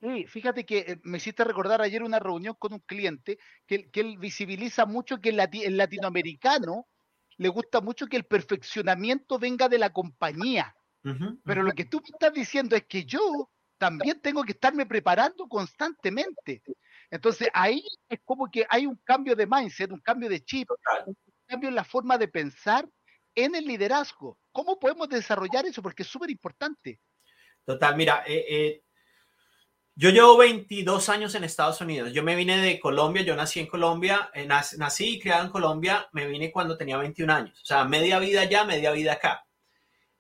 Sí, 0.05 0.27
fíjate 0.27 0.67
que 0.67 0.79
eh, 0.81 1.01
me 1.03 1.17
hiciste 1.17 1.45
recordar 1.45 1.81
ayer 1.81 2.03
una 2.03 2.19
reunión 2.19 2.55
con 2.59 2.75
un 2.75 2.81
cliente 2.81 3.39
que, 3.67 3.91
que 3.91 4.01
él 4.01 4.19
visibiliza 4.19 4.85
mucho 4.85 5.19
que 5.19 5.31
el, 5.31 5.39
lati 5.39 5.63
el, 5.63 5.79
latinoamericano 5.79 6.87
le 7.39 7.49
gusta 7.49 7.81
mucho 7.81 8.07
que 8.07 8.19
el 8.19 8.27
perfeccionamiento 8.27 9.39
venga 9.39 9.67
de 9.67 9.79
la 9.79 9.95
compañía. 9.95 10.77
Uh 11.05 11.09
-huh, 11.09 11.41
Pero 11.43 11.63
uh 11.63 11.65
-huh. 11.65 11.69
lo 11.69 11.73
que 11.73 11.87
tú 11.87 12.03
me 12.03 12.11
estás 12.13 12.35
diciendo 12.35 12.77
es 12.77 12.85
que 12.85 13.07
yo 13.07 13.51
también 13.79 14.21
tengo 14.21 14.45
que 14.45 14.53
estarme 14.53 14.85
preparando 14.85 15.49
constantemente. 15.49 16.63
Entonces 17.11 17.49
ahí 17.55 17.83
es 18.11 18.21
como 18.27 18.51
que 18.51 18.67
hay 18.69 18.85
un 18.85 19.01
cambio 19.05 19.35
de 19.35 19.47
mindset, 19.47 19.91
un 19.91 20.01
cambio 20.01 20.29
de 20.29 20.45
chip, 20.45 20.69
un 21.07 21.17
cambio 21.47 21.71
en 21.71 21.75
la 21.77 21.85
forma 21.85 22.19
de 22.19 22.29
pensar 22.29 22.87
en 23.35 23.55
el 23.55 23.65
liderazgo. 23.65 24.39
¿Cómo 24.53 24.79
podemos 24.79 25.09
desarrollar 25.09 25.65
eso? 25.65 25.81
Porque 25.81 26.03
es 26.03 26.09
súper 26.11 26.31
importante. 26.31 27.01
Total, 27.65 27.97
mira, 27.97 28.23
eh, 28.27 28.45
eh, 28.49 28.84
yo 29.97 30.11
llevo 30.11 30.37
22 30.37 31.09
años 31.09 31.35
en 31.35 31.45
Estados 31.45 31.81
Unidos. 31.81 32.13
Yo 32.13 32.25
me 32.25 32.35
vine 32.35 32.59
de 32.59 32.81
Colombia, 32.81 33.23
yo 33.23 33.37
nací 33.37 33.61
en 33.61 33.67
Colombia, 33.67 34.31
eh, 34.35 34.47
nací 34.47 35.15
y 35.15 35.21
criado 35.21 35.45
en 35.45 35.51
Colombia, 35.51 36.09
me 36.13 36.27
vine 36.27 36.51
cuando 36.51 36.77
tenía 36.77 36.97
21 36.97 37.33
años. 37.33 37.61
O 37.63 37.65
sea, 37.65 37.85
media 37.85 38.19
vida 38.19 38.41
allá, 38.41 38.65
media 38.65 38.91
vida 38.91 39.13
acá. 39.13 39.47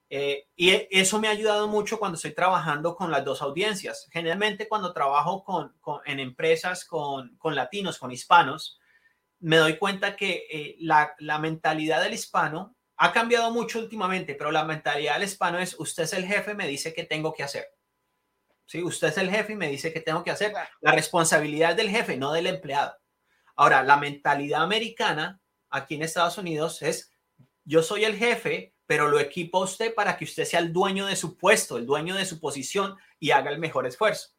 Eh, 0.08 0.46
y 0.54 0.70
eso 0.90 1.18
me 1.18 1.26
ha 1.26 1.32
ayudado 1.32 1.66
mucho 1.66 1.98
cuando 1.98 2.14
estoy 2.14 2.32
trabajando 2.32 2.94
con 2.94 3.10
las 3.10 3.24
dos 3.24 3.42
audiencias. 3.42 4.06
Generalmente 4.12 4.68
cuando 4.68 4.92
trabajo 4.92 5.42
con, 5.42 5.72
en 6.04 6.20
empresas 6.20 6.84
con, 6.84 7.36
con, 7.36 7.56
latinos, 7.56 7.98
con 7.98 8.12
hispanos, 8.12 8.78
me 9.40 9.56
doy 9.56 9.76
cuenta 9.76 10.14
que 10.14 10.46
eh, 10.50 10.76
la, 10.78 11.14
la, 11.18 11.40
mentalidad 11.40 12.00
del 12.00 12.14
hispano 12.14 12.76
ha 12.96 13.12
cambiado 13.12 13.50
mucho 13.50 13.80
últimamente, 13.80 14.36
pero 14.36 14.52
la 14.52 14.64
mentalidad 14.64 15.14
del 15.14 15.24
hispano 15.24 15.58
es 15.58 15.74
usted 15.80 16.04
es 16.04 16.12
el 16.12 16.26
jefe, 16.26 16.54
me 16.54 16.68
dice 16.68 16.94
que 16.94 17.02
tengo 17.02 17.32
que 17.32 17.42
hacer. 17.42 17.73
¿Sí? 18.66 18.82
Usted 18.82 19.08
es 19.08 19.18
el 19.18 19.30
jefe 19.30 19.52
y 19.52 19.56
me 19.56 19.68
dice 19.68 19.92
que 19.92 20.00
tengo 20.00 20.24
que 20.24 20.30
hacer. 20.30 20.52
La 20.80 20.92
responsabilidad 20.92 21.72
es 21.72 21.76
del 21.76 21.90
jefe, 21.90 22.16
no 22.16 22.32
del 22.32 22.46
empleado. 22.46 22.96
Ahora, 23.56 23.82
la 23.82 23.96
mentalidad 23.96 24.62
americana 24.62 25.40
aquí 25.70 25.96
en 25.96 26.02
Estados 26.02 26.38
Unidos 26.38 26.82
es 26.82 27.12
yo 27.64 27.82
soy 27.82 28.04
el 28.04 28.16
jefe, 28.16 28.74
pero 28.86 29.08
lo 29.08 29.18
equipa 29.18 29.58
usted 29.58 29.94
para 29.94 30.16
que 30.16 30.24
usted 30.24 30.44
sea 30.44 30.60
el 30.60 30.72
dueño 30.72 31.06
de 31.06 31.16
su 31.16 31.36
puesto, 31.36 31.78
el 31.78 31.86
dueño 31.86 32.14
de 32.14 32.26
su 32.26 32.40
posición 32.40 32.96
y 33.18 33.30
haga 33.30 33.50
el 33.50 33.58
mejor 33.58 33.86
esfuerzo. 33.86 34.30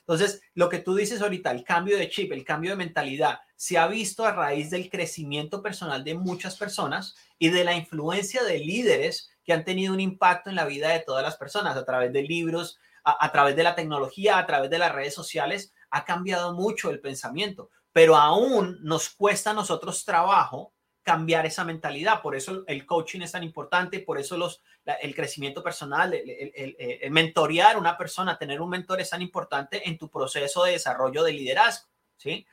Entonces, 0.00 0.40
lo 0.54 0.68
que 0.68 0.78
tú 0.78 0.94
dices 0.94 1.20
ahorita, 1.20 1.50
el 1.50 1.64
cambio 1.64 1.98
de 1.98 2.08
chip, 2.08 2.32
el 2.32 2.44
cambio 2.44 2.70
de 2.70 2.76
mentalidad, 2.76 3.40
se 3.56 3.76
ha 3.76 3.86
visto 3.88 4.24
a 4.24 4.32
raíz 4.32 4.70
del 4.70 4.88
crecimiento 4.88 5.62
personal 5.62 6.04
de 6.04 6.14
muchas 6.14 6.56
personas 6.56 7.16
y 7.38 7.50
de 7.50 7.64
la 7.64 7.74
influencia 7.74 8.44
de 8.44 8.60
líderes 8.60 9.30
que 9.44 9.52
han 9.52 9.64
tenido 9.64 9.92
un 9.92 10.00
impacto 10.00 10.48
en 10.48 10.56
la 10.56 10.64
vida 10.64 10.90
de 10.90 11.00
todas 11.00 11.22
las 11.22 11.36
personas 11.36 11.76
a 11.76 11.84
través 11.84 12.12
de 12.12 12.22
libros, 12.22 12.78
a, 13.06 13.30
través 13.30 13.54
de 13.54 13.62
la 13.62 13.76
tecnología, 13.76 14.36
a 14.36 14.46
través 14.46 14.68
de 14.68 14.78
las 14.78 14.92
redes 14.92 15.14
sociales. 15.14 15.72
Ha 15.90 16.04
cambiado 16.04 16.54
mucho 16.54 16.90
el 16.90 17.00
pensamiento, 17.00 17.70
pero 17.92 18.16
aún 18.16 18.78
nos 18.82 19.10
cuesta 19.10 19.52
nosotros 19.52 20.04
trabajo 20.04 20.74
cambiar 21.02 21.46
esa 21.46 21.64
mentalidad. 21.64 22.20
Por 22.20 22.34
eso 22.34 22.64
el 22.66 22.84
coaching 22.84 23.20
es 23.20 23.30
tan 23.30 23.44
importante, 23.44 24.00
por 24.00 24.18
eso 24.18 24.36
los, 24.36 24.60
el 25.00 25.14
crecimiento 25.14 25.62
personal, 25.62 26.12
el, 26.12 26.74
el, 26.76 27.10
mentorear 27.12 27.78
una 27.78 27.96
persona, 27.96 28.36
tener 28.36 28.60
un 28.60 28.70
mentor 28.70 29.00
es 29.00 29.10
tan 29.10 29.22
importante 29.22 29.88
en 29.88 29.96
tu 29.98 30.10
proceso 30.10 30.64
de 30.64 30.72
desarrollo 30.72 31.22
de 31.22 31.32
liderazgo. 31.32 31.88
¿sí? 32.16 32.44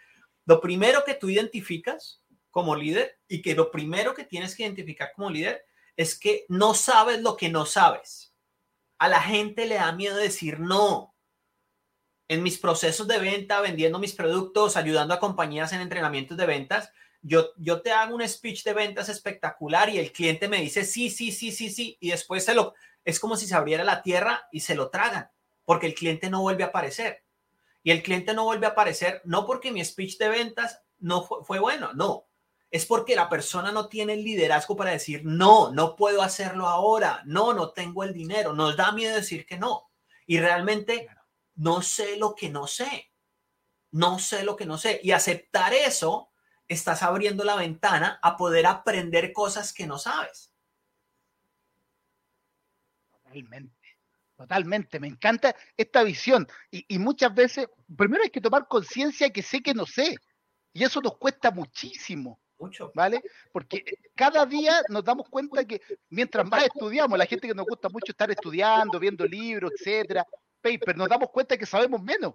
Lo 0.46 0.62
primero 0.62 1.04
que 1.04 1.16
tú 1.16 1.30
identificas 1.30 2.22
como 2.52 2.76
líder 2.76 3.18
y 3.28 3.42
que 3.42 3.56
lo 3.56 3.72
primero 3.72 4.14
que 4.14 4.26
tienes 4.26 4.56
que 4.56 4.62
identificar 4.62 5.14
como 5.16 5.32
líder 5.32 5.66
es 5.98 6.18
que 6.18 6.46
no 6.48 6.76
sabes 6.76 7.24
lo 7.24 7.36
que 7.36 7.50
no 7.50 7.66
sabes. 7.66 8.33
A 9.04 9.10
la 9.10 9.22
gente 9.22 9.66
le 9.66 9.76
da 9.76 9.92
miedo 9.92 10.16
decir 10.16 10.62
no. 10.62 11.14
En 12.30 12.42
mis 12.42 12.58
procesos 12.58 13.06
de 13.06 13.20
venta, 13.20 13.60
vendiendo 13.60 14.00
mis 14.00 14.14
productos, 14.14 14.78
ayudando 14.78 15.14
a 15.14 15.20
compañías 15.20 15.74
en 15.74 15.82
entrenamientos 15.82 16.38
de 16.38 16.46
ventas, 16.46 16.90
yo, 17.22 17.50
yo 17.58 17.82
te 17.82 17.92
hago 17.92 18.16
un 18.16 18.26
speech 18.26 18.64
de 18.64 18.72
ventas 18.72 19.10
espectacular 19.10 19.90
y 19.90 20.00
el 20.00 20.14
cliente 20.14 20.48
me 20.48 20.62
dice 20.62 20.86
sí, 20.86 21.10
sí, 21.10 21.34
sí, 21.34 21.52
sí, 21.52 21.70
sí, 21.70 21.98
y 22.00 22.12
después 22.12 22.46
se 22.46 22.54
lo, 22.56 22.76
es 23.04 23.20
como 23.20 23.36
si 23.36 23.46
se 23.46 23.56
abriera 23.56 23.84
la 23.84 24.04
tierra 24.04 24.48
y 24.54 24.62
se 24.62 24.74
lo 24.74 24.90
tragan, 24.90 25.30
porque 25.66 25.88
el 25.88 25.96
cliente 25.96 26.30
no 26.30 26.40
vuelve 26.40 26.64
a 26.64 26.68
aparecer. 26.68 27.26
Y 27.84 27.92
el 27.92 28.04
cliente 28.04 28.34
no 28.34 28.46
vuelve 28.46 28.68
a 28.68 28.70
aparecer 28.70 29.22
no 29.26 29.46
porque 29.46 29.74
mi 29.74 29.84
speech 29.84 30.18
de 30.18 30.30
ventas 30.30 30.82
no 31.00 31.26
fue, 31.26 31.44
fue 31.44 31.60
bueno, 31.60 31.92
no. 31.92 32.30
Es 32.74 32.88
porque 32.88 33.16
la 33.16 33.30
persona 33.30 33.72
no 33.72 33.88
tiene 33.88 34.14
el 34.14 34.24
liderazgo 34.24 34.76
para 34.76 34.90
decir, 34.90 35.22
no, 35.24 35.70
no 35.70 35.96
puedo 35.96 36.24
hacerlo 36.24 36.66
ahora, 36.66 37.22
no, 37.24 37.54
no 37.54 37.70
tengo 37.70 38.04
el 38.04 38.14
dinero, 38.14 38.52
nos 38.52 38.76
da 38.76 38.92
miedo 38.92 39.16
decir 39.16 39.46
que 39.46 39.60
no. 39.60 39.92
Y 40.26 40.40
realmente 40.40 41.08
no 41.54 41.84
sé 41.84 42.18
lo 42.18 42.34
que 42.34 42.50
no 42.50 42.66
sé, 42.66 43.12
no 43.92 44.18
sé 44.18 44.44
lo 44.44 44.56
que 44.56 44.66
no 44.66 44.80
sé. 44.80 45.00
Y 45.04 45.12
aceptar 45.12 45.72
eso 45.72 46.32
estás 46.68 47.04
abriendo 47.04 47.44
la 47.44 47.58
ventana 47.58 48.18
a 48.24 48.36
poder 48.38 48.66
aprender 48.66 49.32
cosas 49.34 49.72
que 49.72 49.86
no 49.86 50.00
sabes. 50.00 50.52
Totalmente. 53.12 53.78
Totalmente, 54.36 55.00
me 55.00 55.10
encanta 55.10 55.56
esta 55.78 56.02
visión. 56.02 56.48
Y, 56.72 56.98
muchas 56.98 57.36
veces, 57.36 57.68
primero 57.96 58.24
hay 58.24 58.32
que 58.32 58.42
tomar 58.42 58.68
conciencia 58.68 59.30
que 59.30 59.44
sé 59.44 59.62
que 59.62 59.76
no 59.76 59.86
sé. 59.86 60.16
Y 60.74 60.84
eso 60.84 61.02
nos 61.02 61.20
cuesta 61.20 61.52
muchísimo. 61.52 62.40
Mucho. 62.64 62.92
¿Vale? 62.94 63.22
Porque 63.52 63.84
cada 64.16 64.46
día 64.46 64.82
nos 64.90 65.04
damos 65.04 65.30
cuenta 65.30 65.66
que 65.66 65.82
mientras 66.10 66.48
más 66.48 66.66
estudiamos, 66.66 67.18
la 67.18 67.26
gente 67.26 67.48
que 67.48 67.54
nos 67.54 67.66
gusta 67.66 67.90
mucho 67.90 68.12
estar 68.12 68.30
estudiando, 68.32 69.00
viendo 69.00 69.26
libros, 69.26 69.72
etcétera, 69.78 70.26
paper, 70.62 70.98
nos 70.98 71.10
damos 71.10 71.30
cuenta 71.30 71.58
que 71.58 71.66
sabemos 71.66 72.02
menos 72.02 72.34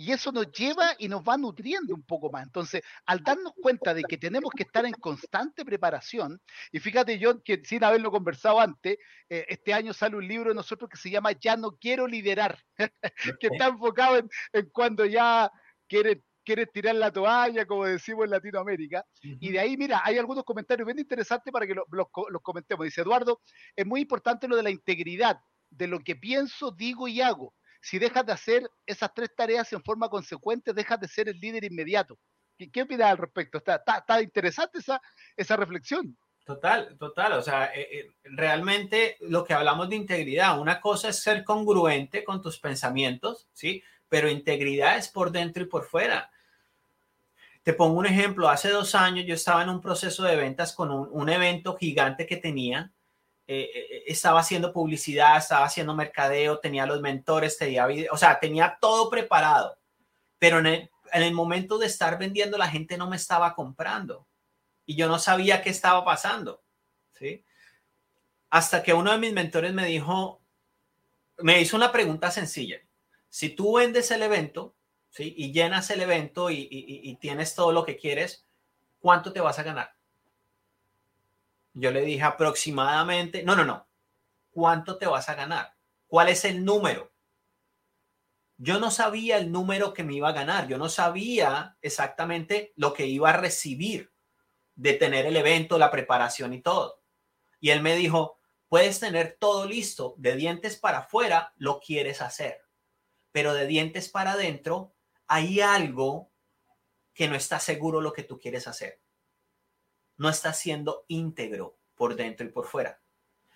y 0.00 0.12
eso 0.12 0.32
nos 0.32 0.50
lleva 0.52 0.94
y 0.98 1.08
nos 1.08 1.22
va 1.22 1.36
nutriendo 1.36 1.94
un 1.94 2.02
poco 2.02 2.30
más. 2.30 2.44
Entonces, 2.44 2.82
al 3.04 3.22
darnos 3.22 3.52
cuenta 3.60 3.92
de 3.92 4.02
que 4.02 4.16
tenemos 4.16 4.50
que 4.56 4.62
estar 4.62 4.86
en 4.86 4.94
constante 4.94 5.62
preparación, 5.62 6.40
y 6.72 6.78
fíjate, 6.78 7.20
John, 7.22 7.42
que 7.44 7.60
sin 7.64 7.84
haberlo 7.84 8.10
conversado 8.10 8.60
antes, 8.60 8.96
eh, 9.28 9.44
este 9.48 9.74
año 9.74 9.92
sale 9.92 10.16
un 10.16 10.26
libro 10.26 10.50
de 10.50 10.54
nosotros 10.54 10.88
que 10.88 10.96
se 10.96 11.10
llama 11.10 11.32
Ya 11.32 11.56
no 11.56 11.72
quiero 11.72 12.06
liderar, 12.06 12.58
que 13.40 13.48
está 13.48 13.66
enfocado 13.66 14.16
en, 14.16 14.70
cuando 14.72 15.04
ya 15.04 15.52
quieres 15.86 16.18
quieres 16.44 16.70
tirar 16.72 16.94
la 16.94 17.12
toalla, 17.12 17.66
como 17.66 17.84
decimos 17.84 18.24
en 18.24 18.30
Latinoamérica. 18.30 19.04
Y 19.22 19.50
de 19.50 19.60
ahí, 19.60 19.76
mira, 19.76 20.02
hay 20.04 20.18
algunos 20.18 20.44
comentarios 20.44 20.86
bien 20.86 20.98
interesantes 20.98 21.52
para 21.52 21.66
que 21.66 21.74
los, 21.74 21.86
los 21.90 22.42
comentemos. 22.42 22.84
Dice 22.84 23.02
Eduardo, 23.02 23.40
es 23.74 23.86
muy 23.86 24.00
importante 24.00 24.48
lo 24.48 24.56
de 24.56 24.62
la 24.62 24.70
integridad, 24.70 25.38
de 25.70 25.86
lo 25.86 26.00
que 26.00 26.16
pienso, 26.16 26.70
digo 26.70 27.08
y 27.08 27.20
hago 27.20 27.54
si 27.80 27.98
dejas 27.98 28.26
de 28.26 28.32
hacer 28.32 28.70
esas 28.86 29.12
tres 29.14 29.34
tareas 29.34 29.72
en 29.72 29.82
forma 29.82 30.08
consecuente, 30.08 30.72
dejas 30.72 31.00
de 31.00 31.08
ser 31.08 31.28
el 31.28 31.40
líder 31.40 31.64
inmediato. 31.64 32.18
¿Qué, 32.58 32.70
qué 32.70 32.82
opinas 32.82 33.10
al 33.10 33.18
respecto? 33.18 33.58
Está, 33.58 33.82
está, 33.86 34.22
interesante 34.22 34.78
esa, 34.78 35.00
esa 35.36 35.56
reflexión. 35.56 36.16
Total, 36.44 36.96
total. 36.98 37.34
O 37.34 37.42
sea, 37.42 37.66
eh, 37.74 37.88
eh, 37.90 38.10
realmente 38.24 39.16
lo 39.20 39.44
que 39.44 39.54
hablamos 39.54 39.88
de 39.88 39.96
integridad, 39.96 40.60
una 40.60 40.80
cosa 40.80 41.08
es 41.08 41.22
ser 41.22 41.44
congruente 41.44 42.24
con 42.24 42.42
tus 42.42 42.58
pensamientos, 42.58 43.48
¿sí? 43.52 43.82
Pero 44.10 44.28
integridad 44.28 44.98
es 44.98 45.08
por 45.08 45.32
dentro 45.32 45.62
y 45.62 45.66
por 45.66 45.86
fuera. 45.86 46.30
Te 47.62 47.72
pongo 47.72 47.98
un 47.98 48.04
ejemplo. 48.04 48.50
Hace 48.50 48.68
dos 48.68 48.94
años 48.94 49.24
yo 49.26 49.34
estaba 49.34 49.62
en 49.62 49.70
un 49.70 49.80
proceso 49.80 50.24
de 50.24 50.36
ventas 50.36 50.74
con 50.74 50.90
un, 50.90 51.28
evento 51.30 51.76
gigante 51.78 52.26
que 52.26 52.36
tenía 52.36 52.92
eh, 53.46 53.68
eh, 53.74 54.02
estaba 54.06 54.40
haciendo 54.40 54.72
publicidad, 54.72 55.38
estaba 55.38 55.64
haciendo 55.64 55.94
mercadeo, 55.94 56.60
tenía 56.60 56.86
los 56.86 57.00
mentores, 57.00 57.58
tenía 57.58 57.86
video, 57.86 58.12
o 58.12 58.16
sea, 58.16 58.38
tenía 58.38 58.78
todo 58.80 59.10
preparado, 59.10 59.76
pero 60.38 60.60
en 60.60 60.66
el, 60.66 60.90
en 61.12 61.22
el 61.24 61.34
momento 61.34 61.76
de 61.76 61.86
estar 61.86 62.16
vendiendo 62.16 62.56
la 62.58 62.68
gente 62.68 62.96
no 62.96 63.10
me 63.10 63.16
estaba 63.16 63.56
comprando 63.56 64.28
y 64.86 64.96
yo 64.96 65.08
no 65.08 65.18
sabía 65.18 65.62
qué 65.62 65.70
estaba 65.70 66.04
pasando, 66.04 66.62
¿sí? 67.12 67.44
Hasta 68.50 68.82
que 68.82 68.92
uno 68.92 69.12
de 69.12 69.18
mis 69.18 69.32
mentores 69.32 69.72
me 69.72 69.86
dijo, 69.86 70.42
me 71.38 71.60
hizo 71.60 71.76
una 71.76 71.92
pregunta 71.92 72.30
sencilla. 72.30 72.80
Si 73.30 73.48
tú 73.48 73.78
vendes 73.78 74.10
el 74.10 74.22
evento, 74.22 74.76
¿sí? 75.08 75.34
Y 75.36 75.52
llenas 75.52 75.88
el 75.90 76.02
evento 76.02 76.50
y, 76.50 76.68
y 76.70 77.16
tienes 77.16 77.54
todo 77.54 77.72
lo 77.72 77.84
que 77.84 77.96
quieres, 77.96 78.46
¿cuánto 78.98 79.32
te 79.32 79.40
vas 79.40 79.58
a 79.58 79.62
ganar? 79.62 79.96
Yo 81.72 81.90
le 81.90 82.02
dije 82.02 82.22
aproximadamente, 82.22 83.42
no, 83.42 83.56
no, 83.56 83.64
no, 83.64 83.88
¿cuánto 84.50 84.98
te 84.98 85.06
vas 85.06 85.28
a 85.28 85.34
ganar? 85.34 85.74
¿Cuál 86.06 86.28
es 86.28 86.44
el 86.44 86.64
número? 86.64 87.12
Yo 88.58 88.78
no 88.78 88.90
sabía 88.90 89.38
el 89.38 89.50
número 89.50 89.94
que 89.94 90.04
me 90.04 90.14
iba 90.14 90.28
a 90.28 90.32
ganar, 90.32 90.68
yo 90.68 90.76
no 90.76 90.88
sabía 90.88 91.78
exactamente 91.80 92.72
lo 92.76 92.92
que 92.92 93.06
iba 93.06 93.30
a 93.30 93.36
recibir 93.36 94.12
de 94.74 94.92
tener 94.94 95.24
el 95.24 95.36
evento, 95.36 95.78
la 95.78 95.90
preparación 95.90 96.52
y 96.52 96.60
todo. 96.60 97.00
Y 97.58 97.70
él 97.70 97.80
me 97.80 97.96
dijo, 97.96 98.38
puedes 98.68 99.00
tener 99.00 99.38
todo 99.40 99.66
listo, 99.66 100.14
de 100.18 100.36
dientes 100.36 100.76
para 100.76 100.98
afuera 100.98 101.54
lo 101.56 101.80
quieres 101.80 102.20
hacer, 102.20 102.60
pero 103.32 103.54
de 103.54 103.66
dientes 103.66 104.08
para 104.08 104.32
adentro 104.32 104.94
hay 105.26 105.60
algo 105.60 106.30
que 107.14 107.28
no 107.28 107.34
está 107.34 107.60
seguro 107.60 108.00
lo 108.00 108.12
que 108.12 108.22
tú 108.22 108.38
quieres 108.38 108.66
hacer 108.66 109.00
no 110.20 110.28
estás 110.28 110.58
siendo 110.58 111.06
íntegro 111.08 111.78
por 111.96 112.14
dentro 112.14 112.46
y 112.46 112.50
por 112.50 112.66
fuera. 112.66 113.00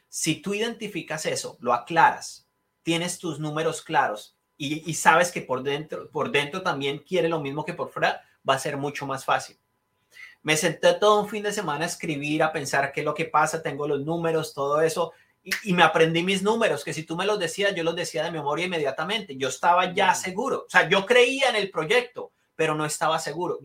Si 0.08 0.36
tú 0.36 0.54
identificas 0.54 1.26
eso, 1.26 1.58
lo 1.60 1.74
aclaras, 1.74 2.48
tienes 2.82 3.18
tus 3.18 3.38
números 3.38 3.82
claros 3.82 4.38
y, 4.56 4.94
sabes 4.94 5.30
que 5.30 5.42
por 5.42 5.62
dentro, 5.62 6.10
por 6.10 6.32
dentro 6.32 6.62
también 6.62 7.00
quiere 7.00 7.28
lo 7.28 7.38
mismo 7.38 7.66
que 7.66 7.74
por 7.74 7.90
fuera, 7.90 8.22
va 8.48 8.54
a 8.54 8.58
ser 8.58 8.78
mucho 8.78 9.04
más 9.04 9.26
fácil. 9.26 9.58
Me 10.42 10.56
senté 10.56 10.94
todo 10.94 11.20
un 11.20 11.28
fin 11.28 11.42
de 11.42 11.52
semana 11.52 11.84
a 11.84 11.88
escribir, 11.88 12.42
a 12.42 12.50
pensar 12.50 12.92
qué 12.92 13.00
es 13.00 13.04
lo 13.04 13.12
que 13.12 13.26
pasa, 13.26 13.62
tengo 13.62 13.86
los 13.86 14.00
números, 14.00 14.54
todo 14.54 14.80
eso, 14.80 15.12
y, 15.44 15.70
y, 15.70 15.72
me 15.74 15.82
aprendí 15.82 16.22
mis 16.22 16.42
números, 16.42 16.82
que 16.82 16.94
si 16.94 17.04
tú 17.04 17.16
me 17.16 17.26
los 17.26 17.38
decías, 17.38 17.74
yo 17.74 17.84
los 17.84 17.94
decía 17.94 18.24
de 18.24 18.30
memoria 18.32 18.66
inmediatamente. 18.66 19.36
Yo 19.36 19.48
estaba 19.48 19.92
ya 19.92 20.14
seguro. 20.14 20.64
O 20.66 20.70
sea, 20.70 20.88
yo 20.88 21.04
creía 21.04 21.50
en 21.50 21.56
el 21.56 21.70
proyecto, 21.70 22.32
pero 22.56 22.74
no 22.74 22.84
estaba 22.84 23.18
seguro. 23.18 23.60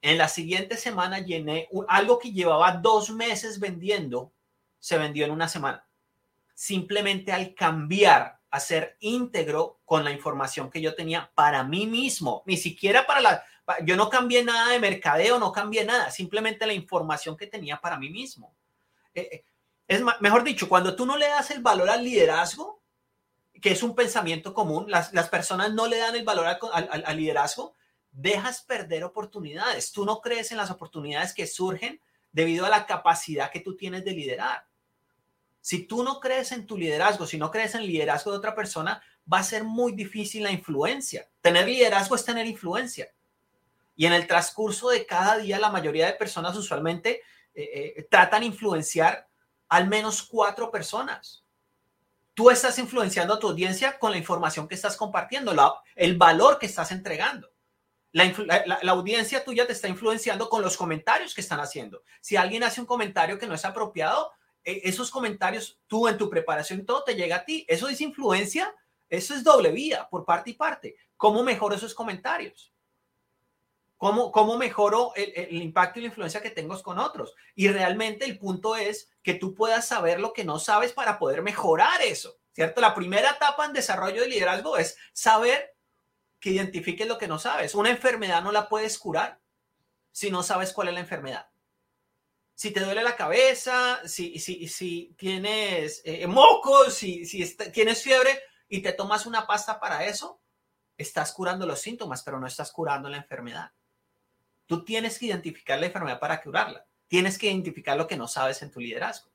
En 0.00 0.18
la 0.18 0.28
siguiente 0.28 0.76
semana 0.76 1.18
llené 1.18 1.68
algo 1.88 2.18
que 2.18 2.32
llevaba 2.32 2.72
dos 2.72 3.10
meses 3.10 3.58
vendiendo, 3.58 4.32
se 4.78 4.96
vendió 4.96 5.24
en 5.24 5.32
una 5.32 5.48
semana. 5.48 5.86
Simplemente 6.54 7.32
al 7.32 7.54
cambiar 7.54 8.38
a 8.50 8.60
ser 8.60 8.96
íntegro 9.00 9.80
con 9.84 10.04
la 10.04 10.12
información 10.12 10.70
que 10.70 10.80
yo 10.80 10.94
tenía 10.94 11.30
para 11.34 11.64
mí 11.64 11.86
mismo, 11.86 12.42
ni 12.46 12.56
siquiera 12.56 13.06
para 13.06 13.20
la... 13.20 13.44
Yo 13.84 13.96
no 13.96 14.08
cambié 14.08 14.42
nada 14.42 14.72
de 14.72 14.80
mercadeo, 14.80 15.38
no 15.38 15.52
cambié 15.52 15.84
nada, 15.84 16.10
simplemente 16.10 16.66
la 16.66 16.72
información 16.72 17.36
que 17.36 17.46
tenía 17.46 17.78
para 17.78 17.98
mí 17.98 18.08
mismo. 18.08 18.54
Eh, 19.14 19.28
eh, 19.30 19.44
es 19.88 20.02
mejor 20.20 20.44
dicho, 20.44 20.68
cuando 20.68 20.94
tú 20.94 21.06
no 21.06 21.16
le 21.16 21.26
das 21.26 21.50
el 21.50 21.62
valor 21.62 21.90
al 21.90 22.04
liderazgo, 22.04 22.82
que 23.60 23.72
es 23.72 23.82
un 23.82 23.94
pensamiento 23.94 24.54
común, 24.54 24.86
las, 24.88 25.10
personas 25.28 25.72
no 25.72 25.88
le 25.88 25.96
dan 25.96 26.14
el 26.14 26.24
valor 26.24 26.46
al 26.46 27.16
liderazgo, 27.16 27.74
dejas 28.12 28.62
perder 28.62 29.04
oportunidades. 29.04 29.92
Tú 29.92 30.04
no 30.04 30.20
crees 30.20 30.52
en 30.52 30.58
las 30.58 30.70
oportunidades 30.70 31.34
que 31.34 31.46
surgen 31.46 32.00
debido 32.32 32.66
a 32.66 32.68
la 32.68 32.86
capacidad 32.86 33.50
que 33.50 33.60
tú 33.60 33.76
tienes 33.76 34.04
de 34.04 34.12
liderar. 34.12 34.66
Si 35.60 35.86
tú 35.86 36.02
no 36.02 36.20
crees 36.20 36.52
en 36.52 36.66
tu 36.66 36.76
liderazgo, 36.76 37.26
si 37.26 37.36
no 37.36 37.50
crees 37.50 37.74
en 37.74 37.82
el 37.82 37.88
liderazgo 37.88 38.30
de 38.30 38.38
otra 38.38 38.54
persona, 38.54 39.02
va 39.30 39.38
a 39.38 39.44
ser 39.44 39.64
muy 39.64 39.92
difícil 39.92 40.42
la 40.42 40.52
influencia. 40.52 41.28
Tener 41.40 41.66
liderazgo 41.66 42.14
es 42.14 42.24
tener 42.24 42.46
influencia. 42.46 43.08
Y 43.94 44.06
en 44.06 44.12
el 44.12 44.26
transcurso 44.26 44.90
de 44.90 45.04
cada 45.04 45.38
día, 45.38 45.58
la 45.58 45.70
mayoría 45.70 46.06
de 46.06 46.12
personas 46.12 46.56
usualmente 46.56 47.22
eh, 47.54 47.94
eh, 47.96 48.08
tratan 48.10 48.40
de 48.40 48.46
influenciar 48.46 49.27
al 49.68 49.88
menos 49.88 50.22
cuatro 50.22 50.70
personas. 50.70 51.44
Tú 52.34 52.50
estás 52.50 52.78
influenciando 52.78 53.34
a 53.34 53.38
tu 53.38 53.48
audiencia 53.48 53.98
con 53.98 54.12
la 54.12 54.18
información 54.18 54.68
que 54.68 54.74
estás 54.74 54.96
compartiendo, 54.96 55.52
el 55.96 56.16
valor 56.16 56.58
que 56.58 56.66
estás 56.66 56.92
entregando. 56.92 57.50
La, 58.12 58.78
audiencia 58.90 59.44
tuya 59.44 59.66
te 59.66 59.72
está 59.72 59.88
influenciando 59.88 60.48
con 60.48 60.62
los 60.62 60.76
comentarios 60.76 61.34
que 61.34 61.40
están 61.40 61.60
haciendo. 61.60 62.02
Si 62.20 62.36
alguien 62.36 62.62
hace 62.62 62.80
un 62.80 62.86
comentario 62.86 63.38
que 63.38 63.46
no 63.46 63.54
es 63.54 63.64
apropiado, 63.64 64.32
e, 64.64 64.80
esos 64.84 65.10
comentarios, 65.10 65.78
tú 65.86 66.08
en 66.08 66.16
tu 66.16 66.30
preparación, 66.30 66.86
todo 66.86 67.04
te 67.04 67.14
llega 67.14 67.36
a 67.36 67.44
ti. 67.44 67.66
Eso 67.68 67.88
es 67.88 68.00
influencia, 68.00 68.74
eso 69.08 69.34
es 69.34 69.44
doble 69.44 69.72
vía 69.72 70.08
por 70.08 70.24
parte 70.24 70.50
y 70.50 70.54
parte. 70.54 70.96
¿Cómo 71.16 71.42
mejoro 71.42 71.74
esos 71.74 71.94
comentarios? 71.94 72.72
¿Cómo, 73.98 74.30
cómo 74.30 74.56
mejoro 74.56 75.12
el, 75.16 75.32
el, 75.34 75.60
impacto 75.60 75.98
y 75.98 76.02
la 76.02 76.08
influencia 76.08 76.40
que 76.40 76.50
tengo 76.50 76.80
con 76.82 77.00
otros? 77.00 77.34
Y 77.56 77.66
realmente 77.66 78.24
el 78.24 78.38
punto 78.38 78.76
es 78.76 79.10
que 79.24 79.34
tú 79.34 79.56
puedas 79.56 79.88
saber 79.88 80.20
lo 80.20 80.32
que 80.32 80.44
no 80.44 80.60
sabes 80.60 80.92
para 80.92 81.18
poder 81.18 81.42
mejorar 81.42 82.00
eso, 82.02 82.38
¿cierto? 82.52 82.80
La 82.80 82.94
primera 82.94 83.32
etapa 83.32 83.66
en 83.66 83.72
desarrollo 83.72 84.22
de 84.22 84.28
liderazgo 84.28 84.78
es 84.78 84.96
saber 85.12 85.74
que 86.38 86.50
identifiques 86.50 87.08
lo 87.08 87.18
que 87.18 87.26
no 87.26 87.40
sabes. 87.40 87.74
Una 87.74 87.90
enfermedad 87.90 88.40
no 88.40 88.52
la 88.52 88.68
puedes 88.68 88.98
curar 89.00 89.40
si 90.12 90.30
no 90.30 90.44
sabes 90.44 90.72
cuál 90.72 90.88
es 90.88 90.94
la 90.94 91.00
enfermedad. 91.00 91.48
Si 92.54 92.70
te 92.70 92.80
duele 92.80 93.02
la 93.02 93.16
cabeza, 93.16 94.00
si, 94.06 94.38
si, 94.38 94.68
si 94.68 95.14
tienes 95.18 96.02
eh, 96.04 96.26
mocos, 96.28 96.94
si, 96.94 97.24
si 97.24 97.56
tienes 97.72 98.02
fiebre 98.02 98.40
y 98.68 98.80
te 98.80 98.92
tomas 98.92 99.26
una 99.26 99.44
pasta 99.44 99.80
para 99.80 100.04
eso, 100.04 100.40
estás 100.96 101.32
curando 101.32 101.66
los 101.66 101.80
síntomas, 101.80 102.22
pero 102.22 102.38
no 102.38 102.46
estás 102.46 102.70
curando 102.70 103.08
la 103.08 103.16
enfermedad. 103.16 103.72
Tú 104.68 104.84
tienes 104.84 105.18
que 105.18 105.26
identificar 105.26 105.80
la 105.80 105.86
enfermedad 105.86 106.20
para 106.20 106.42
curarla. 106.42 106.84
Tienes 107.08 107.38
que 107.38 107.46
identificar 107.46 107.96
lo 107.96 108.06
que 108.06 108.18
no 108.18 108.28
sabes 108.28 108.60
en 108.60 108.70
tu 108.70 108.80
liderazgo. 108.80 109.30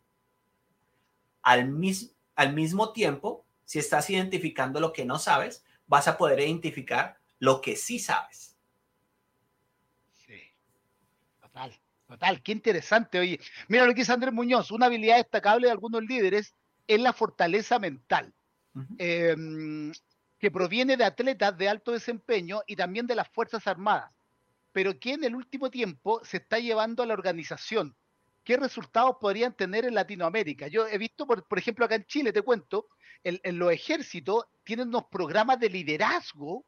Al, 1.41 1.67
mis, 1.67 2.15
al 2.35 2.53
mismo 2.53 2.93
tiempo, 2.93 3.43
si 3.65 3.79
estás 3.79 4.11
identificando 4.11 4.79
lo 4.79 4.93
que 4.93 5.05
no 5.05 5.17
sabes, 5.17 5.65
vas 5.87 6.07
a 6.07 6.19
poder 6.19 6.39
identificar 6.39 7.17
lo 7.39 7.61
que 7.61 7.75
sí 7.75 7.97
sabes. 7.97 8.55
Sí, 10.11 10.39
total, 11.41 11.79
total, 12.07 12.43
qué 12.43 12.51
interesante. 12.51 13.17
Oye, 13.17 13.39
mira 13.67 13.87
lo 13.87 13.93
que 13.95 14.01
dice 14.01 14.13
Andrés 14.13 14.35
Muñoz, 14.35 14.69
una 14.69 14.85
habilidad 14.85 15.17
destacable 15.17 15.65
de 15.65 15.71
algunos 15.71 16.03
líderes 16.03 16.53
es 16.85 17.01
la 17.01 17.11
fortaleza 17.11 17.79
mental, 17.79 18.31
em, 18.99 19.91
que 20.37 20.51
proviene 20.51 20.95
de 20.95 21.05
atletas 21.05 21.57
de 21.57 21.69
alto 21.69 21.91
desempeño 21.91 22.61
y 22.67 22.75
también 22.75 23.07
de 23.07 23.15
las 23.15 23.29
Fuerzas 23.29 23.65
Armadas, 23.65 24.12
pero 24.73 24.99
que 24.99 25.13
en 25.13 25.23
el 25.23 25.35
último 25.35 25.69
tiempo 25.69 26.19
se 26.25 26.37
está 26.37 26.59
llevando 26.59 27.03
a 27.03 27.05
la 27.05 27.13
organización. 27.13 27.95
qué 28.43 28.57
resultados 28.57 29.15
podrían 29.21 29.55
tener 29.55 29.85
en 29.85 29.93
Latinoamérica. 29.93 30.67
Yo 30.67 30.85
he 30.85 30.97
visto, 30.97 31.25
por, 31.25 31.45
ejemplo, 31.57 31.85
acá 31.85 31.95
en 31.95 32.05
Chile, 32.05 32.33
te 32.33 32.41
cuento, 32.41 32.87
en, 33.23 33.57
los 33.57 33.71
ejércitos 33.71 34.43
tienen 34.65 34.89
unos 34.89 35.05
programas 35.05 35.57
de 35.61 35.69
liderazgo 35.69 36.65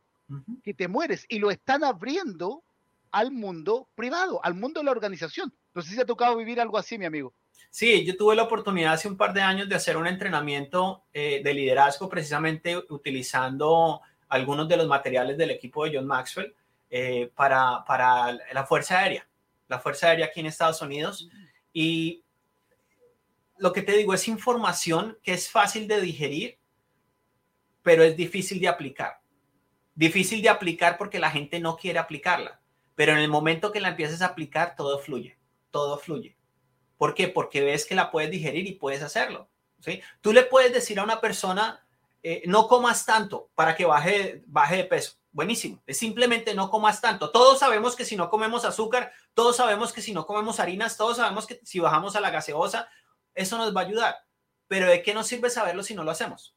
que 0.64 0.74
te 0.74 0.88
mueres 0.88 1.26
y 1.28 1.38
lo 1.40 1.52
están 1.52 1.84
abriendo 1.84 2.64
al 3.12 3.32
mundo 3.32 3.90
privado, 3.94 4.40
al 4.42 4.54
mundo 4.54 4.80
de 4.80 4.86
la 4.86 4.92
organización. 4.92 5.54
No 5.74 5.82
sé 5.82 5.96
si 5.96 6.00
ha 6.00 6.06
tocado 6.06 6.38
vivir 6.38 6.62
algo 6.62 6.78
así, 6.78 6.98
mi 6.98 7.06
amigo. 7.06 7.34
Sí, 7.70 8.06
yo 8.06 8.16
tuve 8.16 8.38
la 8.38 8.44
oportunidad 8.44 8.94
hace 8.94 9.10
un 9.10 9.18
par 9.18 9.34
de 9.34 9.42
años 9.42 9.68
de 9.68 9.76
hacer 9.76 9.98
un 9.98 10.08
entrenamiento 10.08 11.04
eh, 11.12 11.42
de 11.44 11.54
liderazgo 11.54 12.08
precisamente 12.08 12.78
utilizando 12.88 14.00
algunos 14.30 14.70
de 14.70 14.78
los 14.78 14.88
materiales 14.88 15.38
del 15.38 15.52
equipo 15.52 15.84
de 15.84 15.98
John 15.98 16.08
Maxwell 16.08 16.56
eh, 16.98 17.30
para, 17.36 17.84
para 17.84 18.32
la 18.54 18.66
Fuerza 18.66 19.00
Aérea, 19.00 19.28
la 19.68 19.80
Fuerza 19.80 20.08
Aérea 20.08 20.28
aquí 20.28 20.40
en 20.40 20.46
Estados 20.46 20.82
Unidos. 20.82 21.28
Y 21.74 22.24
lo 23.58 23.74
que 23.74 23.82
te 23.82 23.98
digo 23.98 24.14
es 24.14 24.30
información 24.30 25.18
que 25.22 25.34
es 25.34 25.52
fácil 25.52 25.90
de 25.90 26.00
digerir, 26.00 26.58
pero 27.82 28.02
es 28.02 28.16
difícil 28.16 28.62
de 28.62 28.70
aplicar. 28.70 29.20
Difícil 29.94 30.42
de 30.42 30.48
aplicar 30.48 30.98
porque 30.98 31.20
la 31.20 31.32
gente 31.32 31.60
no 31.60 31.76
quiere 31.76 32.00
aplicarla, 32.00 32.62
pero 32.96 33.12
en 33.12 33.18
el 33.18 33.28
momento 33.28 33.74
que 33.74 33.82
la 33.82 33.90
empieces 33.90 34.22
a 34.22 34.28
aplicar, 34.28 34.78
todo 34.78 34.98
fluye, 34.98 35.38
todo 35.72 35.98
fluye. 35.98 36.38
¿Por 36.98 37.14
qué? 37.14 37.28
Porque 37.28 37.60
ves 37.60 37.86
que 37.86 37.96
la 37.96 38.10
puedes 38.10 38.32
digerir 38.32 38.68
y 38.68 38.72
puedes 38.72 39.02
hacerlo. 39.02 39.50
¿sí? 39.82 40.02
Tú 40.22 40.32
le 40.32 40.44
puedes 40.44 40.72
decir 40.72 40.98
a 41.00 41.04
una 41.04 41.20
persona, 41.20 41.86
eh, 42.24 42.44
no 42.46 42.70
comas 42.70 43.06
tanto 43.06 43.50
para 43.54 43.76
que 43.76 43.84
baje, 43.84 44.44
baje 44.48 44.78
de 44.78 44.86
peso. 44.86 45.18
Buenísimo. 45.36 45.84
Es 45.86 45.98
simplemente 45.98 46.54
no 46.54 46.70
comas 46.70 47.02
tanto. 47.02 47.30
Todos 47.30 47.60
sabemos 47.60 47.98
que 47.98 48.06
si 48.06 48.16
no 48.16 48.30
comemos 48.30 48.64
azúcar, 48.64 49.12
todos 49.34 49.58
sabemos 49.58 49.92
que 49.92 50.02
si 50.02 50.14
no 50.14 50.26
comemos 50.26 50.62
harinas, 50.62 50.96
todos 50.96 51.18
sabemos 51.18 51.46
que 51.46 51.60
si 51.66 51.82
bajamos 51.82 52.16
a 52.16 52.22
la 52.22 52.32
gaseosa, 52.32 52.88
eso 53.34 53.58
nos 53.58 53.76
va 53.76 53.82
a 53.82 53.84
ayudar. 53.84 54.16
Pero 54.70 54.88
¿de 54.88 55.04
qué 55.04 55.14
nos 55.14 55.28
sirve 55.28 55.50
saberlo 55.50 55.84
si 55.84 55.94
no 55.94 56.06
lo 56.06 56.12
hacemos? 56.12 56.56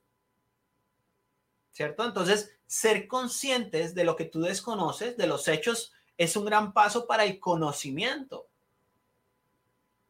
¿Cierto? 1.72 2.04
Entonces, 2.04 2.56
ser 2.68 3.08
conscientes 3.08 3.96
de 3.96 4.04
lo 4.04 4.14
que 4.14 4.26
tú 4.26 4.42
desconoces, 4.42 5.16
de 5.16 5.26
los 5.26 5.48
hechos, 5.48 5.92
es 6.16 6.36
un 6.36 6.44
gran 6.44 6.72
paso 6.72 7.08
para 7.08 7.24
el 7.24 7.40
conocimiento. 7.40 8.47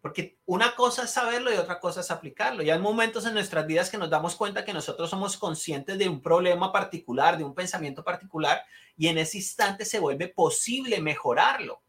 Porque 0.00 0.38
una 0.46 0.76
cosa 0.76 1.04
es 1.04 1.10
saberlo 1.10 1.52
y 1.52 1.56
otra 1.56 1.80
cosa 1.80 2.00
es 2.00 2.10
aplicarlo. 2.10 2.62
Y 2.62 2.70
hay 2.70 2.78
momentos 2.78 3.26
en 3.26 3.34
nuestras 3.34 3.66
vidas 3.66 3.90
que 3.90 3.98
nos 3.98 4.08
damos 4.08 4.36
cuenta 4.36 4.64
que 4.64 4.72
nosotros 4.72 5.10
somos 5.10 5.36
conscientes 5.36 5.98
de 5.98 6.08
un 6.08 6.22
problema 6.22 6.70
particular, 6.70 7.36
de 7.36 7.44
un 7.44 7.54
pensamiento 7.54 8.04
particular, 8.04 8.62
y 8.96 9.08
en 9.08 9.18
ese 9.18 9.38
instante 9.38 9.84
se 9.84 9.98
vuelve 9.98 10.28
posible 10.28 11.00
mejorarlo. 11.00 11.82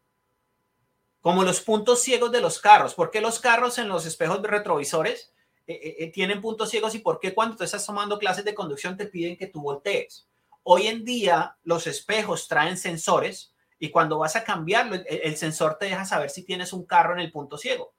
Como 1.20 1.44
los 1.44 1.60
puntos 1.60 2.02
ciegos 2.02 2.32
de 2.32 2.40
los 2.40 2.58
carros. 2.58 2.94
¿Por 2.94 3.10
qué 3.10 3.20
los 3.20 3.38
carros 3.38 3.78
en 3.78 3.88
los 3.88 4.06
espejos 4.06 4.42
retrovisores 4.42 5.32
eh, 5.66 5.74
eh, 5.74 5.96
eh, 6.00 6.10
tienen 6.10 6.40
puntos 6.40 6.70
ciegos 6.70 6.94
y 6.96 6.98
por 6.98 7.20
qué 7.20 7.32
cuando 7.32 7.56
tú 7.56 7.62
estás 7.62 7.86
tomando 7.86 8.18
clases 8.18 8.44
de 8.44 8.54
conducción 8.54 8.96
te 8.96 9.06
piden 9.06 9.36
que 9.36 9.46
tú 9.46 9.60
voltees? 9.60 10.26
Hoy 10.64 10.88
en 10.88 11.04
día 11.04 11.56
los 11.62 11.86
espejos 11.86 12.48
traen 12.48 12.76
sensores 12.76 13.54
y 13.78 13.90
cuando 13.90 14.18
vas 14.18 14.34
a 14.34 14.44
cambiarlo, 14.44 14.96
el 15.06 15.36
sensor 15.36 15.76
te 15.78 15.86
deja 15.86 16.04
saber 16.04 16.30
si 16.30 16.44
tienes 16.44 16.72
un 16.72 16.84
carro 16.84 17.14
en 17.14 17.20
el 17.20 17.32
punto 17.32 17.56
ciego. 17.56 17.94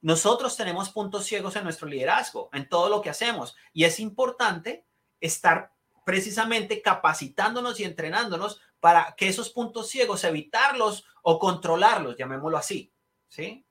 Nosotros 0.00 0.56
tenemos 0.56 0.90
puntos 0.90 1.26
ciegos 1.26 1.56
en 1.56 1.64
nuestro 1.64 1.88
liderazgo, 1.88 2.50
en 2.52 2.68
todo 2.68 2.88
lo 2.88 3.02
que 3.02 3.10
hacemos, 3.10 3.56
y 3.72 3.84
es 3.84 3.98
importante 3.98 4.84
estar 5.20 5.72
precisamente 6.04 6.80
capacitándonos 6.80 7.80
y 7.80 7.84
entrenándonos 7.84 8.60
para 8.80 9.14
que 9.16 9.28
esos 9.28 9.50
puntos 9.50 9.88
ciegos, 9.88 10.24
evitarlos 10.24 11.04
o 11.22 11.38
controlarlos, 11.38 12.16
llamémoslo 12.16 12.56
así, 12.56 12.92
¿sí? 13.26 13.64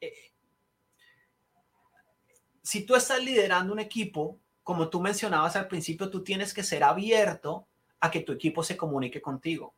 Eh, 0.00 0.32
si 2.62 2.84
tú 2.84 2.96
estás 2.96 3.22
liderando 3.22 3.72
un 3.72 3.78
equipo, 3.78 4.40
como 4.62 4.88
tú 4.88 5.00
mencionabas 5.00 5.54
al 5.54 5.68
principio, 5.68 6.10
tú 6.10 6.24
tienes 6.24 6.52
que 6.52 6.64
ser 6.64 6.82
abierto 6.82 7.68
a 8.00 8.10
que 8.10 8.20
tu 8.20 8.32
equipo 8.32 8.62
se 8.62 8.76
comunique 8.76 9.22
contigo. 9.22 9.74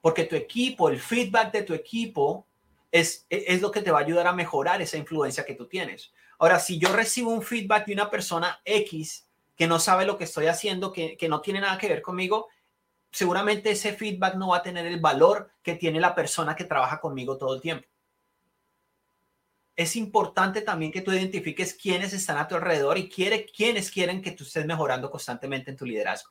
Porque 0.00 0.24
tu 0.24 0.36
equipo, 0.36 0.88
el 0.88 1.00
feedback 1.00 1.52
de 1.52 1.62
tu 1.62 1.74
equipo 1.74 2.46
es, 2.94 3.26
es 3.28 3.60
lo 3.60 3.72
que 3.72 3.82
te 3.82 3.90
va 3.90 3.98
a 3.98 4.02
ayudar 4.02 4.28
a 4.28 4.32
mejorar 4.32 4.80
esa 4.80 4.96
influencia 4.96 5.44
que 5.44 5.56
tú 5.56 5.66
tienes. 5.66 6.12
Ahora, 6.38 6.60
si 6.60 6.78
yo 6.78 6.92
recibo 6.92 7.32
un 7.32 7.42
feedback 7.42 7.86
de 7.86 7.92
una 7.92 8.08
persona 8.08 8.60
X 8.64 9.26
que 9.56 9.66
no 9.66 9.80
sabe 9.80 10.06
lo 10.06 10.16
que 10.16 10.22
estoy 10.22 10.46
haciendo, 10.46 10.92
que, 10.92 11.16
que 11.16 11.28
no 11.28 11.40
tiene 11.40 11.60
nada 11.60 11.76
que 11.76 11.88
ver 11.88 12.02
conmigo, 12.02 12.46
seguramente 13.10 13.72
ese 13.72 13.94
feedback 13.94 14.36
no 14.36 14.50
va 14.50 14.58
a 14.58 14.62
tener 14.62 14.86
el 14.86 15.00
valor 15.00 15.50
que 15.60 15.74
tiene 15.74 15.98
la 15.98 16.14
persona 16.14 16.54
que 16.54 16.66
trabaja 16.66 17.00
conmigo 17.00 17.36
todo 17.36 17.56
el 17.56 17.60
tiempo. 17.60 17.88
Es 19.74 19.96
importante 19.96 20.62
también 20.62 20.92
que 20.92 21.00
tú 21.00 21.10
identifiques 21.10 21.74
quiénes 21.74 22.12
están 22.12 22.38
a 22.38 22.46
tu 22.46 22.54
alrededor 22.54 22.96
y 22.96 23.08
quiere, 23.08 23.44
quiénes 23.44 23.90
quieren 23.90 24.22
que 24.22 24.30
tú 24.30 24.44
estés 24.44 24.66
mejorando 24.66 25.10
constantemente 25.10 25.72
en 25.72 25.76
tu 25.76 25.84
liderazgo. 25.84 26.30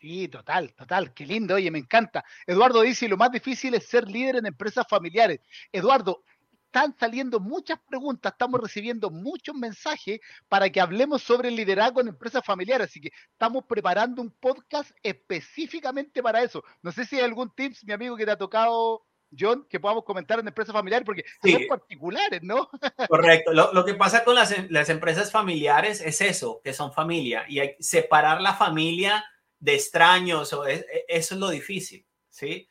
Sí, 0.00 0.28
total, 0.28 0.74
total, 0.74 1.12
qué 1.12 1.26
lindo, 1.26 1.56
oye, 1.56 1.70
me 1.72 1.80
encanta. 1.80 2.24
Eduardo 2.46 2.82
dice, 2.82 3.08
lo 3.08 3.16
más 3.16 3.32
difícil 3.32 3.74
es 3.74 3.86
ser 3.86 4.06
líder 4.08 4.36
en 4.36 4.46
empresas 4.46 4.86
familiares. 4.88 5.40
Eduardo, 5.72 6.22
están 6.68 6.94
saliendo 7.00 7.40
muchas 7.40 7.80
preguntas, 7.88 8.32
estamos 8.32 8.60
recibiendo 8.60 9.10
muchos 9.10 9.54
mensajes 9.54 10.20
para 10.48 10.70
que 10.70 10.80
hablemos 10.80 11.22
sobre 11.22 11.48
el 11.48 11.56
liderazgo 11.56 12.00
en 12.00 12.08
empresas 12.08 12.44
familiares, 12.44 12.88
así 12.88 13.00
que 13.00 13.10
estamos 13.32 13.64
preparando 13.64 14.22
un 14.22 14.30
podcast 14.30 14.90
específicamente 15.02 16.22
para 16.22 16.42
eso. 16.42 16.62
No 16.82 16.92
sé 16.92 17.04
si 17.04 17.16
hay 17.16 17.24
algún 17.24 17.52
tips, 17.54 17.84
mi 17.84 17.94
amigo, 17.94 18.16
que 18.16 18.26
te 18.26 18.32
ha 18.32 18.36
tocado, 18.36 19.06
John, 19.36 19.66
que 19.68 19.80
podamos 19.80 20.04
comentar 20.04 20.38
en 20.38 20.46
empresas 20.46 20.74
familiares, 20.74 21.06
porque 21.06 21.24
son 21.42 21.66
particulares, 21.68 22.42
¿no? 22.42 22.68
Correcto. 23.08 23.52
Lo, 23.52 23.84
que 23.84 23.94
pasa 23.94 24.22
con 24.22 24.34
las, 24.34 24.54
las 24.70 24.90
empresas 24.90 25.32
familiares 25.32 26.02
es 26.02 26.20
eso, 26.20 26.60
que 26.62 26.74
son 26.74 26.92
familia, 26.92 27.46
y 27.48 27.60
hay 27.60 27.76
separar 27.80 28.42
la 28.42 28.54
familia 28.54 29.24
de 29.58 29.74
extraños, 29.74 30.52
o 30.52 30.66
e, 30.66 30.84
eso 31.08 31.34
es 31.34 31.40
lo 31.40 31.50
difícil, 31.50 32.06
¿sí? 32.28 32.68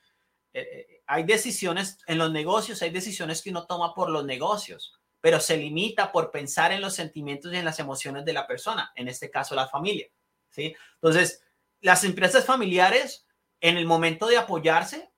Eh, 0.53 0.61
eh, 0.61 1.01
hay 1.05 1.23
decisiones 1.23 1.99
en 2.07 2.17
los 2.17 2.31
negocios, 2.31 2.81
hay 2.81 2.89
decisiones 2.89 3.41
que 3.41 3.49
uno 3.49 3.65
toma 3.65 3.93
por 3.93 4.09
los 4.09 4.25
negocios, 4.25 4.93
pero 5.21 5.39
se 5.39 5.57
limita 5.57 6.11
por 6.11 6.31
pensar 6.31 6.71
en 6.71 6.81
los 6.81 6.95
sentimientos 6.95 7.53
y 7.53 7.57
en 7.57 7.65
las 7.65 7.79
emociones 7.79 8.25
de 8.25 8.33
la 8.33 8.47
persona, 8.47 8.91
en 8.95 9.07
este 9.07 9.29
caso 9.29 9.55
la 9.55 9.67
familia, 9.67 10.07
¿sí? 10.49 10.75
Entonces, 10.95 11.43
las 11.81 12.03
empresas 12.03 12.45
familiares, 12.45 13.27
en 13.61 13.77
el 13.77 13.85
momento 13.85 14.27
de 14.27 14.37
apoyarse, 14.37 15.11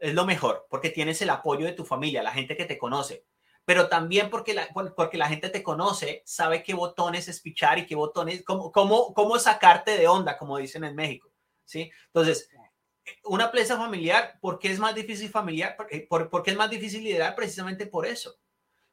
es 0.00 0.14
lo 0.14 0.26
mejor, 0.26 0.66
porque 0.68 0.90
tienes 0.90 1.22
el 1.22 1.30
apoyo 1.30 1.66
de 1.66 1.72
tu 1.72 1.84
familia, 1.84 2.22
la 2.22 2.32
gente 2.32 2.56
que 2.56 2.66
te 2.66 2.78
conoce, 2.78 3.24
pero 3.66 3.88
también 3.88 4.30
porque 4.30 4.54
la, 4.54 4.68
porque 4.94 5.18
la 5.18 5.28
gente 5.28 5.50
te 5.50 5.64
conoce, 5.64 6.22
sabe 6.24 6.62
qué 6.62 6.72
botones 6.72 7.26
espichar 7.26 7.78
y 7.80 7.84
qué 7.84 7.96
botones, 7.96 8.44
cómo, 8.44 8.70
cómo, 8.70 9.12
cómo 9.12 9.38
sacarte 9.40 9.98
de 9.98 10.06
onda, 10.06 10.38
como 10.38 10.56
dicen 10.56 10.84
en 10.84 10.94
México, 10.94 11.32
¿sí? 11.64 11.90
Entonces, 12.06 12.48
una 13.24 13.46
empresa 13.46 13.76
familiar, 13.76 14.38
¿por 14.40 14.60
qué 14.60 14.70
es 14.70 14.78
más 14.78 14.94
difícil 14.94 15.30
familiar? 15.30 15.74
Porque, 15.76 16.06
porque 16.08 16.52
es 16.52 16.56
más 16.56 16.70
difícil 16.70 17.02
liderar 17.02 17.34
precisamente 17.34 17.86
por 17.86 18.06
eso. 18.06 18.36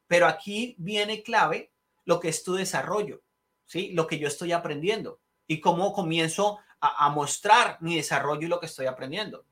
Pero 0.08 0.26
aquí 0.26 0.74
viene 0.76 1.22
clave 1.22 1.72
lo 2.04 2.18
que 2.18 2.28
es 2.28 2.42
tu 2.42 2.54
desarrollo, 2.54 3.22
¿sí? 3.66 3.92
Lo 3.92 4.08
que 4.08 4.18
yo 4.18 4.26
estoy 4.26 4.50
aprendiendo 4.50 5.20
y 5.46 5.60
cómo 5.60 5.92
comienzo 5.92 6.58
a, 6.80 7.06
a 7.06 7.10
mostrar 7.10 7.78
mi 7.80 7.94
desarrollo 7.94 8.42
y 8.42 8.50
lo 8.50 8.58
que 8.58 8.66
estoy 8.66 8.86
aprendiendo. 8.86 9.46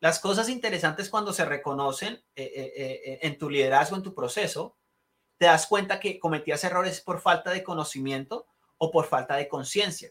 Las 0.00 0.20
cosas 0.20 0.48
interesantes 0.48 1.08
cuando 1.08 1.32
se 1.32 1.44
reconocen 1.44 2.14
eh, 2.34 2.52
eh, 2.54 2.72
eh, 2.76 3.18
en 3.22 3.38
tu 3.38 3.48
liderazgo, 3.48 3.96
en 3.96 4.02
tu 4.02 4.14
proceso, 4.14 4.76
te 5.38 5.46
das 5.46 5.66
cuenta 5.66 6.00
que 6.00 6.18
cometías 6.18 6.64
errores 6.64 7.00
por 7.00 7.20
falta 7.20 7.50
de 7.50 7.62
conocimiento 7.62 8.46
o 8.78 8.90
por 8.90 9.06
falta 9.06 9.36
de 9.36 9.48
conciencia. 9.48 10.10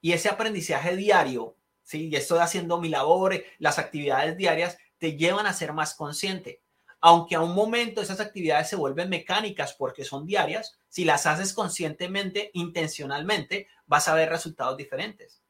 Y 0.00 0.12
ese 0.12 0.28
aprendizaje 0.28 0.96
diario, 0.96 1.56
¿sí? 1.82 2.08
y 2.08 2.16
estoy 2.16 2.38
haciendo 2.38 2.80
mi 2.80 2.88
labor, 2.88 3.42
las 3.58 3.78
actividades 3.78 4.36
diarias, 4.36 4.78
te 4.98 5.16
llevan 5.16 5.46
a 5.46 5.52
ser 5.52 5.72
más 5.72 5.94
consciente. 5.94 6.62
Aunque 7.00 7.34
a 7.34 7.40
un 7.40 7.54
momento 7.54 8.00
esas 8.00 8.20
actividades 8.20 8.68
se 8.68 8.76
vuelven 8.76 9.10
mecánicas 9.10 9.74
porque 9.74 10.04
son 10.04 10.24
diarias, 10.24 10.78
si 10.88 11.04
las 11.04 11.26
haces 11.26 11.52
conscientemente, 11.52 12.50
intencionalmente, 12.54 13.66
vas 13.86 14.08
a 14.08 14.14
ver 14.14 14.30
resultados 14.30 14.76
diferentes. 14.76 15.42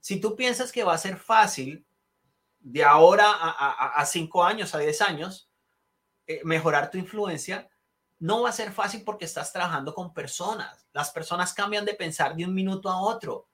Si 0.00 0.20
tú 0.20 0.36
piensas 0.36 0.70
que 0.72 0.84
va 0.84 0.94
a 0.94 0.98
ser 0.98 1.16
fácil 1.16 1.85
de 2.68 2.82
ahora 2.82 3.30
a, 3.30 4.04
cinco 4.06 4.42
años, 4.42 4.74
a 4.74 4.78
diez 4.78 5.00
años, 5.00 5.48
eh, 6.26 6.40
mejorar 6.42 6.90
tu 6.90 6.98
influencia, 6.98 7.70
no 8.18 8.42
va 8.42 8.48
a 8.48 8.52
ser 8.52 8.72
fácil 8.72 9.04
porque 9.04 9.24
estás 9.24 9.52
trabajando 9.52 9.94
con 9.94 10.12
personas. 10.12 10.88
Las 10.92 11.10
personas 11.10 11.54
cambian 11.54 11.84
de 11.84 11.94
pensar 11.94 12.34
de 12.34 12.44
un 12.44 12.52
minuto 12.52 12.88
a 12.88 13.00
otro. 13.00 13.46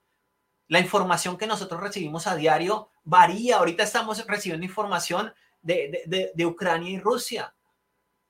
La 0.66 0.81
información 0.81 1.37
que 1.37 1.46
nosotros 1.46 1.83
recibimos 1.83 2.27
a 2.27 2.37
diario 2.37 2.88
varía. 3.05 3.59
Ahorita 3.59 3.83
estamos 3.83 4.27
recibiendo 4.27 4.64
información 4.64 5.35
de, 5.61 6.33
de 6.35 6.46
Ucrania 6.46 6.90
y 6.90 6.98
Rusia. 6.98 7.55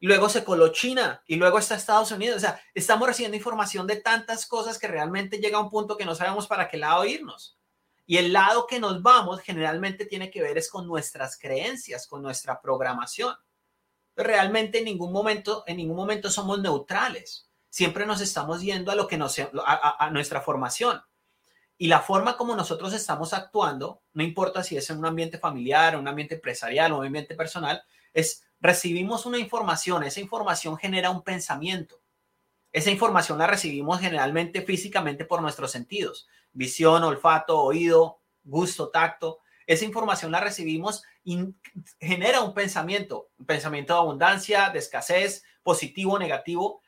Y 0.00 0.08
luego 0.08 0.28
se 0.28 0.42
coló 0.42 0.72
China 0.72 1.22
y 1.28 1.36
luego 1.36 1.60
está 1.60 1.76
Estados 1.76 2.10
Unidos. 2.10 2.38
O 2.38 2.40
sea, 2.40 2.60
estamos 2.74 3.06
recibiendo 3.06 3.36
información 3.36 3.86
de 3.86 4.00
tantas 4.00 4.46
cosas 4.46 4.80
que 4.80 4.88
realmente 4.88 5.38
llega 5.38 5.58
a 5.58 5.62
un 5.62 5.70
punto 5.70 5.96
que 5.96 6.04
no 6.04 6.16
sabemos 6.16 6.48
para 6.48 6.68
qué 6.68 6.76
lado 6.76 7.04
irnos. 7.04 7.56
Y 8.06 8.16
el 8.16 8.32
lado 8.32 8.66
que 8.66 8.80
nos 8.80 9.02
vamos 9.02 9.40
generalmente 9.40 10.06
tiene 10.06 10.30
que 10.30 10.42
ver 10.42 10.58
es 10.58 10.68
con 10.68 10.86
nuestras 10.86 11.38
creencias, 11.38 12.06
con 12.06 12.22
nuestra 12.22 12.60
programación. 12.60 13.34
Realmente 14.16 14.78
en 14.78 14.84
ningún 14.84 15.12
momento, 15.12 15.64
en 15.66 15.76
ningún 15.76 15.96
momento 15.96 16.30
somos 16.30 16.60
neutrales. 16.60 17.48
Siempre 17.70 18.04
nos 18.04 18.20
estamos 18.20 18.60
yendo 18.60 18.90
a 18.90 18.94
lo 18.94 19.06
que 19.06 19.16
nos, 19.16 19.36
a, 19.38 20.10
nuestra 20.10 20.40
formación. 20.40 21.00
Y 21.78 21.86
la 21.86 22.00
forma 22.00 22.36
como 22.36 22.54
nosotros 22.54 22.92
estamos 22.92 23.32
actuando, 23.32 24.02
no 24.12 24.22
importa 24.22 24.62
si 24.62 24.76
es 24.76 24.90
en 24.90 24.98
un 24.98 25.06
ambiente 25.06 25.38
familiar, 25.38 25.96
un 25.96 26.06
ambiente 26.06 26.34
empresarial 26.34 26.92
o 26.92 26.98
un 26.98 27.06
ambiente 27.06 27.34
personal, 27.34 27.82
es 28.12 28.44
recibimos 28.60 29.26
una 29.26 29.38
información, 29.38 30.04
esa 30.04 30.20
información 30.20 30.76
genera 30.76 31.10
un 31.10 31.22
pensamiento. 31.22 32.02
Esa 32.72 32.90
información 32.90 33.38
la 33.38 33.46
recibimos 33.46 34.00
generalmente 34.00 34.62
físicamente 34.62 35.24
por 35.24 35.42
nuestros 35.42 35.70
sentidos, 35.70 36.26
visión, 36.52 37.04
olfato, 37.04 37.60
oído, 37.60 38.20
gusto, 38.44 38.90
tacto. 38.90 39.40
Esa 39.66 39.84
información 39.84 40.32
la 40.32 40.40
recibimos 40.40 41.02
y 41.24 41.54
genera 42.00 42.42
un 42.42 42.54
pensamiento, 42.54 43.30
un 43.38 43.46
pensamiento 43.46 43.94
de 43.94 44.00
abundancia, 44.00 44.70
de 44.70 44.78
escasez, 44.78 45.44
positivo, 45.62 46.18
negativo. 46.18 46.82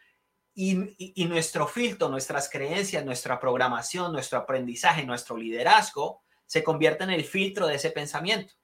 Y, 0.56 0.94
y 1.20 1.24
nuestro 1.24 1.66
filtro, 1.66 2.08
nuestras 2.08 2.48
creencias, 2.48 3.04
nuestra 3.04 3.40
programación, 3.40 4.12
nuestro 4.12 4.38
aprendizaje, 4.38 5.04
nuestro 5.04 5.36
liderazgo 5.36 6.22
se 6.46 6.62
convierte 6.62 7.02
en 7.02 7.10
el 7.10 7.24
filtro 7.24 7.66
de 7.66 7.74
ese 7.74 7.90
pensamiento. 7.90 8.54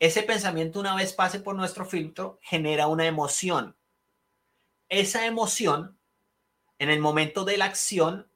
Ese 0.00 0.22
pensamiento 0.22 0.80
una 0.80 0.96
vez 0.96 1.12
pase 1.12 1.38
por 1.38 1.54
nuestro 1.54 1.84
filtro 1.84 2.38
genera 2.42 2.88
una 2.88 3.06
emoción, 3.06 3.76
esa 4.90 5.24
emoción, 5.24 5.98
en 6.78 6.90
el 6.90 7.00
momento 7.00 7.44
de 7.44 7.56
la 7.56 7.66
acción, 7.66 8.29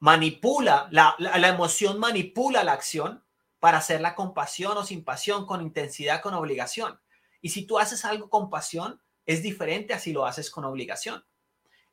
manipula, 0.00 0.88
la, 0.90 1.14
emoción 1.48 1.98
manipula 1.98 2.64
la 2.64 2.72
acción 2.72 3.22
para 3.60 3.78
hacerla 3.78 4.14
con 4.14 4.34
pasión 4.34 4.76
o 4.76 4.84
sin 4.84 5.04
pasión, 5.04 5.46
con 5.46 5.60
intensidad, 5.60 6.22
con 6.22 6.34
obligación. 6.34 6.98
Y 7.42 7.50
si 7.50 7.66
tú 7.66 7.78
haces 7.78 8.04
algo 8.04 8.28
con 8.28 8.50
pasión, 8.50 9.00
es 9.26 9.42
diferente 9.42 9.94
a 9.94 9.98
si 9.98 10.12
lo 10.12 10.26
haces 10.26 10.50
con 10.50 10.64
obligación. 10.64 11.24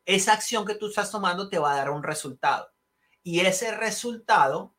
Esa 0.06 0.34
acción 0.34 0.66
que 0.66 0.76
tú 0.76 0.88
estás 0.88 1.12
tomando 1.12 1.50
te 1.50 1.60
va 1.60 1.74
a 1.74 1.78
dar 1.78 1.92
un 1.92 2.02
resultado. 2.02 2.72
Y 3.24 3.42
ese 3.42 3.76
resultado 3.76 4.74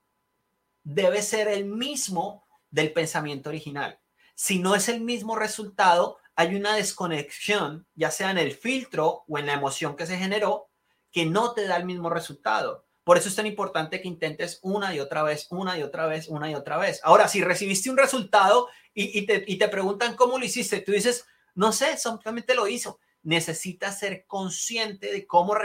debe 0.83 1.21
ser 1.21 1.49
el 1.49 1.67
mismo 1.67 2.49
del 2.71 2.95
pensamiento 2.95 3.51
original. 3.51 4.01
Si 4.35 4.59
no 4.59 4.75
es 4.75 4.89
el 4.89 5.03
mismo 5.03 5.37
resultado, 5.37 6.19
hay 6.35 6.55
una 6.55 6.75
desconexión, 6.75 7.87
ya 7.95 8.11
sea 8.11 8.31
en 8.31 8.39
el 8.39 8.53
filtro 8.53 9.25
o 9.29 9.39
en 9.39 9.47
la 9.47 9.53
emoción 9.53 9.97
que 9.97 10.07
se 10.07 10.17
generó, 10.17 10.71
que 11.11 11.27
no 11.27 11.53
te 11.53 11.67
da 11.67 11.77
el 11.77 11.85
mismo 11.85 12.09
resultado. 12.09 12.88
Por 13.09 13.17
eso 13.17 13.31
es 13.31 13.37
tan 13.37 13.47
importante 13.47 14.03
que 14.03 14.09
intentes 14.09 14.59
una 14.61 14.95
y 14.95 15.01
otra 15.01 15.23
vez, 15.23 15.47
una 15.49 15.79
y 15.79 15.83
otra 15.83 16.07
vez, 16.07 16.29
una 16.29 16.51
y 16.51 16.55
otra 16.55 16.77
vez. 16.77 17.01
Ahora, 17.03 17.27
si 17.27 17.43
recibiste 17.43 17.89
un 17.89 17.97
resultado 17.97 18.69
y, 18.93 19.25
te, 19.25 19.69
preguntan 19.69 20.15
cómo 20.15 20.39
lo 20.39 20.45
hiciste, 20.45 20.83
tú 20.83 20.93
dices, 20.93 21.27
no 21.55 21.73
sé, 21.73 21.97
simplemente 21.97 22.55
lo 22.55 22.69
hizo. 22.69 23.01
Necesitas 23.23 23.99
ser 23.99 24.27
consciente 24.27 25.11
de 25.11 25.27
cómo, 25.27 25.57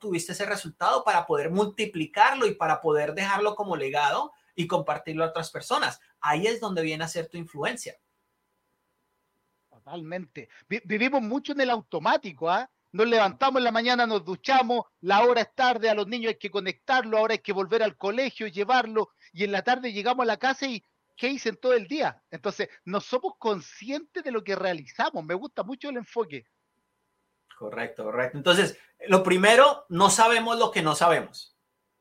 tuviste 0.00 0.30
ese 0.30 0.46
resultado 0.46 1.02
para 1.02 1.26
poder 1.26 1.50
multiplicarlo 1.50 2.46
y 2.46 2.54
para 2.54 2.80
poder 2.80 3.14
dejarlo 3.14 3.56
como 3.56 3.74
legado 3.74 4.30
y 4.54 4.68
compartirlo 4.68 5.24
a 5.24 5.30
otras 5.30 5.50
personas. 5.50 5.98
Ahí 6.20 6.46
es 6.46 6.60
donde 6.60 6.82
viene 6.82 7.02
a 7.02 7.08
ser 7.08 7.26
tu 7.26 7.36
influencia. 7.36 7.98
Totalmente. 9.68 10.48
vivimos 10.68 11.20
mucho 11.20 11.50
en 11.50 11.62
el 11.62 11.70
automático, 11.70 12.48
¿ah? 12.48 12.70
Nos 12.92 13.06
levantamos 13.06 13.60
en 13.60 13.64
la 13.64 13.72
mañana, 13.72 14.06
nos 14.06 14.24
duchamos, 14.24 14.86
la 15.00 15.22
hora 15.22 15.42
es 15.42 15.54
tarde, 15.54 15.90
a 15.90 15.94
los 15.94 16.06
niños 16.06 16.30
hay 16.30 16.38
que 16.38 16.50
conectarlo, 16.50 17.18
ahora 17.18 17.32
hay 17.32 17.40
que 17.40 17.52
volver 17.52 17.82
al 17.82 17.96
colegio, 17.96 18.46
llevarlo, 18.46 19.10
y 19.32 19.44
en 19.44 19.52
la 19.52 19.62
tarde 19.62 19.92
llegamos 19.92 20.24
a 20.24 20.26
la 20.26 20.38
casa 20.38 20.66
y 20.66 20.82
¿qué 21.16 21.28
hice 21.28 21.52
todo 21.52 21.74
el 21.74 21.86
día? 21.86 22.22
Entonces, 22.30 22.68
no 22.84 23.00
somos 23.00 23.34
conscientes 23.38 24.24
de 24.24 24.30
lo 24.30 24.42
que 24.42 24.56
realizamos. 24.56 25.24
Me 25.24 25.34
gusta 25.34 25.62
mucho 25.62 25.90
el 25.90 25.98
enfoque. 25.98 26.46
Correcto, 27.58 28.04
correcto. 28.04 28.38
Entonces, 28.38 28.78
lo 29.08 29.22
primero, 29.22 29.84
no 29.88 30.10
sabemos 30.10 30.58
lo 30.58 30.70
que 30.70 30.82
no 30.82 30.94
sabemos. 30.94 31.54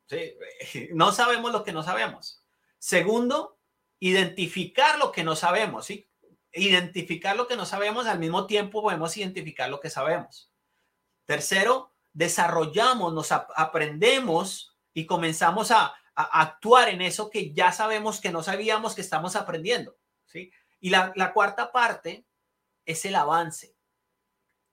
No 0.94 1.12
sabemos 1.12 1.52
lo 1.52 1.64
que 1.64 1.74
no 1.74 1.84
sabemos. 1.84 2.46
Segundo, 2.78 3.58
identificar 4.00 4.98
lo 5.00 5.12
que 5.12 5.24
no 5.24 5.36
sabemos. 5.36 5.86
¿sí? 5.86 6.10
identificar 6.58 7.36
lo 7.36 7.48
que 7.48 7.56
no 7.56 7.66
sabemos, 7.66 8.08
al 8.08 8.20
mismo 8.20 8.48
tiempo 8.48 8.82
podemos 8.82 9.16
identificar 9.18 9.70
lo 9.70 9.80
que 9.80 9.90
sabemos. 9.90 10.52
Tercero, 11.28 11.94
desarrollamos, 12.14 13.14
nos 13.14 13.32
aprendemos 13.32 14.76
y 14.94 15.06
comenzamos 15.06 15.72
a, 15.72 15.94
actuar 16.16 16.90
en 16.90 17.04
eso 17.04 17.30
que 17.30 17.54
ya 17.54 17.72
sabemos 17.72 18.20
que 18.20 18.32
no 18.32 18.42
sabíamos 18.42 18.96
que 18.96 19.02
estamos 19.02 19.36
aprendiendo. 19.36 19.96
¿sí? 20.26 20.52
Y 20.80 20.90
la, 20.90 21.14
la 21.16 21.32
cuarta 21.32 21.72
parte 21.72 22.26
es 22.86 23.06
el 23.06 23.14
avance, 23.14 23.76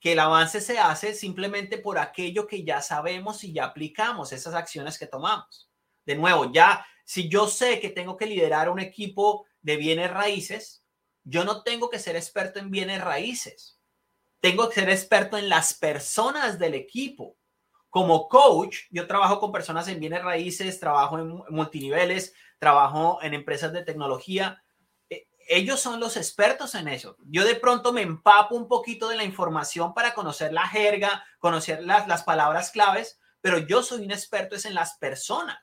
que 0.01 0.13
el 0.13 0.21
avance 0.21 0.63
se 0.63 0.79
hace 0.79 1.13
simplemente 1.13 1.77
por 1.77 1.99
aquello 1.99 2.47
que 2.47 2.65
ya 2.65 2.81
sabemos 2.81 3.45
y 3.45 3.53
ya 3.53 3.65
aplicamos, 3.67 4.33
esas 4.33 4.55
acciones 4.55 4.99
que 4.99 5.07
tomamos. 5.07 5.71
De 6.07 6.15
nuevo, 6.15 6.51
ya 6.51 6.87
si 7.05 7.29
yo 7.29 7.47
sé 7.47 7.79
que 7.79 7.91
tengo 7.91 8.17
que 8.17 8.27
liderar 8.27 8.71
un 8.71 8.81
equipo 8.81 9.45
de 9.61 9.77
bienes 9.77 10.11
raíces, 10.11 10.83
yo 11.25 11.45
no 11.45 11.63
tengo 11.63 11.91
que 11.91 11.99
ser 11.99 12.17
experto 12.17 12.59
en 12.59 12.71
bienes 12.71 13.03
raíces. 13.03 13.79
Tengo 14.45 14.69
que 14.69 14.75
ser 14.75 14.91
experto 14.91 15.39
en 15.39 15.49
las 15.49 15.73
personas 15.73 16.59
del 16.59 16.75
equipo. 16.75 17.39
Como 17.89 18.29
coach, 18.29 18.81
yo 18.91 19.07
trabajo 19.07 19.41
con 19.41 19.51
personas 19.51 19.89
en 19.89 19.99
bienes 19.99 20.23
raíces, 20.23 20.79
trabajo 20.79 21.19
en 21.19 21.43
multiniveles, 21.49 22.35
trabajo 22.59 23.21
en 23.23 23.33
empresas 23.33 23.73
de 23.73 23.83
tecnología. 23.83 24.63
E, 25.09 25.29
ellos 25.49 25.81
son 25.81 25.99
los 25.99 26.19
expertos 26.19 26.75
en 26.75 26.89
eso. 26.89 27.17
Yo 27.25 27.43
de 27.47 27.55
pronto 27.55 27.91
me 27.95 28.03
empapo 28.03 28.55
un 28.55 28.69
poquito 28.69 29.09
de 29.09 29.17
la 29.17 29.25
información 29.25 29.95
para 29.95 30.13
conocer 30.13 30.53
la 30.53 30.69
jerga, 30.69 31.25
conocer 31.39 31.83
las, 31.83 32.07
las 32.07 32.23
palabras 32.23 32.71
claves, 32.71 33.19
pero 33.41 33.57
yo 33.57 33.83
soy 33.83 34.05
un 34.05 34.11
experto 34.11 34.57
es 34.57 34.67
en 34.67 34.75
las 34.75 34.99
personas 34.99 35.57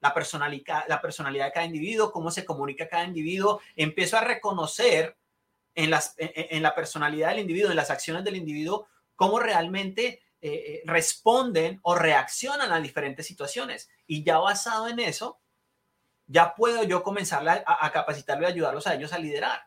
la 0.00 0.12
personalidad, 0.12 0.84
la 0.86 1.00
personalidad 1.00 1.46
de 1.46 1.52
cada 1.52 1.64
individuo, 1.64 2.12
cómo 2.12 2.30
se 2.30 2.44
comunica 2.44 2.88
cada 2.88 3.04
individuo. 3.04 3.62
Empiezo 3.74 4.18
a 4.18 4.20
reconocer 4.20 5.16
en, 5.74 6.62
la 6.62 6.74
personalidad 6.74 7.30
del 7.30 7.40
individuo, 7.40 7.70
en 7.70 7.76
las 7.76 7.90
acciones 7.90 8.24
del 8.24 8.36
individuo, 8.36 8.88
cómo 9.14 9.38
realmente 9.38 10.22
eh, 10.40 10.50
eh, 10.50 10.82
responden 10.84 11.78
o 11.82 11.94
reaccionan 11.94 12.72
a 12.72 12.80
diferentes 12.80 13.26
situaciones. 13.26 13.88
Y 14.06 14.24
ya 14.24 14.38
basado 14.38 14.88
en 14.88 14.98
eso, 14.98 15.40
ya 16.26 16.54
puedo 16.54 16.82
yo 16.82 17.02
comenzar 17.02 17.48
a, 17.48 17.62
a 17.64 17.92
capacitarlo 17.92 18.44
y 18.44 18.52
ayudarlos 18.52 18.86
a 18.86 18.94
ellos 18.94 19.12
a 19.12 19.18
liderar. 19.18 19.62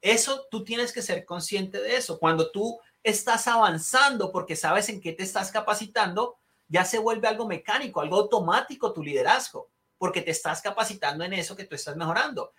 Eso 0.00 0.46
tú 0.50 0.64
tienes 0.64 0.92
que 0.92 1.02
ser 1.02 1.24
consciente 1.24 1.80
de 1.80 1.96
eso. 1.96 2.18
Cuando 2.18 2.50
tú 2.50 2.78
estás 3.02 3.46
avanzando 3.48 4.32
porque 4.32 4.56
sabes 4.56 4.88
en 4.88 5.00
qué 5.00 5.12
te 5.12 5.22
estás 5.22 5.50
capacitando, 5.50 6.38
ya 6.68 6.84
se 6.84 6.98
vuelve 6.98 7.28
algo 7.28 7.46
mecánico, 7.46 8.00
algo 8.00 8.16
automático 8.16 8.92
tu 8.92 9.02
liderazgo, 9.02 9.70
porque 9.98 10.22
te 10.22 10.30
estás 10.30 10.62
capacitando 10.62 11.24
en 11.24 11.34
eso 11.34 11.54
que 11.54 11.64
tú 11.64 11.74
estás 11.74 11.96
mejorando. 11.96 12.52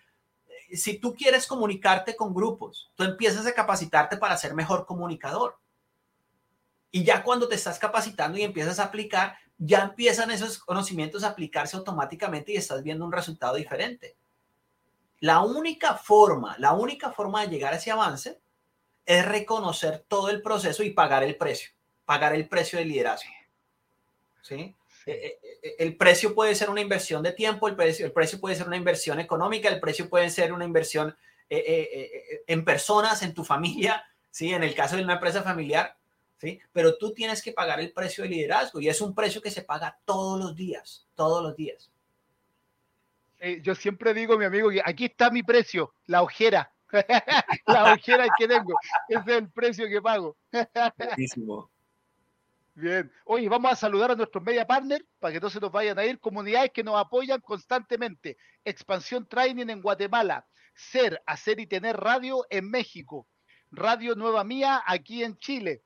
Si 0.72 0.98
tú 0.98 1.14
quieres 1.14 1.46
comunicarte 1.46 2.16
con 2.16 2.34
grupos, 2.34 2.90
tú 2.94 3.04
empiezas 3.04 3.46
a 3.46 3.54
capacitarte 3.54 4.16
para 4.16 4.36
ser 4.36 4.54
mejor 4.54 4.86
comunicador. 4.86 5.58
Y 6.90 7.04
ya 7.04 7.22
cuando 7.22 7.48
te 7.48 7.54
estás 7.54 7.78
capacitando 7.78 8.38
y 8.38 8.42
empiezas 8.42 8.78
a 8.78 8.84
aplicar, 8.84 9.36
ya 9.58 9.80
empiezan 9.80 10.30
esos 10.30 10.58
conocimientos 10.58 11.24
a 11.24 11.28
aplicarse 11.28 11.76
automáticamente 11.76 12.52
y 12.52 12.56
estás 12.56 12.82
viendo 12.82 13.04
un 13.04 13.12
resultado 13.12 13.56
diferente. 13.56 14.16
La 15.20 15.40
única 15.40 15.94
forma, 15.94 16.56
la 16.58 16.74
única 16.74 17.10
forma 17.10 17.40
de 17.42 17.48
llegar 17.48 17.72
a 17.72 17.76
ese 17.76 17.90
avance 17.90 18.40
es 19.06 19.24
reconocer 19.24 20.04
todo 20.06 20.28
el 20.30 20.42
proceso 20.42 20.82
y 20.82 20.90
pagar 20.90 21.22
el 21.22 21.36
precio, 21.36 21.70
pagar 22.04 22.34
el 22.34 22.48
precio 22.48 22.78
del 22.78 22.88
liderazgo. 22.88 23.30
¿sí? 24.46 24.75
Eh, 25.06 25.38
eh, 25.40 25.58
eh, 25.62 25.76
el 25.78 25.96
precio 25.96 26.34
puede 26.34 26.56
ser 26.56 26.68
una 26.68 26.80
inversión 26.80 27.22
de 27.22 27.30
tiempo, 27.30 27.68
el 27.68 27.76
precio, 27.76 28.04
el 28.04 28.12
precio 28.12 28.40
puede 28.40 28.56
ser 28.56 28.66
una 28.66 28.76
inversión 28.76 29.20
económica, 29.20 29.68
el 29.68 29.78
precio 29.78 30.08
puede 30.08 30.30
ser 30.30 30.52
una 30.52 30.64
inversión 30.64 31.16
en 31.48 32.64
personas, 32.64 33.22
en 33.22 33.32
tu 33.32 33.44
familia, 33.44 34.04
¿sí? 34.32 34.52
En 34.52 34.64
el 34.64 34.74
caso 34.74 34.96
de 34.96 35.04
una 35.04 35.14
empresa 35.14 35.44
familiar, 35.44 35.96
¿sí? 36.38 36.58
Pero 36.72 36.98
tú 36.98 37.14
tienes 37.14 37.40
que 37.40 37.52
pagar 37.52 37.78
el 37.78 37.92
precio 37.92 38.24
de 38.24 38.30
liderazgo 38.30 38.80
y 38.80 38.88
es 38.88 39.00
un 39.00 39.14
precio 39.14 39.40
que 39.40 39.52
se 39.52 39.62
paga 39.62 39.96
todos 40.04 40.40
los 40.40 40.56
días, 40.56 41.06
todos 41.14 41.44
los 41.44 41.54
días. 41.54 41.92
yo 43.62 43.76
siempre 43.76 44.12
digo, 44.12 44.36
mi 44.36 44.44
amigo, 44.44 44.70
que 44.70 44.82
aquí 44.84 45.04
está 45.04 45.30
mi 45.30 45.44
precio, 45.44 45.94
la 46.06 46.22
ojera. 46.22 46.72
la 47.66 47.92
ojera 47.92 48.26
que 48.36 48.48
tengo, 48.48 48.74
ese 49.08 49.20
es 49.20 49.38
el 49.38 49.48
precio 49.50 49.88
que 49.88 50.02
pago. 50.02 50.36
Buenísimo. 50.98 51.70
Bien. 52.76 53.10
Oye, 53.24 53.48
vamos 53.48 53.72
a 53.72 53.74
saludar 53.74 54.10
a 54.10 54.14
nuestros 54.14 54.44
media 54.44 54.66
partners 54.66 55.02
para 55.18 55.32
que 55.32 55.40
no 55.40 55.48
se 55.48 55.60
nos 55.60 55.72
vayan 55.72 55.98
a 55.98 56.04
ir. 56.04 56.20
Comunidades 56.20 56.72
que 56.72 56.84
nos 56.84 56.96
apoyan 56.96 57.40
constantemente. 57.40 58.36
Expansión 58.66 59.26
Training 59.26 59.70
en 59.70 59.80
Guatemala. 59.80 60.46
Ser, 60.74 61.22
hacer 61.24 61.58
y 61.58 61.66
tener 61.66 61.96
radio 61.96 62.44
en 62.50 62.70
México. 62.70 63.26
Radio 63.70 64.14
Nueva 64.14 64.44
Mía 64.44 64.82
aquí 64.86 65.24
en 65.24 65.38
Chile. 65.38 65.84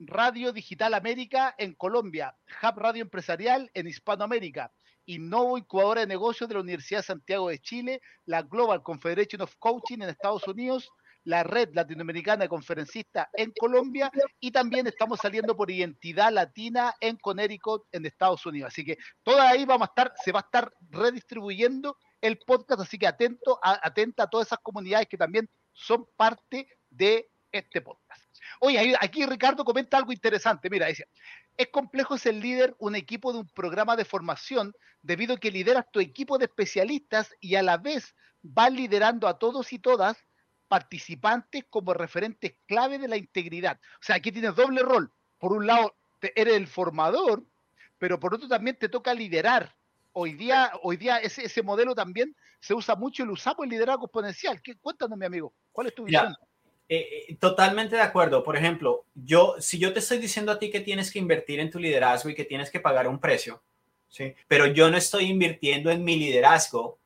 Radio 0.00 0.52
Digital 0.52 0.94
América 0.94 1.54
en 1.56 1.72
Colombia. 1.74 2.36
Hub 2.60 2.78
Radio 2.80 3.02
Empresarial 3.02 3.70
en 3.72 3.86
Hispanoamérica. 3.86 4.72
Innovo 5.06 5.56
Incubadora 5.56 6.00
de 6.00 6.08
Negocios 6.08 6.48
de 6.48 6.56
la 6.56 6.62
Universidad 6.62 6.98
de 6.98 7.04
Santiago 7.04 7.48
de 7.48 7.60
Chile, 7.60 8.00
la 8.24 8.42
Global 8.42 8.82
Confederation 8.82 9.42
of 9.42 9.54
Coaching 9.60 9.98
en 9.98 10.08
Estados 10.08 10.48
Unidos, 10.48 10.90
la 11.24 11.42
Red 11.42 11.70
Latinoamericana 11.74 12.44
de 12.44 12.48
Conferencistas 12.48 13.28
en 13.32 13.52
Colombia 13.58 14.10
y 14.40 14.50
también 14.50 14.86
estamos 14.86 15.18
saliendo 15.20 15.56
por 15.56 15.70
Identidad 15.70 16.32
Latina 16.32 16.94
en 17.00 17.16
Connecticut 17.16 17.84
en 17.92 18.06
Estados 18.06 18.44
Unidos. 18.46 18.72
Así 18.72 18.84
que 18.84 18.98
toda 19.22 19.48
ahí 19.48 19.64
vamos 19.64 19.88
a 19.88 19.90
estar, 19.90 20.12
se 20.22 20.32
va 20.32 20.40
a 20.40 20.44
estar 20.44 20.72
redistribuyendo 20.90 21.96
el 22.20 22.38
podcast, 22.38 22.82
así 22.82 22.98
que 22.98 23.06
atento, 23.06 23.58
atenta 23.62 24.24
a 24.24 24.30
todas 24.30 24.46
esas 24.48 24.60
comunidades 24.60 25.08
que 25.08 25.18
también 25.18 25.48
son 25.72 26.06
parte 26.16 26.68
de 26.90 27.28
este 27.52 27.80
podcast. 27.80 28.24
Oye, 28.60 28.96
aquí 29.00 29.26
Ricardo 29.26 29.64
comenta 29.64 29.96
algo 29.96 30.12
interesante. 30.12 30.68
Mira, 30.70 30.86
dice, 30.86 31.08
es 31.56 31.68
complejo 31.68 32.18
ser 32.18 32.34
líder 32.34 32.74
un 32.78 32.94
equipo 32.94 33.32
de 33.32 33.40
un 33.40 33.48
programa 33.48 33.96
de 33.96 34.04
formación 34.04 34.74
debido 35.02 35.34
a 35.34 35.38
que 35.38 35.50
lideras 35.50 35.90
tu 35.90 36.00
equipo 36.00 36.38
de 36.38 36.46
especialistas 36.46 37.34
y 37.40 37.54
a 37.54 37.62
la 37.62 37.76
vez 37.76 38.14
vas 38.42 38.72
liderando 38.72 39.28
a 39.28 39.38
todos 39.38 39.72
y 39.72 39.78
todas 39.78 40.16
participantes 40.74 41.64
como 41.70 41.94
referentes 41.94 42.56
clave 42.66 42.98
de 42.98 43.06
la 43.06 43.16
integridad. 43.16 43.78
O 44.00 44.02
sea, 44.02 44.16
aquí 44.16 44.32
tienes 44.32 44.56
doble 44.56 44.82
rol. 44.82 45.08
Por 45.38 45.52
un 45.52 45.68
lado, 45.68 45.94
eres 46.34 46.54
el 46.54 46.66
formador, 46.66 47.44
pero 47.96 48.18
por 48.18 48.34
otro 48.34 48.48
también 48.48 48.76
te 48.76 48.88
toca 48.88 49.14
liderar. 49.14 49.72
Hoy 50.14 50.32
día, 50.32 50.72
hoy 50.82 50.96
día 50.96 51.18
ese, 51.18 51.44
ese 51.44 51.62
modelo 51.62 51.94
también 51.94 52.34
se 52.58 52.74
usa 52.74 52.96
mucho 52.96 53.22
y 53.22 53.26
lo 53.26 53.34
usamos 53.34 53.62
en 53.62 53.70
liderazgo 53.70 54.06
exponencial. 54.06 54.60
¿Qué, 54.60 54.74
cuéntanos, 54.74 55.16
mi 55.16 55.26
amigo, 55.26 55.54
¿cuál 55.70 55.86
es 55.86 55.94
tu 55.94 56.02
visión? 56.02 56.34
Eh, 56.88 57.26
eh, 57.28 57.36
totalmente 57.36 57.94
de 57.94 58.02
acuerdo. 58.02 58.42
Por 58.42 58.56
ejemplo, 58.56 59.04
yo, 59.14 59.54
si 59.60 59.78
yo 59.78 59.92
te 59.92 60.00
estoy 60.00 60.18
diciendo 60.18 60.50
a 60.50 60.58
ti 60.58 60.72
que 60.72 60.80
tienes 60.80 61.12
que 61.12 61.20
invertir 61.20 61.60
en 61.60 61.70
tu 61.70 61.78
liderazgo 61.78 62.30
y 62.30 62.34
que 62.34 62.44
tienes 62.44 62.68
que 62.68 62.80
pagar 62.80 63.06
un 63.06 63.20
precio, 63.20 63.62
¿sí? 64.08 64.34
pero 64.48 64.66
yo 64.66 64.90
no 64.90 64.96
estoy 64.96 65.26
invirtiendo 65.26 65.92
en 65.92 66.02
mi 66.02 66.16
liderazgo, 66.16 66.98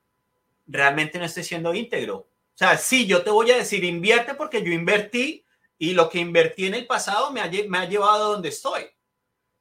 realmente 0.66 1.18
no 1.18 1.26
estoy 1.26 1.44
siendo 1.44 1.74
íntegro. 1.74 2.28
O 2.58 2.64
sea, 2.66 2.76
sí, 2.76 3.06
yo 3.06 3.22
te 3.22 3.30
voy 3.30 3.50
a 3.52 3.56
decir, 3.56 3.84
invierte 3.84 4.34
porque 4.34 4.62
yo 4.62 4.72
invertí 4.72 5.44
y 5.78 5.94
lo 5.94 6.10
que 6.10 6.18
invertí 6.18 6.66
en 6.66 6.74
el 6.74 6.86
pasado 6.86 7.30
me 7.30 7.40
ha, 7.40 7.46
llevado 7.48 8.24
a 8.24 8.28
donde 8.30 8.48
estoy. 8.48 8.84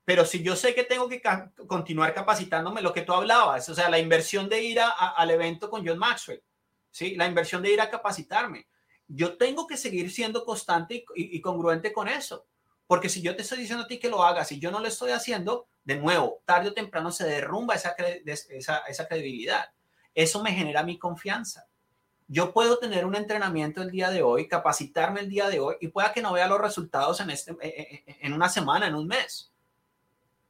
Pero 0.03 0.25
si 0.25 0.41
yo 0.41 0.55
sé 0.55 0.73
que 0.73 0.83
tengo 0.83 1.07
que 1.07 1.21
continuar 1.67 2.13
capacitándome, 2.13 2.81
lo 2.81 2.93
que 2.93 3.03
tú 3.03 3.13
hablabas, 3.13 3.69
o 3.69 3.75
sea, 3.75 3.89
la 3.89 3.99
inversión 3.99 4.49
de 4.49 4.63
ir 4.63 4.79
al 4.79 5.29
evento 5.29 5.69
con 5.69 5.85
John 5.85 5.99
Maxwell, 5.99 6.41
¿sí? 6.89 7.15
la 7.15 7.27
inversión 7.27 7.61
de 7.61 7.73
ir 7.73 7.81
a 7.81 7.89
capacitarme 7.89 8.67
yo 9.07 9.37
tengo 9.37 9.67
que 9.67 9.77
seguir 9.77 10.11
siendo 10.11 10.43
constante 10.43 11.05
y, 11.15 11.41
congruente 11.41 11.93
con 11.93 12.07
eso. 12.07 12.45
Porque 12.85 13.09
si 13.09 13.21
yo 13.21 13.35
te 13.35 13.41
estoy 13.41 13.59
diciendo 13.59 13.85
a 13.85 13.87
ti 13.87 13.99
que 13.99 14.09
lo 14.09 14.23
hagas 14.23 14.51
y 14.51 14.59
yo 14.59 14.71
no 14.71 14.79
lo 14.79 14.87
estoy 14.87 15.11
haciendo, 15.11 15.67
de 15.83 15.95
nuevo, 15.95 16.41
tarde 16.45 16.69
o 16.69 16.73
temprano 16.73 17.11
se 17.11 17.25
derrumba 17.25 17.75
esa 17.75 17.95
credibilidad. 19.07 19.69
Eso 20.13 20.41
me 20.41 20.51
genera 20.51 20.83
mi 20.83 20.97
confianza. 20.97 21.66
Yo 22.27 22.53
puedo 22.53 22.77
tener 22.77 23.05
un 23.05 23.15
entrenamiento 23.15 23.81
el 23.81 23.89
día 23.89 24.09
de 24.09 24.21
hoy, 24.21 24.47
capacitarme 24.47 25.21
el 25.21 25.29
día 25.29 25.47
de 25.49 25.61
hoy 25.61 25.75
y 25.79 25.87
pueda 25.87 26.11
que 26.11 26.21
no 26.21 26.33
vea 26.33 26.47
los 26.47 26.59
resultados 26.59 27.21
en, 27.21 27.29
este, 27.29 27.55
en 28.25 28.33
una 28.33 28.49
semana, 28.49 28.87
en 28.87 28.95
un 28.95 29.07
mes. 29.07 29.53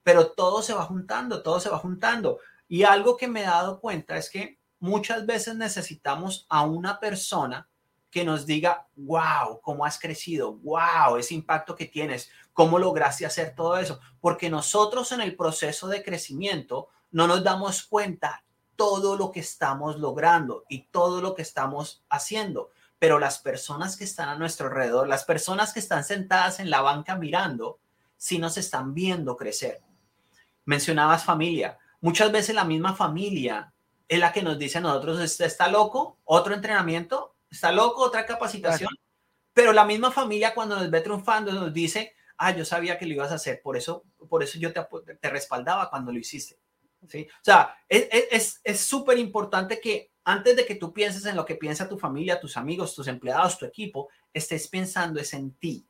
Pero 0.02 0.32
todo 0.32 0.64
se 0.64 0.74
va 0.74 0.86
juntando, 0.86 1.44
todo 1.44 1.60
se 1.60 1.70
va 1.70 1.78
juntando. 1.78 2.40
Y 2.68 2.84
algo 2.84 3.16
que 3.16 3.28
me 3.28 3.42
he 3.42 3.46
dado 3.46 3.80
cuenta 3.80 4.18
es 4.18 4.30
que 4.30 4.58
muchas 4.80 5.26
veces 5.26 5.56
necesitamos 5.56 6.48
a 6.50 6.66
una 6.66 7.00
persona 7.00 7.70
que 8.10 8.24
nos 8.26 8.48
diga, 8.48 8.88
wow, 8.96 9.62
cómo 9.62 9.86
has 9.86 10.00
crecido, 10.00 10.54
wow, 10.54 11.18
ese 11.18 11.36
impacto 11.36 11.76
que 11.76 11.86
tienes, 11.86 12.32
cómo 12.54 12.80
lograste 12.80 13.26
hacer 13.26 13.54
todo 13.54 13.78
eso. 13.78 14.00
Porque 14.20 14.50
nosotros 14.50 15.12
en 15.12 15.22
el 15.22 15.36
proceso 15.36 15.88
de 15.88 16.04
crecimiento 16.04 16.88
no 17.12 17.28
nos 17.28 17.44
damos 17.44 17.84
cuenta 17.84 18.44
todo 18.78 19.18
lo 19.18 19.34
que 19.34 19.42
estamos 19.42 20.00
logrando 20.00 20.64
y 20.70 20.84
todo 20.84 21.22
lo 21.22 21.36
que 21.36 21.42
estamos 21.42 22.06
haciendo. 22.10 22.72
Pero 23.00 23.20
las 23.20 23.40
personas 23.40 23.98
que 23.98 24.06
están 24.06 24.30
a 24.30 24.36
nuestro 24.36 24.68
alrededor, 24.68 25.08
las 25.08 25.26
personas 25.26 25.74
que 25.74 25.80
están 25.80 26.06
sentadas 26.06 26.62
en 26.62 26.70
la 26.70 26.82
banca 26.82 27.18
mirando, 27.18 27.80
sí 28.16 28.40
nos 28.40 28.58
están 28.58 28.94
viendo 28.94 29.36
crecer. 29.36 29.82
Mencionabas 30.64 31.26
familia. 31.26 31.78
Muchas 32.00 32.32
veces 32.32 32.56
la 32.56 32.64
misma 32.64 32.96
familia 32.96 33.74
es 34.08 34.20
la 34.20 34.32
que 34.32 34.44
nos 34.44 34.58
dice 34.58 34.78
a 34.78 34.82
nosotros, 34.82 35.20
está 35.42 35.68
loco, 35.68 36.18
otro 36.24 36.54
entrenamiento, 36.54 37.36
está 37.50 37.72
loco, 37.72 38.04
otra 38.04 38.26
capacitación, 38.26 38.90
pero 39.54 39.74
la 39.74 39.86
misma 39.86 40.12
familia 40.12 40.54
cuando 40.54 40.76
nos 40.76 40.90
ve 40.90 41.02
triunfando 41.02 41.52
nos 41.52 41.74
dice, 41.74 42.14
ah, 42.38 42.56
yo 42.56 42.64
sabía 42.64 42.98
que 42.98 43.06
lo 43.06 43.14
ibas 43.14 43.32
a 43.32 43.36
hacer, 43.36 43.62
por 43.62 43.76
eso, 43.76 44.04
por 44.30 44.44
eso 44.44 44.60
yo 44.60 44.72
te, 44.72 44.82
te 45.20 45.30
respaldaba 45.30 45.90
cuando 45.90 46.12
lo 46.12 46.20
hiciste. 46.20 46.58
¿Sí? 47.08 47.28
O 47.30 47.44
sea, 47.44 47.76
es 47.88 48.80
súper 48.80 49.18
es, 49.18 49.24
importante 49.24 49.80
que 49.80 50.12
antes 50.24 50.56
de 50.56 50.66
que 50.66 50.76
tú 50.76 50.92
pienses 50.92 51.26
en 51.26 51.36
lo 51.36 51.46
que 51.46 51.56
piensa 51.56 51.88
tu 51.88 51.98
familia, 51.98 52.40
tus 52.40 52.58
amigos, 52.58 52.94
tus 52.94 53.08
empleados, 53.08 53.58
tu 53.58 53.66
equipo, 53.66 54.10
estés 54.34 54.68
pensando 54.68 55.20
es 55.20 55.34
en 55.34 55.52
ti 55.54 55.88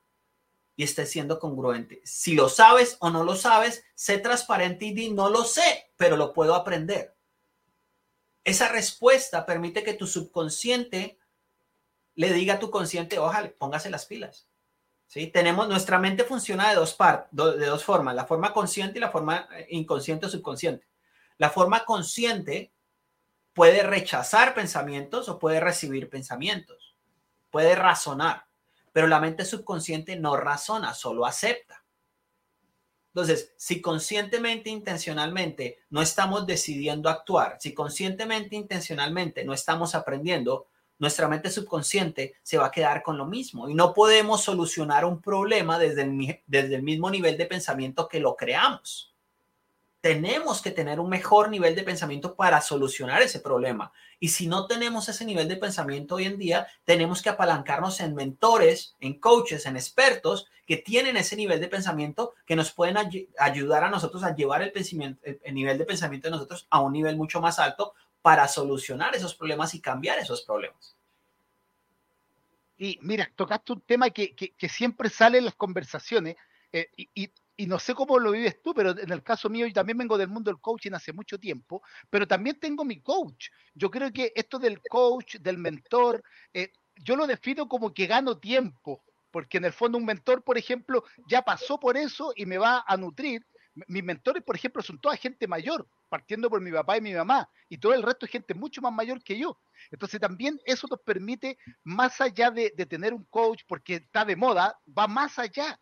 y 0.75 0.83
estés 0.83 1.09
siendo 1.09 1.39
congruente. 1.39 2.01
Si 2.05 2.35
lo 2.35 2.47
sabes 2.47 2.97
o 2.99 3.09
no 3.09 3.23
lo 3.23 3.35
sabes, 3.35 3.83
sé 3.95 4.19
transparente 4.19 4.85
y 4.85 4.93
di, 4.93 5.11
no 5.11 5.29
lo 5.29 5.43
sé, 5.43 5.91
pero 5.97 6.15
lo 6.15 6.33
puedo 6.33 6.53
aprender. 6.53 7.15
Esa 8.43 8.69
respuesta 8.69 9.45
permite 9.45 9.83
que 9.83 9.95
tu 9.95 10.05
subconsciente 10.05 11.17
le 12.13 12.31
diga 12.31 12.53
a 12.53 12.59
tu 12.59 12.71
consciente, 12.71 13.19
ojalá, 13.19 13.51
póngase 13.57 13.89
las 13.89 14.05
pilas. 14.05 14.47
¿Sí? 15.07 15.27
Tenemos, 15.27 15.67
nuestra 15.67 15.99
mente 15.99 16.23
funciona 16.23 16.69
de 16.69 16.75
dos, 16.75 16.97
de 17.31 17.65
dos 17.65 17.83
formas, 17.83 18.15
la 18.15 18.25
forma 18.25 18.53
consciente 18.53 18.97
y 18.99 19.01
la 19.01 19.11
forma 19.11 19.47
eh, 19.55 19.67
inconsciente 19.71 20.25
o 20.27 20.29
subconsciente. 20.29 20.86
La 21.37 21.49
forma 21.49 21.85
consciente 21.85 22.71
puede 23.53 23.83
rechazar 23.83 24.53
pensamientos 24.53 25.29
o 25.29 25.39
puede 25.39 25.59
recibir 25.59 26.09
pensamientos, 26.09 26.95
puede 27.49 27.75
razonar, 27.75 28.45
pero 28.91 29.07
la 29.07 29.19
mente 29.19 29.45
subconsciente 29.45 30.15
no 30.15 30.37
razona, 30.37 30.93
solo 30.93 31.25
acepta. 31.25 31.83
Entonces, 33.09 33.53
si 33.57 33.81
conscientemente, 33.81 34.69
intencionalmente 34.69 35.79
no 35.89 36.03
estamos 36.03 36.45
decidiendo 36.45 37.09
actuar, 37.09 37.57
si 37.59 37.73
conscientemente, 37.73 38.55
intencionalmente 38.55 39.43
no 39.43 39.53
estamos 39.53 39.95
aprendiendo, 39.95 40.67
nuestra 40.99 41.27
mente 41.27 41.49
subconsciente 41.49 42.35
se 42.43 42.57
va 42.57 42.67
a 42.67 42.71
quedar 42.71 43.01
con 43.01 43.17
lo 43.17 43.25
mismo 43.25 43.69
y 43.69 43.73
no 43.73 43.93
podemos 43.93 44.43
solucionar 44.43 45.05
un 45.05 45.21
problema 45.21 45.79
desde 45.79 46.03
el, 46.03 46.43
desde 46.45 46.75
el 46.75 46.83
mismo 46.83 47.09
nivel 47.09 47.37
de 47.37 47.45
pensamiento 47.45 48.07
que 48.07 48.19
lo 48.19 48.35
creamos. 48.35 49.15
Tenemos 50.01 50.61
que 50.61 50.71
tener 50.71 50.99
un 50.99 51.09
mejor 51.09 51.49
nivel 51.49 51.75
de 51.75 51.83
pensamiento 51.83 52.35
para 52.35 52.61
solucionar 52.61 53.21
ese 53.21 53.39
problema. 53.39 53.91
Y 54.19 54.29
si 54.29 54.47
no 54.47 54.67
tenemos 54.67 55.09
ese 55.09 55.25
nivel 55.25 55.47
de 55.47 55.57
pensamiento 55.57 56.15
hoy 56.15 56.25
en 56.25 56.37
día, 56.37 56.67
tenemos 56.85 57.21
que 57.21 57.29
apalancarnos 57.29 57.99
en 57.99 58.15
mentores, 58.15 58.95
en 58.99 59.19
coaches, 59.19 59.65
en 59.65 59.75
expertos 59.75 60.47
que 60.65 60.77
tienen 60.77 61.17
ese 61.17 61.35
nivel 61.35 61.59
de 61.59 61.67
pensamiento 61.67 62.33
que 62.45 62.55
nos 62.55 62.71
pueden 62.71 62.97
ayudar 63.39 63.83
a 63.83 63.89
nosotros 63.89 64.23
a 64.23 64.35
llevar 64.35 64.61
el, 64.61 64.71
el 65.43 65.55
nivel 65.55 65.77
de 65.77 65.85
pensamiento 65.85 66.27
de 66.27 66.31
nosotros 66.31 66.67
a 66.69 66.81
un 66.81 66.93
nivel 66.93 67.15
mucho 67.15 67.41
más 67.41 67.57
alto 67.57 67.93
para 68.21 68.47
solucionar 68.47 69.15
esos 69.15 69.35
problemas 69.35 69.73
y 69.73 69.79
cambiar 69.79 70.19
esos 70.19 70.41
problemas. 70.41 70.97
Y 72.77 72.99
mira, 73.01 73.31
tocaste 73.35 73.73
un 73.73 73.81
tema 73.81 74.09
que, 74.09 74.53
siempre 74.69 75.09
sale 75.09 75.39
en 75.39 75.45
las 75.45 75.55
conversaciones 75.55 76.35
eh, 76.71 76.89
y, 76.95 77.31
no 77.65 77.79
sé 77.79 77.95
cómo 77.95 78.19
lo 78.19 78.31
vives 78.31 78.61
tú, 78.61 78.73
pero 78.73 78.91
en 78.91 79.11
el 79.11 79.23
caso 79.23 79.49
mío 79.49 79.65
yo 79.65 79.73
también 79.73 79.97
vengo 79.97 80.17
del 80.17 80.27
mundo 80.27 80.51
del 80.51 80.61
coaching 80.61 80.91
hace 80.93 81.11
mucho 81.11 81.39
tiempo, 81.39 81.81
pero 82.09 82.27
también 82.27 82.59
tengo 82.59 82.85
mi 82.85 83.01
coach. 83.01 83.49
Yo 83.73 83.89
creo 83.89 84.11
que 84.13 84.31
esto 84.35 84.59
del 84.59 84.79
coach, 84.81 85.37
del 85.37 85.57
mentor, 85.57 86.23
eh, 86.53 86.71
yo 87.03 87.15
lo 87.15 87.25
defino 87.25 87.67
como 87.67 87.93
que 87.93 88.05
gano 88.05 88.37
tiempo, 88.37 89.03
porque 89.31 89.57
en 89.57 89.65
el 89.65 89.73
fondo 89.73 89.97
un 89.97 90.05
mentor, 90.05 90.43
por 90.43 90.57
ejemplo, 90.57 91.03
ya 91.27 91.41
pasó 91.41 91.79
por 91.79 91.97
eso 91.97 92.31
y 92.35 92.45
me 92.45 92.57
va 92.57 92.83
a 92.87 92.97
nutrir 92.97 93.45
mis 93.87 94.03
mentores, 94.03 94.43
por 94.43 94.55
ejemplo, 94.55 94.81
son 94.81 94.99
toda 94.99 95.15
gente 95.17 95.47
mayor, 95.47 95.87
partiendo 96.09 96.49
por 96.49 96.61
mi 96.61 96.71
papá 96.71 96.97
y 96.97 97.01
mi 97.01 97.13
mamá, 97.13 97.49
y 97.69 97.77
todo 97.77 97.93
el 97.93 98.01
resto 98.01 98.25
es 98.25 98.31
gente 98.31 98.53
mucho 98.53 98.81
más 98.81 98.93
mayor 98.93 99.21
que 99.23 99.37
yo. 99.37 99.59
Entonces 99.91 100.19
también 100.19 100.59
eso 100.65 100.87
nos 100.89 100.99
permite, 101.01 101.57
más 101.83 102.19
allá 102.21 102.49
de, 102.49 102.71
tener 102.71 103.13
un 103.13 103.25
coach, 103.25 103.63
porque 103.67 103.95
está 103.95 104.25
de 104.25 104.35
moda, 104.35 104.79
va 104.97 105.07
más 105.07 105.37
allá. 105.37 105.79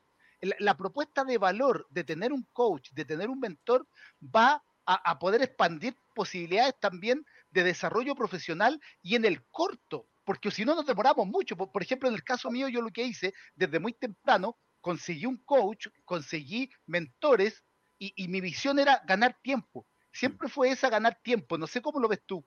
La, 0.60 0.78
propuesta 0.78 1.24
de 1.24 1.38
valor 1.38 1.88
de 1.90 2.04
tener 2.04 2.32
un 2.32 2.48
coach, 2.54 2.92
de 2.92 3.06
tener 3.06 3.30
un 3.30 3.40
mentor, 3.40 3.88
va 4.22 4.64
a, 4.86 5.20
poder 5.20 5.42
expandir 5.42 5.98
posibilidades 6.14 6.76
también 6.80 7.26
de 7.50 7.64
desarrollo 7.64 8.16
profesional 8.16 8.80
y 9.02 9.16
en 9.16 9.26
el 9.26 9.44
corto, 9.48 10.08
porque 10.24 10.52
si 10.52 10.64
no 10.64 10.76
nos 10.76 10.86
demoramos 10.86 11.26
mucho. 11.26 11.56
por 11.56 11.82
ejemplo, 11.82 12.08
en 12.10 12.16
el 12.16 12.24
caso 12.24 12.52
mío, 12.52 12.68
yo 12.68 12.82
lo 12.82 12.92
que 12.92 13.04
hice 13.04 13.34
desde 13.56 13.80
muy 13.80 13.94
temprano, 13.94 14.58
conseguí 14.86 15.26
un 15.26 15.38
coach, 15.38 15.88
conseguí 16.06 16.70
mentores 16.86 17.64
y, 17.98 18.28
mi 18.28 18.40
visión 18.40 18.78
era 18.78 19.02
ganar 19.06 19.36
tiempo. 19.42 19.88
Siempre 20.12 20.48
fue 20.48 20.70
esa, 20.70 20.90
ganar 20.90 21.20
tiempo. 21.24 21.58
No 21.58 21.66
sé 21.66 21.82
cómo 21.82 22.00
lo 22.00 22.08
ves 22.08 22.22
tú. 22.24 22.46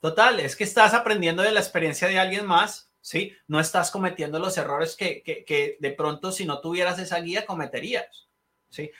Total, 0.00 0.40
es 0.40 0.56
que 0.56 0.64
estás 0.64 0.94
aprendiendo 0.94 1.44
de 1.44 1.52
la 1.52 1.60
experiencia 1.60 2.08
de 2.08 2.18
alguien 2.18 2.44
más, 2.44 2.87
¿sí? 3.00 3.32
No 3.46 3.60
estás 3.60 3.90
cometiendo 3.90 4.38
los 4.38 4.56
errores 4.58 4.96
que, 4.96 5.22
que, 5.22 5.76
de 5.80 5.90
pronto 5.92 6.32
si 6.32 6.44
no 6.44 6.60
tuvieras 6.60 6.98
esa 6.98 7.20
guía 7.20 7.46
cometerías, 7.46 8.28
¿sí? 8.68 8.90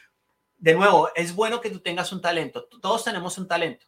de 0.59 0.75
nuevo, 0.75 1.11
es 1.15 1.35
bueno 1.35 1.61
que 1.61 1.71
tú 1.71 1.81
tengas 1.81 2.13
un 2.13 2.21
talento. 2.21 2.65
Todos 2.65 3.05
tenemos 3.05 3.39
un 3.39 3.47
talento, 3.47 3.87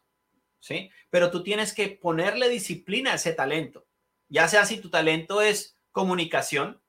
¿sí? 0.59 0.89
Pero 1.09 1.29
tú 1.29 1.43
tienes 1.43 1.73
que 1.73 1.89
ponerle 1.89 2.49
disciplina 2.49 3.11
a 3.11 3.15
ese 3.15 3.33
talento. 3.33 3.85
Ya 4.29 4.47
sea 4.47 4.65
si 4.65 4.79
tu 4.79 4.89
talento 4.89 5.41
es 5.41 5.77
comunicación, 5.91 6.81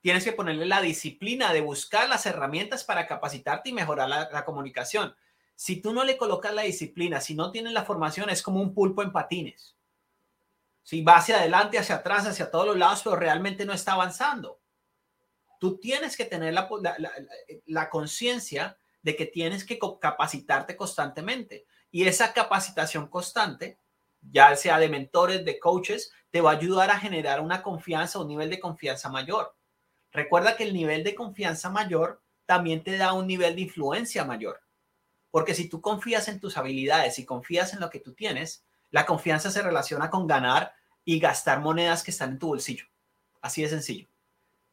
tienes 0.00 0.24
que 0.24 0.32
ponerle 0.32 0.66
la 0.66 0.82
disciplina 0.82 1.52
de 1.52 1.60
buscar 1.60 2.08
las 2.08 2.26
herramientas 2.26 2.82
para 2.84 3.06
capacitarte 3.06 3.70
y 3.70 3.72
mejorar 3.72 4.08
la, 4.08 4.44
comunicación. 4.44 5.14
Si 5.54 5.80
tú 5.80 5.92
no 5.92 6.04
le 6.04 6.16
colocas 6.16 6.52
la 6.52 6.62
disciplina, 6.62 7.20
si 7.20 7.34
no 7.34 7.52
tienes 7.52 7.72
la 7.72 7.84
formación, 7.84 8.30
es 8.30 8.42
como 8.42 8.60
un 8.60 8.74
pulpo 8.74 9.02
en 9.02 9.12
patines. 9.12 9.76
Si 10.82 11.02
va 11.02 11.16
hacia 11.16 11.38
adelante, 11.38 11.78
hacia 11.78 11.96
atrás, 11.96 12.26
hacia 12.26 12.50
todos 12.50 12.66
los 12.66 12.76
lados, 12.76 13.02
pero 13.04 13.16
realmente 13.16 13.64
no 13.64 13.72
está 13.72 13.92
avanzando. 13.92 14.60
Tú 15.58 15.78
tienes 15.78 16.16
que 16.16 16.24
tener 16.24 16.54
la, 16.54 16.68
la 17.66 17.90
conciencia 17.90 18.78
de 19.02 19.16
que 19.16 19.26
tienes 19.26 19.64
que 19.64 19.78
capacitarte 20.00 20.76
constantemente. 20.76 21.66
Y 21.90 22.06
esa 22.06 22.32
capacitación 22.32 23.08
constante, 23.08 23.78
ya 24.20 24.54
sea 24.56 24.78
de 24.78 24.88
mentores, 24.88 25.44
de 25.44 25.58
coaches, 25.58 26.12
te 26.30 26.40
va 26.40 26.52
a 26.52 26.56
ayudar 26.56 26.90
a 26.90 26.98
generar 26.98 27.40
una 27.40 27.62
confianza, 27.62 28.20
un 28.20 28.28
nivel 28.28 28.50
de 28.50 28.60
confianza 28.60 29.08
mayor. 29.08 29.54
Recuerda 30.12 30.56
que 30.56 30.64
el 30.64 30.74
nivel 30.74 31.04
de 31.04 31.14
confianza 31.14 31.70
mayor 31.70 32.22
también 32.46 32.82
te 32.82 32.96
da 32.96 33.12
un 33.12 33.26
nivel 33.26 33.54
de 33.54 33.62
influencia 33.62 34.24
mayor. 34.24 34.60
Porque 35.30 35.54
si 35.54 35.68
tú 35.68 35.80
confías 35.80 36.28
en 36.28 36.40
tus 36.40 36.56
habilidades 36.56 37.18
y 37.18 37.24
confías 37.24 37.72
en 37.72 37.80
lo 37.80 37.90
que 37.90 38.00
tú 38.00 38.14
tienes, 38.14 38.64
la 38.90 39.06
confianza 39.06 39.50
se 39.50 39.62
relaciona 39.62 40.10
con 40.10 40.26
ganar 40.26 40.74
y 41.04 41.18
gastar 41.18 41.60
monedas 41.60 42.02
que 42.02 42.10
están 42.10 42.30
en 42.30 42.38
tu 42.38 42.48
bolsillo. 42.48 42.84
Así 43.40 43.62
de 43.62 43.68
sencillo. 43.68 44.08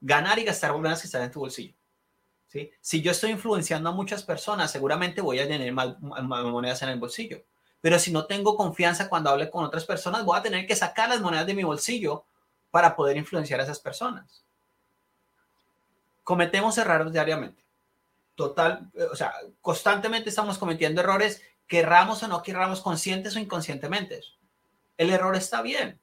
Ganar 0.02 0.40
y 0.40 0.44
gastar 0.44 0.72
monedas 0.74 1.02
que 1.02 1.08
están 1.08 1.24
en 1.24 1.32
tu 1.32 1.40
bolsillo. 1.40 1.74
Si 2.82 3.02
yo 3.02 3.12
estoy 3.12 3.32
influenciando 3.32 3.90
a 3.90 3.94
muchas 3.94 4.24
personas, 4.24 4.72
seguramente 4.72 5.22
voy 5.22 5.40
a 5.40 5.48
tener 5.48 5.72
más, 5.74 6.00
monedas 6.00 6.82
en 6.82 6.90
el 6.90 7.00
bolsillo. 7.00 7.44
Pero 7.82 8.00
si 8.00 8.12
no 8.12 8.26
tengo 8.26 8.56
confianza 8.56 9.10
cuando 9.10 9.30
hable 9.30 9.50
con 9.50 9.64
otras 9.64 9.86
personas, 9.86 10.26
voy 10.26 10.38
a 10.40 10.42
tener 10.42 10.66
que 10.66 10.76
sacar 10.76 11.10
las 11.10 11.22
monedas 11.22 11.46
de 11.46 11.54
mi 11.54 11.64
bolsillo 11.64 12.26
para 12.72 12.96
poder 12.96 13.18
influenciar 13.18 13.60
a 13.60 13.64
esas 13.64 13.80
personas. 13.80 14.44
Cometemos 16.24 16.78
errores 16.78 17.12
diariamente. 17.12 17.64
Total, 18.36 18.92
o 19.12 19.16
sea, 19.16 19.34
constantemente 19.62 20.30
estamos 20.30 20.58
cometiendo 20.58 21.02
errores, 21.02 21.42
querramos 21.68 22.24
o 22.24 22.28
no 22.28 22.42
querramos, 22.42 22.82
conscientes 22.82 23.36
o 23.36 23.40
inconscientemente. 23.40 24.22
El 24.98 25.10
error 25.12 25.36
está 25.36 25.62
bien. 25.62 26.02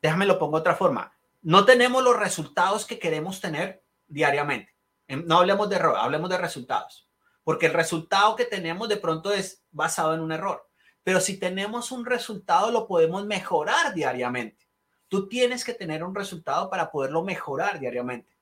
Déjame 0.00 0.26
lo 0.26 0.38
pongo 0.38 0.56
de 0.56 0.60
otra 0.60 0.74
forma. 0.74 1.16
No 1.42 1.64
tenemos 1.64 2.02
los 2.02 2.18
resultados 2.18 2.86
que 2.86 2.98
queremos 2.98 3.40
tener 3.40 3.84
diariamente. 4.08 4.74
No 5.08 5.38
hablemos 5.38 5.68
de 5.68 5.76
error, 5.76 5.96
hablemos 5.96 6.30
de 6.30 6.38
resultados. 6.38 7.08
Porque 7.44 7.66
el 7.66 7.72
resultado 7.72 8.36
que 8.36 8.44
tenemos 8.44 8.88
de 8.88 8.96
pronto 8.96 9.32
es 9.32 9.62
basado 9.70 10.14
en 10.14 10.20
un 10.20 10.32
error. 10.32 10.68
Pero 11.04 11.20
si 11.20 11.38
tenemos 11.38 11.90
un 11.90 12.06
resultado, 12.06 12.70
lo 12.70 12.86
podemos 12.86 13.26
mejorar 13.26 13.92
diariamente. 13.94 14.68
Tú 15.08 15.28
tienes 15.28 15.64
que 15.64 15.74
tener 15.74 16.04
un 16.04 16.14
resultado 16.14 16.70
para 16.70 16.90
poderlo 16.90 17.22
mejorar 17.22 17.78
diariamente. 17.78 18.32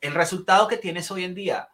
El 0.00 0.14
resultado 0.14 0.68
que 0.68 0.78
tienes 0.78 1.10
hoy 1.10 1.24
en 1.24 1.34
día, 1.34 1.68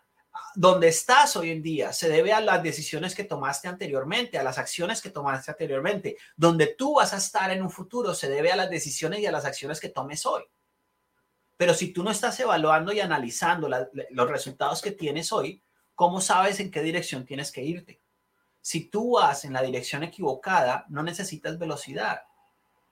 donde 0.55 0.89
estás 0.89 1.37
hoy 1.37 1.51
en 1.51 1.63
día, 1.63 1.93
se 1.93 2.09
debe 2.09 2.33
a 2.33 2.41
las 2.41 2.63
decisiones 2.63 3.15
que 3.15 3.25
tomaste 3.25 3.69
anteriormente, 3.69 4.39
a 4.39 4.43
las 4.43 4.59
acciones 4.59 5.03
que 5.03 5.11
tomaste 5.11 5.51
anteriormente. 5.51 6.17
Donde 6.37 6.69
tú 6.69 6.95
vas 6.95 7.13
a 7.13 7.19
estar 7.19 7.51
en 7.51 7.63
un 7.63 7.71
futuro, 7.71 8.15
se 8.15 8.29
debe 8.29 8.53
a 8.53 8.57
las 8.57 8.71
decisiones 8.71 9.21
y 9.21 9.27
a 9.27 9.33
las 9.33 9.45
acciones 9.45 9.81
que 9.81 9.89
tomes 9.89 10.25
hoy. 10.27 10.45
Pero 11.57 11.75
si 11.75 11.93
tú 11.93 12.03
no 12.03 12.11
estás 12.11 12.39
evaluando 12.41 12.93
y 12.93 13.01
analizando 13.01 13.69
los 13.69 14.29
resultados 14.31 14.83
que 14.83 14.91
tienes 14.93 15.33
hoy, 15.33 15.63
¿cómo 15.95 16.21
sabes 16.21 16.61
en 16.61 16.71
qué 16.71 16.83
dirección 16.83 17.25
tienes 17.25 17.51
que 17.51 17.63
irte? 17.63 18.01
Si 18.61 18.89
tú 18.89 19.13
vas 19.13 19.45
en 19.45 19.53
la 19.53 19.63
dirección 19.63 20.03
equivocada, 20.03 20.85
no 20.89 21.03
necesitas 21.03 21.59
velocidad. 21.59 22.23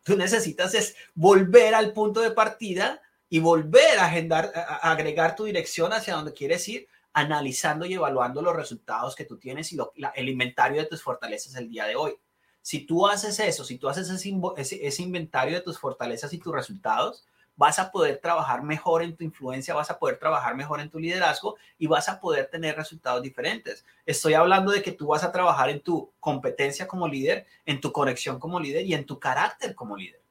Tú 0.03 0.17
necesitas 0.17 0.75
es 0.75 0.97
volver 1.15 1.75
al 1.75 1.93
punto 1.93 2.21
de 2.21 2.31
partida 2.31 3.03
y 3.29 3.41
volver 3.41 3.99
a, 3.99 4.07
agendar, 4.07 4.53
a 4.55 4.93
agregar 4.93 5.35
tu 5.35 5.45
dirección 5.45 5.93
hacia 5.93 6.15
donde 6.15 6.33
quieres 6.33 6.69
ir, 6.69 6.87
analizando 7.15 7.87
y 7.87 7.95
evaluando 7.95 8.43
los 8.43 8.55
resultados 8.55 9.15
que 9.15 9.25
tú 9.25 9.39
tienes 9.39 9.73
y 9.73 9.79
el 10.15 10.29
inventario 10.29 10.83
de 10.83 10.89
tus 10.89 11.03
fortalezas 11.03 11.55
el 11.55 11.71
día 11.71 11.87
de 11.87 11.97
hoy. 11.97 12.17
Si 12.61 12.87
tú 12.87 13.07
haces 13.07 13.39
eso, 13.41 13.65
si 13.65 13.79
tú 13.79 13.89
haces 13.89 14.11
ese 14.11 15.03
inventario 15.03 15.55
de 15.55 15.61
tus 15.63 15.79
fortalezas 15.79 16.33
y 16.33 16.39
tus 16.39 16.53
resultados, 16.53 17.25
vas 17.57 17.79
a 17.79 17.93
poder 17.93 18.19
trabajar 18.19 18.63
mejor 18.63 19.03
en 19.03 19.17
tu 19.17 19.23
influencia, 19.23 19.75
vas 19.75 19.91
a 19.91 19.99
poder 19.99 20.19
trabajar 20.19 20.57
mejor 20.57 20.81
en 20.81 20.91
tu 20.91 20.99
liderazgo 20.99 21.57
y 21.79 21.87
vas 21.87 22.09
a 22.09 22.21
poder 22.21 22.49
tener 22.51 22.77
resultados 22.77 23.23
diferentes. 23.23 23.85
Estoy 24.07 24.35
hablando 24.35 24.73
de 24.73 24.83
que 24.83 24.93
tú 24.93 25.07
vas 25.09 25.23
a 25.23 25.31
trabajar 25.31 25.71
en 25.71 25.81
tu 25.81 26.13
competencia 26.21 26.89
como 26.89 27.07
líder, 27.07 27.47
en 27.65 27.81
tu 27.81 27.93
conexión 27.93 28.41
como 28.41 28.59
líder 28.59 28.85
y 28.85 28.95
en 28.95 29.07
tu 29.07 29.21
carácter 29.21 29.75
como 29.75 29.97
líder. 29.97 30.24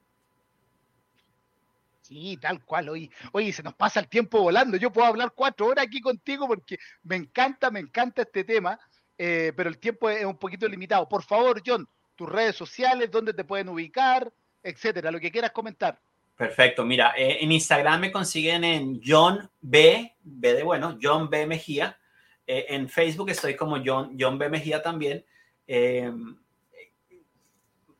Sí, 2.14 2.36
tal 2.36 2.64
cual. 2.64 2.90
Oye, 2.90 3.10
oye, 3.32 3.52
se 3.52 3.64
nos 3.64 3.74
pasa 3.74 3.98
el 3.98 4.06
tiempo 4.06 4.40
volando. 4.40 4.76
Yo 4.76 4.92
puedo 4.92 5.08
hablar 5.08 5.32
cuatro 5.34 5.66
horas 5.66 5.84
aquí 5.84 6.00
contigo 6.00 6.46
porque 6.46 6.78
me 7.02 7.16
encanta, 7.16 7.72
me 7.72 7.80
encanta 7.80 8.22
este 8.22 8.44
tema, 8.44 8.78
eh, 9.18 9.52
pero 9.56 9.68
el 9.68 9.78
tiempo 9.78 10.08
es 10.08 10.24
un 10.24 10.38
poquito 10.38 10.68
limitado. 10.68 11.08
Por 11.08 11.24
favor, 11.24 11.60
John, 11.66 11.88
tus 12.14 12.28
redes 12.28 12.54
sociales, 12.54 13.10
dónde 13.10 13.34
te 13.34 13.42
pueden 13.42 13.68
ubicar, 13.68 14.32
etcétera, 14.62 15.10
lo 15.10 15.18
que 15.18 15.32
quieras 15.32 15.50
comentar. 15.50 15.98
Perfecto, 16.36 16.84
mira, 16.84 17.14
eh, 17.16 17.38
en 17.40 17.50
Instagram 17.50 18.02
me 18.02 18.12
consiguen 18.12 18.62
en 18.62 19.00
John 19.04 19.50
B, 19.60 20.14
B 20.22 20.54
de 20.54 20.62
bueno, 20.62 20.96
John 21.02 21.28
B 21.28 21.48
Mejía. 21.48 21.98
Eh, 22.46 22.66
en 22.68 22.88
Facebook 22.88 23.30
estoy 23.30 23.56
como 23.56 23.82
John, 23.84 24.16
John 24.16 24.38
B 24.38 24.48
Mejía 24.48 24.80
también. 24.80 25.24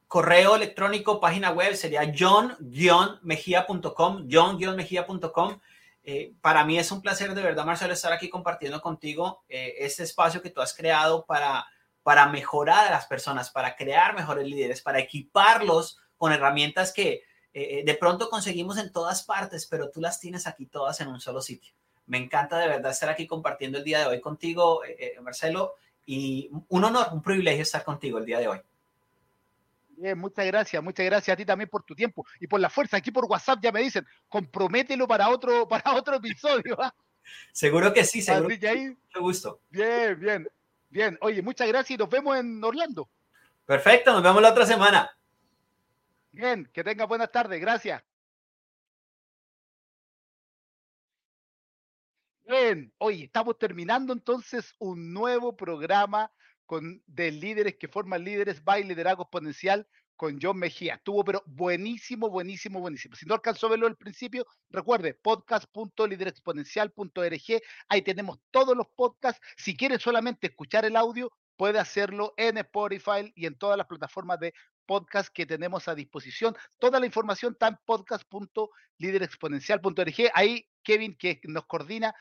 Correo 0.08 0.56
electrónico, 0.56 1.20
página 1.20 1.50
web 1.50 1.76
sería 1.76 2.12
john-mejía.com, 2.16 4.28
john-mejía.com. 4.30 5.60
para 6.40 6.64
mí 6.64 6.78
es 6.78 6.92
un 6.92 7.02
placer 7.02 7.34
de 7.34 7.42
verdad, 7.42 7.64
Marcelo, 7.64 7.92
estar 7.92 8.12
aquí 8.12 8.28
compartiendo 8.28 8.80
contigo 8.80 9.44
este 9.48 10.02
espacio 10.02 10.42
que 10.42 10.50
tú 10.50 10.60
has 10.60 10.74
creado 10.74 11.24
para, 11.24 11.66
para 12.04 12.28
mejorar 12.28 12.86
a 12.86 12.90
las 12.90 13.06
personas, 13.06 13.50
para 13.50 13.74
crear 13.74 14.14
mejores 14.14 14.46
líderes, 14.46 14.82
para 14.82 15.00
equiparlos 15.00 15.98
con 16.16 16.32
herramientas 16.32 16.92
que, 16.92 17.22
eh, 17.54 17.80
eh, 17.80 17.82
de 17.84 17.94
pronto 17.94 18.28
conseguimos 18.28 18.78
en 18.78 18.92
todas 18.92 19.24
partes, 19.24 19.66
pero 19.66 19.90
tú 19.90 20.00
las 20.00 20.20
tienes 20.20 20.46
aquí 20.46 20.66
todas 20.66 21.00
en 21.00 21.08
un 21.08 21.20
solo 21.20 21.40
sitio. 21.40 21.74
Me 22.06 22.18
encanta 22.18 22.58
de 22.58 22.68
verdad 22.68 22.92
estar 22.92 23.08
aquí 23.08 23.26
compartiendo 23.26 23.78
el 23.78 23.84
día 23.84 24.00
de 24.00 24.06
hoy 24.06 24.20
contigo, 24.20 24.84
eh, 24.84 25.16
Marcelo, 25.22 25.74
y 26.04 26.50
un 26.68 26.84
honor, 26.84 27.08
un 27.12 27.22
privilegio 27.22 27.62
estar 27.62 27.82
contigo 27.82 28.18
el 28.18 28.26
día 28.26 28.38
de 28.38 28.48
hoy. 28.48 28.60
Bien, 29.96 30.18
muchas 30.18 30.46
gracias, 30.46 30.82
muchas 30.82 31.06
gracias 31.06 31.32
a 31.32 31.36
ti 31.36 31.44
también 31.44 31.68
por 31.70 31.82
tu 31.82 31.94
tiempo 31.94 32.26
y 32.40 32.46
por 32.46 32.60
la 32.60 32.70
fuerza. 32.70 32.96
Aquí 32.96 33.10
por 33.10 33.24
WhatsApp 33.26 33.60
ya 33.62 33.72
me 33.72 33.80
dicen, 33.80 34.06
compromételo 34.28 35.06
para 35.06 35.28
otro, 35.28 35.68
para 35.68 35.94
otro 35.94 36.16
episodio. 36.16 36.80
¿ah? 36.80 36.94
Seguro 37.52 37.92
que 37.92 38.04
sí, 38.04 38.22
seguro. 38.22 38.48
Mucho 38.48 39.20
gusto. 39.20 39.60
Bien, 39.70 40.18
bien, 40.18 40.48
bien. 40.90 41.18
Oye, 41.20 41.42
muchas 41.42 41.68
gracias 41.68 41.92
y 41.92 41.96
nos 41.98 42.08
vemos 42.08 42.36
en 42.36 42.62
Orlando. 42.62 43.08
Perfecto, 43.64 44.12
nos 44.12 44.22
vemos 44.22 44.42
la 44.42 44.50
otra 44.50 44.66
semana. 44.66 45.10
Bien, 46.32 46.68
que 46.72 46.82
tenga 46.82 47.06
buenas 47.06 47.30
tardes. 47.30 47.60
Gracias. 47.60 48.02
Bien, 52.46 52.92
hoy 52.98 53.22
estamos 53.22 53.58
terminando 53.58 54.12
entonces 54.12 54.74
un 54.78 55.14
nuevo 55.14 55.56
programa 55.56 56.30
con, 56.66 57.02
de 57.06 57.30
líderes 57.30 57.76
que 57.76 57.88
forman 57.88 58.24
líderes 58.24 58.64
by 58.64 58.84
liderazgo 58.84 59.24
exponencial 59.24 59.86
con 60.16 60.38
John 60.40 60.58
Mejía. 60.58 60.94
Estuvo 60.94 61.22
pero 61.24 61.42
buenísimo, 61.46 62.30
buenísimo, 62.30 62.80
buenísimo. 62.80 63.14
Si 63.16 63.26
no 63.26 63.34
alcanzó 63.34 63.66
a 63.66 63.70
verlo 63.70 63.86
al 63.86 63.96
principio, 63.96 64.46
recuerde 64.70 65.14
podcast.liderexponencial.org. 65.14 67.62
Ahí 67.88 68.02
tenemos 68.02 68.38
todos 68.50 68.76
los 68.76 68.86
podcasts. 68.94 69.40
Si 69.56 69.74
quiere 69.76 69.98
solamente 69.98 70.48
escuchar 70.48 70.84
el 70.84 70.96
audio, 70.96 71.32
puede 71.56 71.78
hacerlo 71.78 72.34
en 72.36 72.58
Spotify 72.58 73.32
y 73.34 73.46
en 73.46 73.56
todas 73.56 73.78
las 73.78 73.86
plataformas 73.86 74.38
de 74.40 74.52
podcast 74.86 75.30
que 75.32 75.46
tenemos 75.46 75.88
a 75.88 75.94
disposición. 75.94 76.54
Toda 76.78 77.00
la 77.00 77.06
información 77.06 77.52
está 77.52 77.68
en 77.68 77.78
podcast.liderexponencial.org. 77.84 80.30
Ahí 80.34 80.68
Kevin, 80.82 81.16
que 81.16 81.40
nos 81.44 81.64
coordina, 81.66 82.14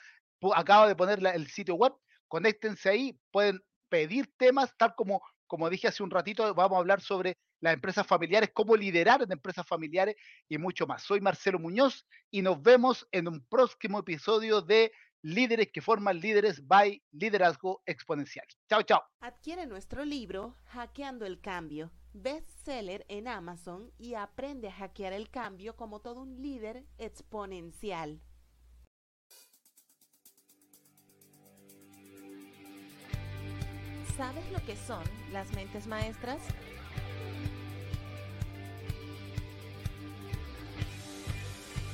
acaba 0.55 0.87
de 0.87 0.95
poner 0.95 1.19
el 1.25 1.47
sitio 1.47 1.75
web. 1.75 1.93
Conéctense 2.27 2.89
ahí, 2.89 3.19
pueden 3.31 3.61
pedir 3.93 4.27
temas, 4.37 4.75
tal 4.75 4.95
como, 4.95 5.21
como 5.45 5.69
dije 5.69 5.87
hace 5.87 6.01
un 6.01 6.09
ratito, 6.09 6.51
vamos 6.55 6.77
a 6.77 6.79
hablar 6.79 6.99
sobre 6.99 7.37
las 7.59 7.75
empresas 7.75 8.07
familiares, 8.07 8.49
cómo 8.51 8.75
liderar 8.75 9.21
en 9.21 9.31
empresas 9.31 9.67
familiares 9.67 10.15
y 10.49 10.57
mucho 10.57 10.87
más. 10.87 11.03
Soy 11.03 11.21
Marcelo 11.21 11.59
Muñoz 11.59 12.07
y 12.31 12.41
nos 12.41 12.59
vemos 12.59 13.07
en 13.11 13.27
un 13.27 13.45
próximo 13.45 13.99
episodio 13.99 14.63
de 14.63 14.91
Líderes 15.21 15.69
que 15.71 15.79
forman 15.79 16.19
líderes 16.19 16.67
by 16.67 17.03
Liderazgo 17.11 17.83
Exponencial. 17.85 18.47
Chao, 18.67 18.81
chao. 18.81 19.03
Adquiere 19.19 19.67
nuestro 19.67 20.03
libro 20.05 20.57
Hackeando 20.65 21.27
el 21.27 21.39
Cambio, 21.39 21.91
bestseller 22.13 23.05
en 23.09 23.27
Amazon 23.27 23.91
y 23.99 24.15
aprende 24.15 24.69
a 24.69 24.73
hackear 24.73 25.13
el 25.13 25.29
cambio 25.29 25.75
como 25.75 25.99
todo 25.99 26.23
un 26.23 26.41
líder 26.41 26.83
exponencial. 26.97 28.23
¿Sabes 34.17 34.43
lo 34.51 34.63
que 34.63 34.75
son 34.75 35.03
las 35.31 35.51
mentes 35.53 35.87
maestras? 35.87 36.37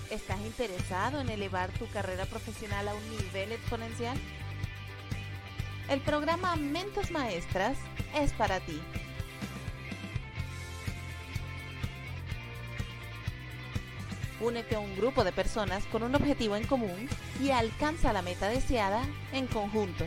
¿Estás 0.09 0.41
interesado 0.41 1.21
en 1.21 1.29
elevar 1.29 1.69
tu 1.71 1.87
carrera 1.87 2.25
profesional 2.25 2.89
a 2.89 2.93
un 2.93 3.09
nivel 3.09 3.53
exponencial? 3.53 4.17
El 5.87 6.01
programa 6.01 6.57
Mentes 6.57 7.09
Maestras 7.09 7.77
es 8.13 8.33
para 8.33 8.59
ti. 8.59 8.81
Únete 14.41 14.75
a 14.75 14.79
un 14.79 14.93
grupo 14.97 15.23
de 15.23 15.31
personas 15.31 15.85
con 15.85 16.03
un 16.03 16.15
objetivo 16.15 16.57
en 16.57 16.67
común 16.67 17.07
y 17.41 17.51
alcanza 17.51 18.11
la 18.11 18.21
meta 18.21 18.49
deseada 18.49 19.03
en 19.31 19.47
conjunto. 19.47 20.05